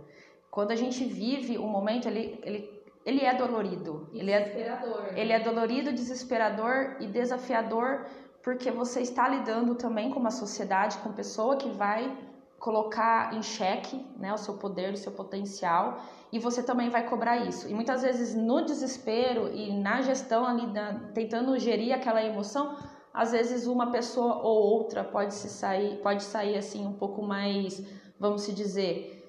Quando 0.49 0.71
a 0.71 0.75
gente 0.75 1.03
vive 1.03 1.57
o 1.57 1.63
momento, 1.67 2.07
ele, 2.07 2.39
ele, 2.43 2.83
ele 3.05 3.25
é 3.25 3.33
dolorido. 3.33 4.09
Ele 4.13 4.31
é, 4.31 4.39
Desesperador. 4.41 5.17
ele 5.17 5.31
é 5.33 5.39
dolorido, 5.39 5.91
desesperador 5.93 6.97
e 6.99 7.07
desafiador, 7.07 8.05
porque 8.43 8.69
você 8.69 8.99
está 8.99 9.27
lidando 9.27 9.73
também 9.73 10.11
com 10.11 10.19
uma 10.19 10.29
sociedade, 10.29 10.97
com 10.97 11.13
pessoa 11.13 11.55
que 11.55 11.69
vai 11.69 12.15
colocar 12.59 13.33
em 13.33 13.41
xeque 13.41 14.05
né, 14.17 14.33
o 14.33 14.37
seu 14.37 14.55
poder, 14.55 14.93
o 14.93 14.97
seu 14.97 15.11
potencial, 15.11 16.01
e 16.31 16.39
você 16.39 16.61
também 16.61 16.89
vai 16.89 17.07
cobrar 17.07 17.37
isso. 17.37 17.69
E 17.69 17.73
muitas 17.73 18.01
vezes 18.01 18.35
no 18.35 18.65
desespero 18.65 19.51
e 19.53 19.73
na 19.73 20.01
gestão 20.01 20.45
ali, 20.45 20.67
da, 20.67 20.93
tentando 21.13 21.57
gerir 21.57 21.93
aquela 21.93 22.23
emoção, 22.23 22.75
às 23.13 23.31
vezes 23.31 23.65
uma 23.65 23.91
pessoa 23.91 24.35
ou 24.35 24.61
outra 24.61 25.03
pode 25.03 25.33
se 25.33 25.49
sair, 25.49 25.97
pode 25.97 26.23
sair 26.23 26.57
assim 26.57 26.85
um 26.85 26.93
pouco 26.93 27.21
mais, 27.21 27.85
vamos 28.19 28.41
se 28.41 28.53
dizer, 28.53 29.23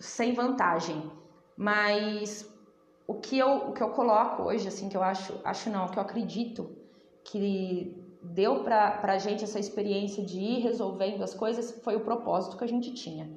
sem 0.00 0.32
vantagem. 0.32 1.10
Mas 1.56 2.48
o 3.06 3.14
que 3.14 3.38
eu, 3.38 3.68
o 3.68 3.72
que 3.72 3.82
eu 3.82 3.90
coloco 3.90 4.44
hoje, 4.44 4.68
assim, 4.68 4.88
que 4.88 4.96
eu 4.96 5.02
acho, 5.02 5.38
acho 5.44 5.68
não, 5.68 5.88
que 5.88 5.98
eu 5.98 6.02
acredito 6.02 6.70
que 7.24 8.05
deu 8.22 8.62
pra, 8.62 8.90
pra 8.92 9.18
gente 9.18 9.44
essa 9.44 9.58
experiência 9.58 10.24
de 10.24 10.38
ir 10.38 10.60
resolvendo 10.60 11.22
as 11.22 11.34
coisas 11.34 11.72
foi 11.82 11.96
o 11.96 12.00
propósito 12.00 12.56
que 12.56 12.64
a 12.64 12.68
gente 12.68 12.92
tinha. 12.92 13.28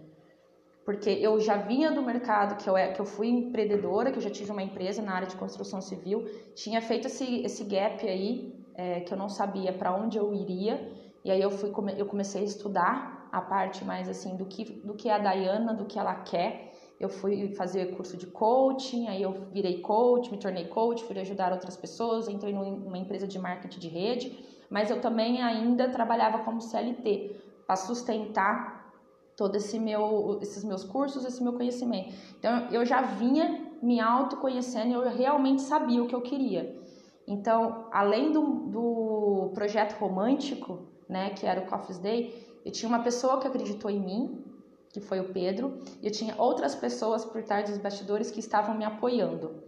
Porque 0.85 1.09
eu 1.09 1.39
já 1.39 1.55
vinha 1.55 1.91
do 1.91 2.01
mercado, 2.01 2.55
que 2.55 2.67
eu, 2.67 2.75
é, 2.75 2.91
que 2.91 2.99
eu 2.99 3.05
fui 3.05 3.27
empreendedora, 3.27 4.11
que 4.11 4.17
eu 4.17 4.21
já 4.21 4.29
tive 4.29 4.51
uma 4.51 4.63
empresa 4.63 5.01
na 5.01 5.13
área 5.13 5.27
de 5.27 5.35
construção 5.35 5.79
civil, 5.81 6.25
tinha 6.55 6.81
feito 6.81 7.07
esse, 7.07 7.41
esse 7.41 7.63
gap 7.63 8.07
aí, 8.07 8.55
é, 8.73 9.01
que 9.01 9.13
eu 9.13 9.17
não 9.17 9.29
sabia 9.29 9.71
para 9.71 9.93
onde 9.93 10.17
eu 10.17 10.33
iria, 10.33 10.91
e 11.23 11.29
aí 11.29 11.41
eu, 11.41 11.51
fui, 11.51 11.71
eu 11.97 12.05
comecei 12.05 12.41
a 12.41 12.45
estudar 12.45 13.29
a 13.31 13.41
parte 13.41 13.85
mais 13.85 14.09
assim 14.09 14.35
do 14.35 14.45
que, 14.45 14.63
do 14.63 14.95
que 14.95 15.09
é 15.09 15.13
a 15.13 15.19
Dayana, 15.19 15.73
do 15.73 15.85
que 15.85 15.99
ela 15.99 16.15
quer. 16.15 16.73
Eu 16.99 17.07
fui 17.07 17.53
fazer 17.53 17.95
curso 17.95 18.17
de 18.17 18.25
coaching, 18.25 19.07
aí 19.07 19.21
eu 19.21 19.31
virei 19.51 19.81
coach, 19.81 20.31
me 20.31 20.37
tornei 20.37 20.65
coach, 20.65 21.03
fui 21.03 21.17
ajudar 21.19 21.53
outras 21.53 21.77
pessoas, 21.77 22.27
entrei 22.27 22.53
numa 22.53 22.97
empresa 22.97 23.27
de 23.27 23.37
marketing 23.37 23.79
de 23.79 23.87
rede, 23.87 24.58
mas 24.69 24.89
eu 24.89 25.01
também 25.01 25.41
ainda 25.41 25.89
trabalhava 25.89 26.39
como 26.39 26.61
CLT 26.61 27.35
para 27.65 27.75
sustentar 27.75 28.93
todo 29.35 29.55
esse 29.55 29.79
meu, 29.79 30.39
esses 30.41 30.63
meus 30.63 30.83
cursos, 30.83 31.23
esse 31.25 31.41
meu 31.41 31.53
conhecimento. 31.53 32.13
Então 32.37 32.67
eu 32.71 32.85
já 32.85 33.01
vinha 33.01 33.69
me 33.81 33.99
autoconhecendo, 33.99 34.93
eu 34.93 35.09
realmente 35.09 35.61
sabia 35.61 36.03
o 36.03 36.07
que 36.07 36.15
eu 36.15 36.21
queria. 36.21 36.77
Então, 37.25 37.85
além 37.91 38.31
do, 38.31 38.41
do 38.41 39.51
projeto 39.53 39.93
romântico, 39.99 40.79
né, 41.07 41.29
que 41.29 41.45
era 41.45 41.61
o 41.61 41.67
Coffee's 41.67 41.99
Day, 41.99 42.59
eu 42.65 42.71
tinha 42.71 42.89
uma 42.89 43.03
pessoa 43.03 43.39
que 43.39 43.47
acreditou 43.47 43.89
em 43.89 43.99
mim, 43.99 44.43
que 44.91 44.99
foi 44.99 45.19
o 45.19 45.31
Pedro, 45.31 45.77
e 46.01 46.07
eu 46.07 46.11
tinha 46.11 46.35
outras 46.37 46.73
pessoas 46.75 47.23
por 47.23 47.43
trás 47.43 47.69
dos 47.69 47.77
bastidores 47.77 48.31
que 48.31 48.39
estavam 48.39 48.75
me 48.75 48.83
apoiando, 48.83 49.63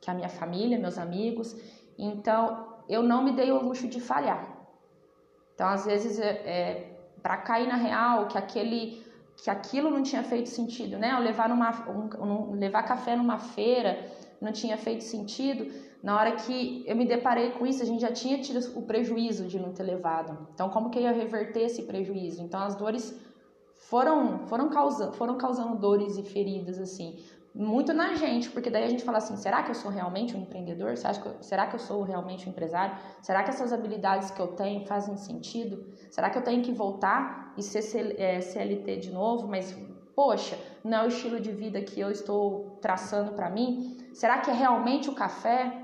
que 0.00 0.10
é 0.10 0.12
a 0.12 0.16
minha 0.16 0.28
família, 0.28 0.78
meus 0.78 0.98
amigos. 0.98 1.56
Então, 1.98 2.75
eu 2.88 3.02
não 3.02 3.22
me 3.24 3.32
dei 3.32 3.50
o 3.50 3.62
luxo 3.62 3.88
de 3.88 4.00
falhar. 4.00 4.56
Então, 5.54 5.68
às 5.68 5.86
vezes, 5.86 6.18
é, 6.18 6.96
para 7.22 7.36
cair 7.38 7.66
na 7.66 7.76
real 7.76 8.26
que 8.26 8.38
aquele 8.38 9.04
que 9.36 9.50
aquilo 9.50 9.90
não 9.90 10.02
tinha 10.02 10.22
feito 10.22 10.48
sentido, 10.48 10.96
né? 10.98 11.18
Levar 11.18 11.48
numa 11.48 11.70
um, 11.90 12.24
um, 12.24 12.52
levar 12.54 12.82
café 12.84 13.14
numa 13.14 13.38
feira 13.38 14.10
não 14.40 14.50
tinha 14.50 14.78
feito 14.78 15.04
sentido. 15.04 15.70
Na 16.02 16.16
hora 16.18 16.32
que 16.32 16.82
eu 16.86 16.96
me 16.96 17.04
deparei 17.04 17.50
com 17.50 17.66
isso, 17.66 17.82
a 17.82 17.86
gente 17.86 18.00
já 18.00 18.12
tinha 18.12 18.38
tido 18.40 18.78
o 18.78 18.82
prejuízo 18.82 19.46
de 19.46 19.58
não 19.58 19.72
ter 19.72 19.82
levado. 19.82 20.48
Então, 20.54 20.70
como 20.70 20.88
que 20.88 20.98
eu 20.98 21.02
ia 21.02 21.12
reverter 21.12 21.64
esse 21.64 21.82
prejuízo? 21.82 22.42
Então, 22.42 22.60
as 22.60 22.74
dores 22.74 23.14
foram 23.74 24.46
foram 24.46 24.70
causando 24.70 25.12
foram 25.12 25.36
causando 25.36 25.76
dores 25.76 26.16
e 26.16 26.22
feridas 26.22 26.78
assim 26.78 27.22
muito 27.56 27.94
na 27.94 28.14
gente, 28.14 28.50
porque 28.50 28.68
daí 28.68 28.84
a 28.84 28.88
gente 28.88 29.02
fala 29.02 29.18
assim: 29.18 29.36
será 29.36 29.62
que 29.62 29.70
eu 29.70 29.74
sou 29.74 29.90
realmente 29.90 30.36
um 30.36 30.42
empreendedor? 30.42 30.94
será 31.40 31.66
que 31.66 31.74
eu 31.74 31.78
sou 31.78 32.02
realmente 32.02 32.46
um 32.46 32.50
empresário? 32.50 32.96
Será 33.22 33.42
que 33.42 33.50
essas 33.50 33.72
habilidades 33.72 34.30
que 34.30 34.40
eu 34.40 34.48
tenho 34.48 34.84
fazem 34.86 35.16
sentido? 35.16 35.90
Será 36.10 36.28
que 36.28 36.36
eu 36.36 36.42
tenho 36.42 36.62
que 36.62 36.72
voltar 36.72 37.54
e 37.56 37.62
ser 37.62 37.82
CLT 37.82 38.90
é, 38.90 38.96
de 38.96 39.10
novo? 39.10 39.48
Mas, 39.48 39.74
poxa, 40.14 40.58
não 40.84 40.98
é 40.98 41.04
o 41.04 41.08
estilo 41.08 41.40
de 41.40 41.50
vida 41.50 41.80
que 41.80 41.98
eu 41.98 42.10
estou 42.10 42.78
traçando 42.82 43.32
para 43.32 43.48
mim? 43.48 43.96
Será 44.12 44.38
que 44.38 44.50
é 44.50 44.54
realmente 44.54 45.08
o 45.08 45.14
café? 45.14 45.82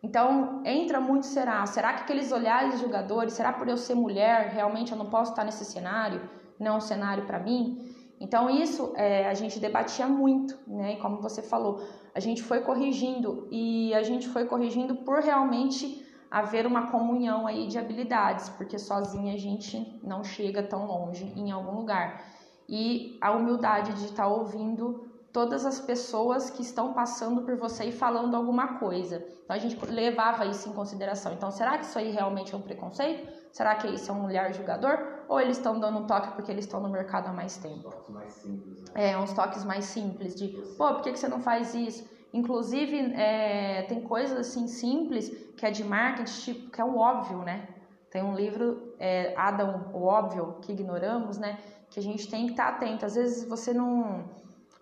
Então, 0.00 0.62
entra 0.64 1.00
muito 1.00 1.26
será. 1.26 1.66
Será 1.66 1.92
que 1.94 2.02
aqueles 2.02 2.30
olhares 2.30 2.78
julgadores, 2.78 3.32
será 3.32 3.52
por 3.52 3.68
eu 3.68 3.76
ser 3.76 3.96
mulher, 3.96 4.50
realmente 4.50 4.92
eu 4.92 4.98
não 4.98 5.10
posso 5.10 5.32
estar 5.32 5.42
nesse 5.42 5.64
cenário? 5.64 6.20
Não 6.60 6.74
é 6.74 6.76
um 6.76 6.80
cenário 6.80 7.26
para 7.26 7.40
mim? 7.40 7.85
Então, 8.20 8.48
isso 8.48 8.92
é, 8.96 9.28
a 9.28 9.34
gente 9.34 9.60
debatia 9.60 10.06
muito, 10.06 10.58
né? 10.66 10.94
E 10.94 10.96
como 10.96 11.20
você 11.20 11.42
falou, 11.42 11.82
a 12.14 12.20
gente 12.20 12.42
foi 12.42 12.60
corrigindo 12.60 13.46
e 13.50 13.92
a 13.94 14.02
gente 14.02 14.26
foi 14.28 14.46
corrigindo 14.46 14.96
por 14.96 15.20
realmente 15.20 16.04
haver 16.30 16.66
uma 16.66 16.90
comunhão 16.90 17.46
aí 17.46 17.66
de 17.66 17.78
habilidades, 17.78 18.48
porque 18.50 18.78
sozinha 18.78 19.34
a 19.34 19.38
gente 19.38 20.00
não 20.02 20.24
chega 20.24 20.62
tão 20.62 20.86
longe 20.86 21.32
em 21.36 21.50
algum 21.50 21.76
lugar. 21.78 22.24
E 22.68 23.18
a 23.20 23.32
humildade 23.32 23.92
de 23.92 24.06
estar 24.06 24.26
ouvindo 24.26 25.06
todas 25.32 25.66
as 25.66 25.78
pessoas 25.78 26.48
que 26.48 26.62
estão 26.62 26.94
passando 26.94 27.42
por 27.42 27.56
você 27.56 27.84
e 27.84 27.92
falando 27.92 28.34
alguma 28.34 28.78
coisa. 28.78 29.22
Então 29.44 29.54
a 29.54 29.58
gente 29.58 29.78
levava 29.84 30.46
isso 30.46 30.68
em 30.68 30.72
consideração. 30.72 31.34
Então, 31.34 31.50
será 31.50 31.76
que 31.76 31.84
isso 31.84 31.98
aí 31.98 32.10
realmente 32.10 32.54
é 32.54 32.56
um 32.56 32.62
preconceito? 32.62 33.30
Será 33.52 33.74
que 33.74 33.86
isso 33.88 34.10
é 34.10 34.14
um 34.14 34.24
olhar 34.24 34.52
julgador? 34.54 35.15
Ou 35.28 35.40
eles 35.40 35.56
estão 35.56 35.78
dando 35.78 35.98
um 35.98 36.06
toque 36.06 36.32
porque 36.32 36.50
eles 36.50 36.64
estão 36.64 36.80
no 36.80 36.88
mercado 36.88 37.28
há 37.28 37.32
mais 37.32 37.56
tempo? 37.56 37.82
Toques 37.82 38.08
mais 38.10 38.32
simples, 38.32 38.82
né? 38.82 39.10
É, 39.12 39.18
uns 39.18 39.32
toques 39.32 39.64
mais 39.64 39.84
simples 39.84 40.34
de, 40.34 40.48
pô, 40.76 40.94
por 40.94 41.02
que, 41.02 41.12
que 41.12 41.18
você 41.18 41.28
não 41.28 41.40
faz 41.40 41.74
isso? 41.74 42.08
Inclusive, 42.32 42.98
é, 43.14 43.82
tem 43.82 44.00
coisas 44.00 44.38
assim 44.38 44.66
simples 44.66 45.28
que 45.56 45.64
é 45.64 45.70
de 45.70 45.82
marketing, 45.82 46.40
tipo, 46.42 46.70
que 46.70 46.80
é 46.80 46.84
o 46.84 46.96
óbvio, 46.96 47.38
né? 47.38 47.68
Tem 48.10 48.22
um 48.22 48.34
livro, 48.34 48.94
é, 48.98 49.34
Adam, 49.36 49.90
o 49.92 50.04
óbvio, 50.04 50.56
que 50.62 50.72
ignoramos, 50.72 51.38
né? 51.38 51.58
Que 51.90 51.98
a 51.98 52.02
gente 52.02 52.28
tem 52.28 52.46
que 52.46 52.52
estar 52.52 52.68
atento. 52.68 53.04
Às 53.06 53.14
vezes 53.14 53.48
você 53.48 53.72
não 53.72 54.24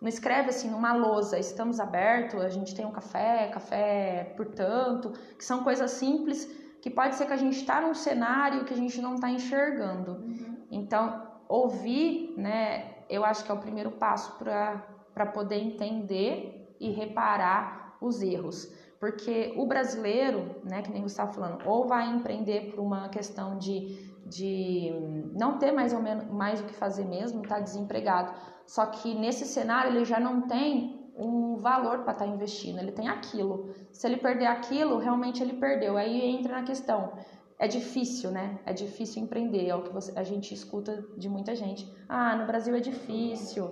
não 0.01 0.09
escreve 0.09 0.51
assim 0.51 0.69
numa 0.69 0.93
lousa, 0.93 1.39
estamos 1.39 1.81
abertos, 1.81 2.39
a 2.43 2.51
gente 2.51 2.75
tem 2.75 2.85
um 2.85 2.91
café, 2.91 3.49
café 3.49 4.35
portanto, 4.37 5.13
que 5.39 5.43
são 5.43 5.65
coisas 5.65 5.93
simples 5.93 6.47
que 6.85 6.91
pode 6.91 7.15
ser 7.15 7.25
que 7.25 7.33
a 7.33 7.39
gente 7.39 7.57
está 7.57 7.81
num 7.81 7.95
cenário 7.95 8.67
que 8.67 8.75
a 8.75 8.77
gente 8.77 9.01
não 9.01 9.15
está 9.15 9.31
enxergando. 9.31 10.17
Uhum. 10.17 10.57
Então, 10.71 11.27
ouvir, 11.49 12.35
né, 12.37 12.97
eu 13.09 13.25
acho 13.25 13.43
que 13.43 13.51
é 13.51 13.55
o 13.55 13.59
primeiro 13.59 13.93
passo 13.93 14.37
para 14.37 15.27
poder 15.33 15.57
entender 15.57 16.77
e 16.79 16.91
reparar 16.91 17.97
os 18.03 18.21
erros. 18.21 18.71
Porque 19.01 19.55
o 19.57 19.65
brasileiro, 19.65 20.57
né, 20.63 20.83
que 20.83 20.93
nem 20.93 21.01
você 21.01 21.15
estava 21.15 21.33
falando, 21.33 21.67
ou 21.67 21.89
vai 21.89 22.07
empreender 22.07 22.71
por 22.71 22.81
uma 22.81 23.09
questão 23.09 23.57
de, 23.57 24.13
de 24.27 24.93
não 25.33 25.57
ter 25.57 25.73
mais 25.73 25.95
ou 25.95 26.03
menos 26.03 26.31
mais 26.31 26.61
o 26.61 26.65
que 26.65 26.75
fazer 26.75 27.07
mesmo, 27.07 27.41
está 27.41 27.61
desempregado 27.61 28.31
só 28.67 28.87
que 28.87 29.15
nesse 29.15 29.47
cenário 29.47 29.93
ele 29.93 30.05
já 30.05 30.19
não 30.19 30.43
tem 30.43 31.04
um 31.17 31.57
valor 31.57 32.01
para 32.01 32.13
estar 32.13 32.25
tá 32.25 32.31
investindo, 32.31 32.79
ele 32.79 32.93
tem 32.93 33.09
aquilo. 33.09 33.75
Se 33.93 34.07
ele 34.07 34.17
perder 34.17 34.47
aquilo, 34.47 34.99
realmente 34.99 35.43
ele 35.43 35.55
perdeu. 35.55 35.97
Aí 35.97 36.21
entra 36.25 36.61
na 36.61 36.63
questão. 36.65 37.13
É 37.59 37.69
difícil, 37.69 38.31
né? 38.31 38.59
É 38.67 38.73
difícil 38.73 39.23
empreender, 39.23 39.69
é 39.69 39.75
o 39.75 39.83
que 39.83 39.93
você, 39.93 40.13
a 40.19 40.25
gente 40.25 40.53
escuta 40.53 41.05
de 41.17 41.29
muita 41.29 41.55
gente. 41.55 41.89
Ah, 42.09 42.35
no 42.37 42.47
Brasil 42.47 42.75
é 42.75 42.81
difícil. 42.81 43.71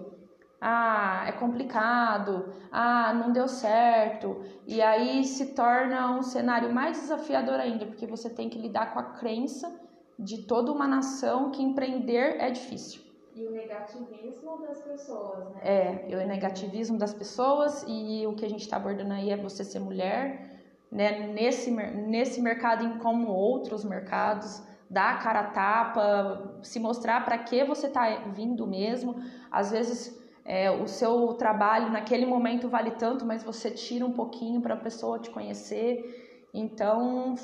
Ah, 0.60 1.24
é 1.26 1.32
complicado. 1.32 2.54
Ah, 2.70 3.12
não 3.12 3.32
deu 3.32 3.48
certo. 3.48 4.40
E 4.64 4.80
aí 4.80 5.24
se 5.24 5.54
torna 5.54 6.16
um 6.16 6.22
cenário 6.22 6.72
mais 6.72 7.00
desafiador 7.00 7.58
ainda, 7.58 7.84
porque 7.86 8.06
você 8.06 8.30
tem 8.30 8.48
que 8.48 8.58
lidar 8.58 8.92
com 8.92 9.00
a 9.00 9.10
crença 9.14 9.68
de 10.16 10.46
toda 10.46 10.70
uma 10.70 10.86
nação 10.86 11.50
que 11.50 11.62
empreender 11.62 12.36
é 12.38 12.50
difícil. 12.50 13.02
E 13.34 13.46
o 13.46 13.50
negativismo 13.50 14.60
das 14.60 14.82
pessoas, 14.82 15.48
né? 15.48 15.60
É, 15.62 16.16
o 16.16 16.26
negativismo 16.26 16.98
das 16.98 17.14
pessoas 17.14 17.82
e 17.88 18.26
o 18.26 18.34
que 18.34 18.44
a 18.44 18.48
gente 18.48 18.60
está 18.60 18.76
abordando 18.76 19.12
aí 19.14 19.30
é 19.30 19.36
você 19.36 19.64
ser 19.64 19.78
mulher, 19.80 20.60
né? 20.90 21.26
Nesse, 21.28 21.70
nesse 21.70 22.42
mercado 22.42 22.84
em 22.84 22.98
como 22.98 23.28
outros 23.28 23.84
mercados, 23.84 24.62
dar 24.90 25.14
a 25.14 25.18
cara 25.18 25.40
a 25.40 25.44
tapa, 25.44 26.58
se 26.62 26.78
mostrar 26.78 27.24
para 27.24 27.38
que 27.38 27.64
você 27.64 27.86
está 27.86 28.06
vindo 28.34 28.66
mesmo. 28.66 29.16
Às 29.50 29.70
vezes 29.70 30.20
é, 30.44 30.70
o 30.70 30.86
seu 30.86 31.32
trabalho 31.34 31.90
naquele 31.90 32.26
momento 32.26 32.68
vale 32.68 32.90
tanto, 32.92 33.24
mas 33.24 33.42
você 33.42 33.70
tira 33.70 34.04
um 34.04 34.12
pouquinho 34.12 34.60
para 34.60 34.74
a 34.74 34.76
pessoa 34.76 35.18
te 35.18 35.30
conhecer. 35.30 36.46
Então, 36.52 37.34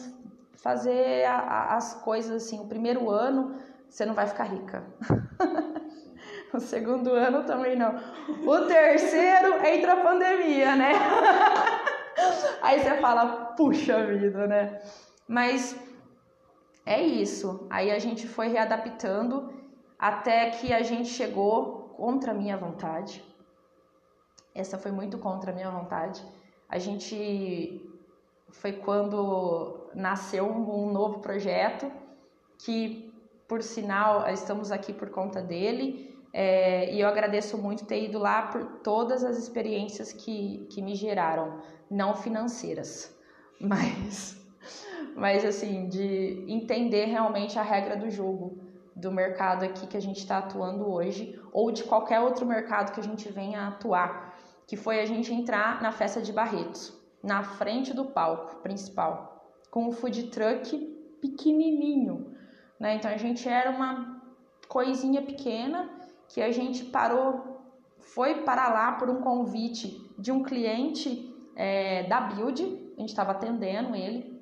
fazer 0.59 1.25
a, 1.25 1.37
a, 1.39 1.77
as 1.77 1.95
coisas 1.95 2.45
assim, 2.45 2.61
o 2.61 2.67
primeiro 2.67 3.09
ano 3.11 3.55
você 3.89 4.05
não 4.05 4.13
vai 4.15 4.27
ficar 4.27 4.45
rica. 4.45 4.85
o 6.55 6.61
segundo 6.61 7.13
ano 7.13 7.45
também 7.45 7.77
não. 7.77 7.95
O 8.47 8.67
terceiro 8.67 9.65
entra 9.65 9.95
a 9.95 10.03
pandemia, 10.03 10.77
né? 10.77 10.93
Aí 12.63 12.81
você 12.81 12.97
fala, 12.97 13.55
puxa 13.57 14.05
vida, 14.07 14.47
né? 14.47 14.83
Mas 15.27 15.79
é 16.85 17.01
isso. 17.01 17.67
Aí 17.71 17.91
a 17.91 17.99
gente 17.99 18.27
foi 18.27 18.49
readaptando 18.49 19.53
até 19.99 20.51
que 20.51 20.73
a 20.73 20.83
gente 20.83 21.09
chegou 21.09 21.95
contra 21.97 22.33
a 22.33 22.35
minha 22.35 22.57
vontade. 22.57 23.25
Essa 24.55 24.79
foi 24.79 24.91
muito 24.91 25.19
contra 25.19 25.53
a 25.53 25.55
minha 25.55 25.71
vontade. 25.71 26.25
A 26.69 26.79
gente 26.79 27.85
foi 28.51 28.73
quando 28.73 29.89
nasceu 29.95 30.47
um 30.47 30.91
novo 30.93 31.21
projeto 31.21 31.91
que 32.59 33.09
por 33.49 33.63
sinal, 33.63 34.29
estamos 34.29 34.71
aqui 34.71 34.93
por 34.93 35.09
conta 35.09 35.41
dele. 35.41 36.15
É, 36.33 36.93
e 36.93 37.01
eu 37.01 37.09
agradeço 37.09 37.57
muito 37.57 37.87
ter 37.87 38.05
ido 38.05 38.19
lá 38.19 38.43
por 38.43 38.65
todas 38.83 39.25
as 39.25 39.39
experiências 39.39 40.13
que, 40.13 40.67
que 40.71 40.83
me 40.83 40.95
geraram, 40.95 41.61
não 41.91 42.15
financeiras, 42.15 43.17
mas, 43.61 44.37
mas 45.17 45.45
assim, 45.45 45.89
de 45.89 46.45
entender 46.47 47.07
realmente 47.07 47.59
a 47.59 47.63
regra 47.63 47.97
do 47.97 48.11
jogo 48.11 48.59
do 48.95 49.13
mercado 49.13 49.65
aqui 49.65 49.87
que 49.87 49.97
a 49.97 50.01
gente 50.01 50.19
está 50.19 50.39
atuando 50.39 50.91
hoje, 50.91 51.41
ou 51.53 51.71
de 51.71 51.85
qualquer 51.85 52.21
outro 52.21 52.45
mercado 52.45 52.93
que 52.93 53.01
a 53.01 53.03
gente 53.03 53.31
venha 53.31 53.69
atuar, 53.69 54.37
que 54.67 54.77
foi 54.77 55.01
a 55.01 55.07
gente 55.07 55.33
entrar 55.33 55.81
na 55.81 55.93
festa 55.93 56.21
de 56.21 56.33
Barretos, 56.33 56.93
na 57.23 57.43
frente 57.43 57.95
do 57.95 58.07
palco 58.07 58.57
principal, 58.57 59.51
com 59.71 59.89
um 59.89 59.93
food 59.93 60.25
truck 60.25 60.77
pequenininho, 61.21 62.35
né? 62.79 62.97
Então 62.97 63.11
a 63.11 63.17
gente 63.17 63.49
era 63.49 63.71
uma 63.71 64.21
coisinha 64.69 65.23
pequena 65.23 65.98
que 66.29 66.43
a 66.43 66.53
gente 66.53 66.85
parou, 66.85 67.61
foi 67.99 68.43
para 68.43 68.69
lá 68.69 68.93
por 68.93 69.09
um 69.09 69.21
convite 69.21 70.09
de 70.19 70.31
um 70.31 70.43
cliente 70.43 71.35
é, 71.57 72.05
da 72.05 72.21
Build, 72.21 72.63
a 72.97 73.01
gente 73.01 73.11
estava 73.11 73.33
atendendo 73.33 73.95
ele, 73.95 74.39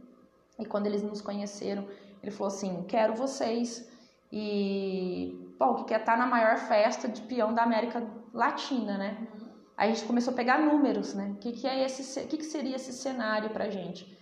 e 0.59 0.65
quando 0.65 0.87
eles 0.87 1.03
nos 1.03 1.21
conheceram, 1.21 1.87
ele 2.23 2.31
falou 2.31 2.53
assim: 2.53 2.85
Quero 2.89 3.15
vocês. 3.15 3.91
E, 4.33 5.55
pô, 5.59 5.75
que 5.77 5.85
quer 5.85 6.01
estar 6.01 6.13
tá 6.13 6.19
na 6.19 6.27
maior 6.27 6.57
festa 6.57 7.09
de 7.09 7.23
peão 7.23 7.55
da 7.55 7.63
América 7.63 8.03
Latina, 8.33 8.99
né? 8.99 9.29
Aí 9.77 9.91
a 9.91 9.95
gente 9.95 10.07
começou 10.07 10.33
a 10.33 10.37
pegar 10.37 10.59
números, 10.59 11.15
né? 11.15 11.33
O 11.33 11.37
que, 11.37 11.53
que, 11.53 11.67
é 11.67 11.85
esse, 11.85 12.27
que, 12.27 12.39
que 12.39 12.45
seria 12.45 12.77
esse 12.77 12.93
cenário 12.93 13.51
pra 13.51 13.71
gente? 13.71 14.19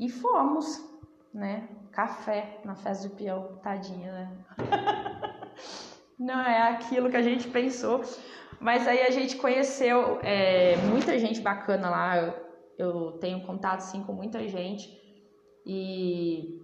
E 0.00 0.08
fomos, 0.08 0.82
né? 1.32 1.68
Café 1.92 2.60
na 2.64 2.74
festa 2.74 3.08
de 3.08 3.14
peão, 3.14 3.58
tadinha, 3.62 4.12
né? 4.12 4.32
Não 6.18 6.40
é 6.40 6.62
aquilo 6.70 7.10
que 7.10 7.16
a 7.16 7.22
gente 7.22 7.48
pensou. 7.48 8.02
Mas 8.60 8.88
aí 8.88 9.02
a 9.02 9.10
gente 9.10 9.36
conheceu 9.36 10.18
é, 10.22 10.76
muita 10.88 11.18
gente 11.18 11.40
bacana 11.40 11.90
lá. 11.90 12.18
Eu, 12.18 12.34
eu 12.78 13.12
tenho 13.18 13.44
contato 13.46 13.80
sim 13.80 14.02
com 14.02 14.12
muita 14.12 14.46
gente. 14.48 14.88
E, 15.66 16.58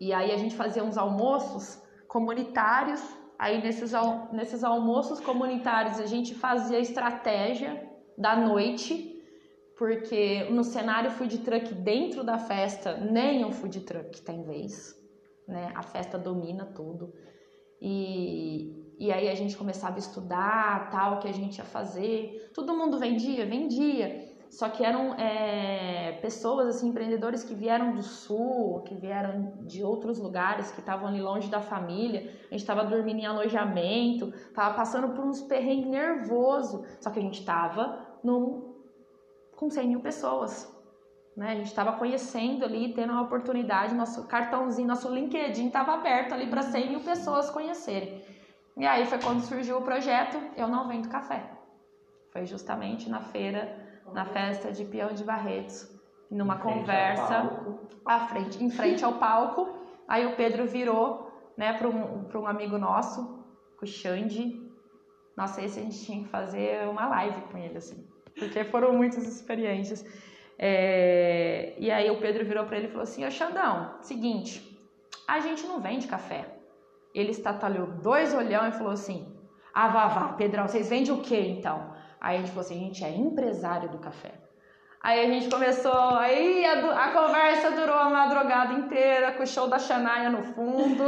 e 0.00 0.12
aí 0.12 0.32
a 0.32 0.36
gente 0.36 0.54
fazia 0.54 0.82
uns 0.82 0.96
almoços 0.96 1.82
comunitários. 2.08 3.02
Aí 3.38 3.62
nesses, 3.62 3.92
nesses 4.32 4.64
almoços 4.64 5.20
comunitários 5.20 5.98
a 6.00 6.06
gente 6.06 6.34
fazia 6.34 6.78
estratégia 6.78 7.90
da 8.16 8.36
noite 8.36 9.12
porque 9.76 10.44
no 10.44 10.62
cenário 10.62 11.10
food 11.10 11.38
truck 11.38 11.74
dentro 11.74 12.22
da 12.22 12.38
festa, 12.38 12.96
nem 12.96 13.44
um 13.44 13.50
food 13.50 13.80
truck 13.80 14.22
tem 14.22 14.44
vez. 14.44 14.94
né? 15.48 15.72
A 15.74 15.82
festa 15.82 16.16
domina 16.16 16.66
tudo. 16.66 17.12
E, 17.84 18.94
e 18.96 19.10
aí 19.10 19.28
a 19.28 19.34
gente 19.34 19.56
começava 19.56 19.96
a 19.96 19.98
estudar 19.98 20.88
tal, 20.90 21.14
o 21.14 21.18
que 21.18 21.26
a 21.26 21.32
gente 21.32 21.58
ia 21.58 21.64
fazer. 21.64 22.50
Todo 22.54 22.76
mundo 22.76 22.96
vendia, 22.96 23.44
vendia. 23.44 24.30
Só 24.48 24.68
que 24.68 24.84
eram 24.84 25.14
é, 25.14 26.12
pessoas, 26.20 26.68
assim, 26.68 26.90
empreendedores 26.90 27.42
que 27.42 27.54
vieram 27.54 27.94
do 27.94 28.02
sul, 28.02 28.82
que 28.82 28.94
vieram 28.94 29.54
de 29.66 29.82
outros 29.82 30.20
lugares, 30.20 30.70
que 30.70 30.78
estavam 30.78 31.08
ali 31.08 31.20
longe 31.20 31.50
da 31.50 31.60
família. 31.60 32.20
A 32.20 32.52
gente 32.52 32.60
estava 32.60 32.84
dormindo 32.84 33.18
em 33.18 33.26
alojamento, 33.26 34.28
estava 34.28 34.74
passando 34.76 35.08
por 35.14 35.24
uns 35.24 35.40
perrengues 35.40 35.90
nervoso. 35.90 36.84
Só 37.00 37.10
que 37.10 37.18
a 37.18 37.22
gente 37.22 37.40
estava 37.40 37.98
com 39.56 39.68
100 39.68 39.88
mil 39.88 40.00
pessoas. 40.00 40.71
Né? 41.36 41.52
A 41.52 41.54
gente 41.54 41.66
estava 41.66 41.92
conhecendo 41.92 42.64
ali, 42.64 42.92
tendo 42.92 43.12
a 43.12 43.22
oportunidade, 43.22 43.94
nosso 43.94 44.26
cartãozinho, 44.26 44.88
nosso 44.88 45.12
LinkedIn 45.12 45.66
estava 45.66 45.94
aberto 45.94 46.32
ali 46.32 46.46
para 46.46 46.62
100 46.62 46.90
mil 46.90 47.00
pessoas 47.00 47.50
conhecerem. 47.50 48.22
E 48.76 48.86
aí 48.86 49.06
foi 49.06 49.18
quando 49.18 49.40
surgiu 49.40 49.78
o 49.78 49.82
projeto 49.82 50.38
Eu 50.56 50.68
Não 50.68 50.88
Vendo 50.88 51.08
Café. 51.08 51.50
Foi 52.32 52.46
justamente 52.46 53.08
na 53.10 53.20
feira 53.20 53.82
na 54.12 54.24
festa 54.24 54.70
de 54.70 54.84
Peão 54.84 55.12
de 55.12 55.24
Barretos, 55.24 55.88
numa 56.30 56.58
conversa 56.58 57.50
à 58.04 58.20
frente, 58.26 58.62
em 58.62 58.70
frente 58.70 59.04
ao 59.04 59.14
palco. 59.14 59.68
Aí 60.08 60.26
o 60.26 60.36
Pedro 60.36 60.66
virou, 60.66 61.30
né, 61.56 61.72
para 61.72 61.88
um, 61.88 62.28
um 62.34 62.46
amigo 62.46 62.78
nosso, 62.78 63.44
o 63.80 63.86
Xande. 63.86 64.60
Nossa, 65.36 65.62
esse 65.62 65.80
a 65.80 65.82
gente 65.82 66.04
tinha 66.04 66.22
que 66.22 66.28
fazer 66.28 66.88
uma 66.88 67.08
live 67.08 67.40
com 67.42 67.58
ele, 67.58 67.78
assim, 67.78 68.06
porque 68.38 68.64
foram 68.64 68.92
muitas 68.92 69.26
experiências. 69.26 70.04
É... 70.58 71.74
E 71.78 71.90
aí 71.90 72.10
o 72.10 72.18
Pedro 72.18 72.44
virou 72.44 72.64
para 72.64 72.76
ele 72.76 72.86
e 72.86 72.90
falou 72.90 73.04
assim: 73.04 73.24
Ô 73.24 73.30
Xandão, 73.30 73.96
seguinte, 74.00 74.78
a 75.26 75.40
gente 75.40 75.66
não 75.66 75.80
vende 75.80 76.06
café. 76.06 76.46
Ele 77.14 77.30
estatalhou 77.30 77.86
dois 77.86 78.34
olhão 78.34 78.66
e 78.68 78.72
falou 78.72 78.92
assim: 78.92 79.34
Ah, 79.74 79.88
vá, 79.88 80.06
vá, 80.08 80.28
Pedrão, 80.34 80.68
vocês 80.68 80.88
vendem 80.88 81.12
o 81.12 81.20
quê 81.20 81.40
então? 81.40 81.92
Aí 82.22 82.36
a 82.36 82.38
gente 82.38 82.50
falou 82.50 82.60
assim, 82.60 82.76
a 82.76 82.84
gente 82.84 83.04
é 83.04 83.10
empresário 83.10 83.88
do 83.88 83.98
café. 83.98 84.32
Aí 85.02 85.18
a 85.18 85.26
gente 85.26 85.50
começou, 85.50 86.16
aí 86.16 86.64
a, 86.64 87.06
a, 87.06 87.10
conversa 87.10 87.72
durou 87.72 87.96
a 87.96 88.08
madrugada 88.08 88.72
inteira, 88.74 89.32
com 89.32 89.42
o 89.42 89.46
show 89.46 89.66
da 89.66 89.76
Xanaia 89.76 90.30
no 90.30 90.40
fundo. 90.40 91.02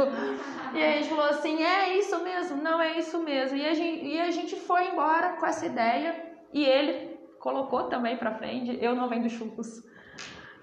E 0.73 0.83
a 0.83 0.91
gente 0.91 1.07
falou 1.07 1.27
assim, 1.27 1.63
é 1.63 1.97
isso 1.97 2.21
mesmo, 2.21 2.61
não 2.61 2.81
é 2.81 2.99
isso 2.99 3.17
mesmo. 3.19 3.55
E 3.55 3.65
a 3.65 3.73
gente, 3.73 4.05
e 4.05 4.19
a 4.19 4.29
gente 4.29 4.57
foi 4.57 4.89
embora 4.89 5.37
com 5.37 5.45
essa 5.45 5.65
ideia 5.65 6.13
e 6.51 6.65
ele 6.65 7.14
colocou 7.45 7.83
também 7.83 8.17
pra 8.17 8.33
frente, 8.33 8.75
eu 8.81 8.95
não 8.95 9.07
vendo 9.07 9.29
churros. 9.29 9.83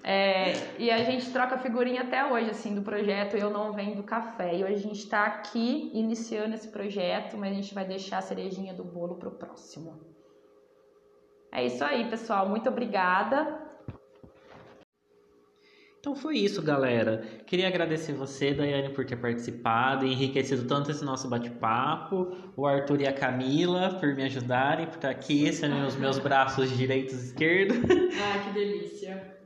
É, 0.03 0.51
e 0.77 0.91
a 0.91 1.01
gente 1.01 1.31
troca 1.31 1.57
figurinha 1.57 2.01
até 2.01 2.29
hoje, 2.29 2.49
assim, 2.49 2.75
do 2.75 2.81
projeto 2.81 3.37
Eu 3.37 3.49
Não 3.49 3.71
Vendo 3.71 4.03
Café. 4.03 4.53
E 4.53 4.65
hoje 4.65 4.73
a 4.73 4.79
gente 4.79 4.99
está 4.99 5.23
aqui 5.23 5.89
iniciando 5.93 6.55
esse 6.55 6.67
projeto, 6.67 7.37
mas 7.37 7.53
a 7.53 7.55
gente 7.55 7.73
vai 7.73 7.85
deixar 7.85 8.17
a 8.17 8.21
cerejinha 8.21 8.73
do 8.73 8.83
bolo 8.83 9.15
pro 9.15 9.31
próximo. 9.31 9.97
É 11.53 11.65
isso 11.65 11.85
aí, 11.85 12.09
pessoal. 12.09 12.49
Muito 12.49 12.67
obrigada. 12.67 13.62
Então 16.03 16.13
foi 16.13 16.37
isso, 16.37 16.61
galera. 16.61 17.19
Queria 17.45 17.65
agradecer 17.65 18.11
você, 18.11 18.53
Daiane, 18.53 18.89
por 18.89 19.05
ter 19.05 19.15
participado 19.15 20.05
e 20.05 20.11
enriquecido 20.11 20.67
tanto 20.67 20.91
esse 20.91 21.01
nosso 21.01 21.29
bate-papo. 21.29 22.35
O 22.57 22.67
Arthur 22.67 22.99
e 22.99 23.07
a 23.07 23.13
Camila 23.13 23.97
por 24.01 24.13
me 24.13 24.23
ajudarem, 24.23 24.85
por 24.85 24.95
estar 24.95 25.09
aqui, 25.09 25.53
sendo 25.53 25.77
os 25.87 25.95
meus 25.95 26.19
braços 26.19 26.75
direitos 26.75 27.13
e 27.13 27.27
esquerdos. 27.27 27.77
Ai, 27.89 28.43
que 28.43 28.51
delícia. 28.51 29.37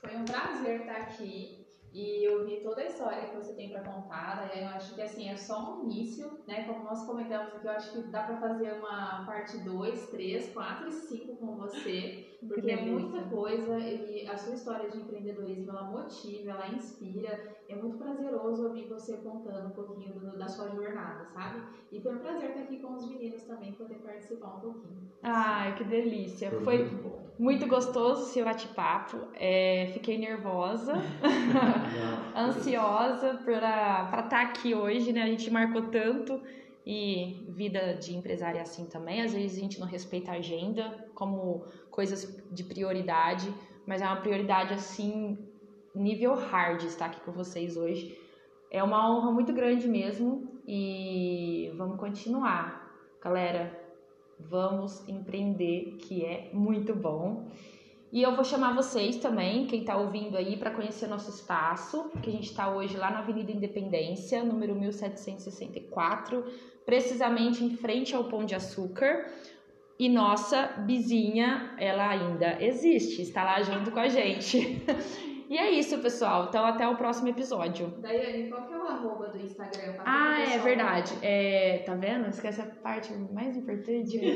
Foi 0.00 0.16
um 0.16 0.24
prazer 0.24 0.82
estar 0.82 0.98
aqui 0.98 1.63
e 1.94 2.24
eu 2.24 2.44
vi 2.44 2.56
toda 2.56 2.80
a 2.80 2.86
história 2.86 3.28
que 3.28 3.36
você 3.36 3.52
tem 3.52 3.70
para 3.70 3.84
contar. 3.84 4.36
Né? 4.36 4.64
Eu 4.64 4.68
acho 4.70 4.96
que 4.96 5.00
assim 5.00 5.28
é 5.28 5.36
só 5.36 5.76
um 5.76 5.84
início, 5.84 6.40
né? 6.44 6.64
Como 6.64 6.82
nós 6.82 7.06
comentamos 7.06 7.54
aqui, 7.54 7.66
eu 7.68 7.70
acho 7.70 7.92
que 7.92 8.02
dá 8.10 8.24
para 8.24 8.36
fazer 8.38 8.72
uma 8.72 9.24
parte 9.24 9.58
2, 9.58 10.10
3, 10.10 10.52
4 10.52 10.88
e 10.88 10.92
5 10.92 11.36
com 11.36 11.54
você, 11.54 12.36
porque 12.48 12.72
é 12.72 12.82
muita 12.84 13.22
coisa 13.28 13.78
e 13.78 14.26
a 14.28 14.36
sua 14.36 14.54
história 14.54 14.90
de 14.90 14.98
empreendedorismo 14.98 15.70
ela 15.70 15.84
motiva, 15.84 16.50
ela 16.50 16.66
inspira. 16.66 17.54
É 17.68 17.74
muito 17.74 17.96
prazeroso 17.96 18.68
ouvir 18.68 18.86
você 18.88 19.16
contando 19.18 19.68
um 19.68 19.70
pouquinho 19.70 20.14
do, 20.14 20.36
da 20.36 20.48
sua 20.48 20.68
jornada, 20.70 21.24
sabe? 21.26 21.62
E 21.90 22.00
foi 22.00 22.14
um 22.14 22.18
prazer 22.18 22.50
estar 22.50 22.60
aqui 22.62 22.78
com 22.78 22.94
os 22.94 23.08
meninos 23.08 23.42
também, 23.44 23.72
poder 23.72 23.96
participar 23.96 24.56
um 24.56 24.60
pouquinho. 24.60 25.10
Ai, 25.22 25.74
que 25.74 25.84
delícia! 25.84 26.50
Foi 26.62 26.88
muito 27.38 27.66
gostoso 27.66 28.26
seu 28.32 28.44
bate-papo. 28.44 29.28
É, 29.34 29.90
fiquei 29.94 30.18
nervosa. 30.18 30.92
ansiosa 32.36 33.40
para 33.44 34.04
estar 34.04 34.28
tá 34.28 34.42
aqui 34.42 34.74
hoje, 34.74 35.12
né? 35.12 35.22
A 35.22 35.26
gente 35.26 35.50
marcou 35.50 35.82
tanto 35.82 36.40
e 36.86 37.46
vida 37.48 37.94
de 37.94 38.14
empresária 38.14 38.58
é 38.58 38.62
assim 38.62 38.86
também. 38.86 39.22
Às 39.22 39.32
vezes 39.32 39.56
a 39.56 39.60
gente 39.60 39.80
não 39.80 39.86
respeita 39.86 40.32
a 40.32 40.34
agenda 40.34 41.08
como 41.14 41.64
coisas 41.90 42.42
de 42.50 42.64
prioridade, 42.64 43.52
mas 43.86 44.02
é 44.02 44.06
uma 44.06 44.16
prioridade 44.16 44.74
assim, 44.74 45.38
nível 45.94 46.34
hard 46.34 46.82
estar 46.82 47.06
aqui 47.06 47.20
com 47.20 47.32
vocês 47.32 47.76
hoje. 47.76 48.18
É 48.70 48.82
uma 48.82 49.08
honra 49.08 49.30
muito 49.30 49.52
grande 49.52 49.86
mesmo 49.86 50.60
e 50.66 51.72
vamos 51.76 51.98
continuar. 51.98 52.92
Galera, 53.22 53.78
vamos 54.38 55.06
empreender, 55.08 55.96
que 56.00 56.24
é 56.24 56.50
muito 56.52 56.94
bom. 56.94 57.48
E 58.12 58.22
eu 58.22 58.34
vou 58.36 58.44
chamar 58.44 58.74
vocês 58.76 59.16
também, 59.16 59.66
quem 59.66 59.80
está 59.80 59.96
ouvindo 59.96 60.36
aí, 60.36 60.56
para 60.56 60.70
conhecer 60.70 61.08
nosso 61.08 61.30
espaço, 61.30 62.10
que 62.22 62.30
a 62.30 62.32
gente 62.32 62.50
está 62.50 62.72
hoje 62.72 62.96
lá 62.96 63.10
na 63.10 63.18
Avenida 63.18 63.50
Independência, 63.50 64.44
número 64.44 64.74
1764, 64.74 66.44
precisamente 66.86 67.64
em 67.64 67.76
frente 67.76 68.14
ao 68.14 68.24
Pão 68.24 68.44
de 68.44 68.54
Açúcar. 68.54 69.28
E 69.98 70.08
nossa 70.08 70.84
vizinha, 70.86 71.74
ela 71.78 72.08
ainda 72.08 72.62
existe, 72.62 73.22
está 73.22 73.42
lá 73.42 73.62
junto 73.62 73.90
com 73.90 73.98
a 74.00 74.08
gente. 74.08 74.82
E 75.54 75.56
é 75.56 75.70
isso, 75.70 75.96
pessoal. 75.98 76.46
Então, 76.48 76.66
até 76.66 76.88
o 76.88 76.96
próximo 76.96 77.28
episódio. 77.28 77.86
Daiane, 77.98 78.50
qual 78.50 78.66
que 78.66 78.74
é 78.74 78.76
o 78.76 78.88
arroba 78.88 79.28
do 79.28 79.38
Instagram? 79.38 79.94
Ah, 80.04 80.40
é 80.40 80.58
verdade. 80.58 81.16
É, 81.22 81.84
tá 81.86 81.94
vendo? 81.94 82.26
Esquece 82.28 82.60
a 82.60 82.66
parte 82.66 83.12
mais 83.32 83.56
importante. 83.56 84.18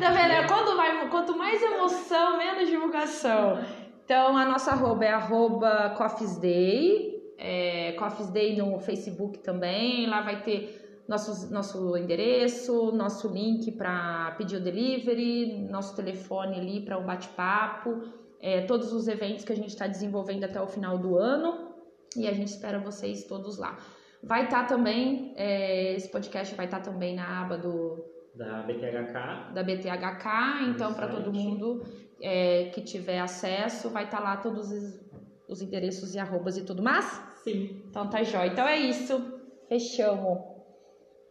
tá 0.00 0.10
vendo? 0.12 0.46
Quando 0.46 0.76
vai, 0.76 1.10
quanto 1.10 1.36
mais 1.36 1.60
emoção, 1.60 2.38
menos 2.38 2.68
divulgação. 2.68 3.58
Então, 4.04 4.36
a 4.36 4.44
nossa 4.44 4.70
arroba 4.70 5.06
é 5.06 5.10
arroba 5.10 5.96
Coffees 5.98 6.36
Day. 6.38 7.20
É, 7.36 7.96
Coffees 7.98 8.30
Day 8.30 8.56
no 8.56 8.78
Facebook 8.78 9.40
também. 9.40 10.06
Lá 10.06 10.20
vai 10.20 10.40
ter 10.40 11.02
nosso, 11.08 11.52
nosso 11.52 11.96
endereço, 11.96 12.92
nosso 12.92 13.26
link 13.26 13.72
para 13.72 14.36
pedir 14.38 14.58
o 14.58 14.60
delivery, 14.60 15.66
nosso 15.68 15.96
telefone 15.96 16.60
ali 16.60 16.80
para 16.84 16.96
o 16.96 17.02
bate-papo 17.02 18.21
é, 18.42 18.62
todos 18.62 18.92
os 18.92 19.06
eventos 19.06 19.44
que 19.44 19.52
a 19.52 19.56
gente 19.56 19.68
está 19.68 19.86
desenvolvendo 19.86 20.44
até 20.44 20.60
o 20.60 20.66
final 20.66 20.98
do 20.98 21.16
ano 21.16 21.72
e 22.16 22.26
a 22.26 22.32
gente 22.32 22.48
espera 22.48 22.78
vocês 22.78 23.24
todos 23.24 23.56
lá. 23.56 23.78
Vai 24.22 24.44
estar 24.44 24.62
tá 24.62 24.66
também, 24.66 25.32
é, 25.36 25.94
esse 25.94 26.08
podcast 26.10 26.54
vai 26.56 26.66
estar 26.66 26.80
tá 26.80 26.90
também 26.90 27.14
na 27.14 27.42
aba 27.42 27.56
do 27.56 28.04
da 28.34 28.62
BTHK. 28.62 29.52
Da 29.52 29.62
BTHK, 29.62 30.70
então 30.70 30.94
para 30.94 31.06
todo 31.06 31.32
mundo 31.32 31.84
é, 32.20 32.70
que 32.70 32.80
tiver 32.80 33.20
acesso, 33.20 33.90
vai 33.90 34.04
estar 34.04 34.18
tá 34.18 34.24
lá 34.24 34.36
todos 34.38 34.70
os, 34.70 35.00
os 35.48 35.62
endereços 35.62 36.14
e 36.14 36.18
arrobas 36.18 36.56
e 36.56 36.64
tudo 36.64 36.82
mais? 36.82 37.04
Sim. 37.44 37.82
Então 37.88 38.08
tá 38.08 38.22
jóia. 38.22 38.48
Então 38.48 38.66
é 38.66 38.78
isso. 38.78 39.40
Fechamos. 39.68 40.51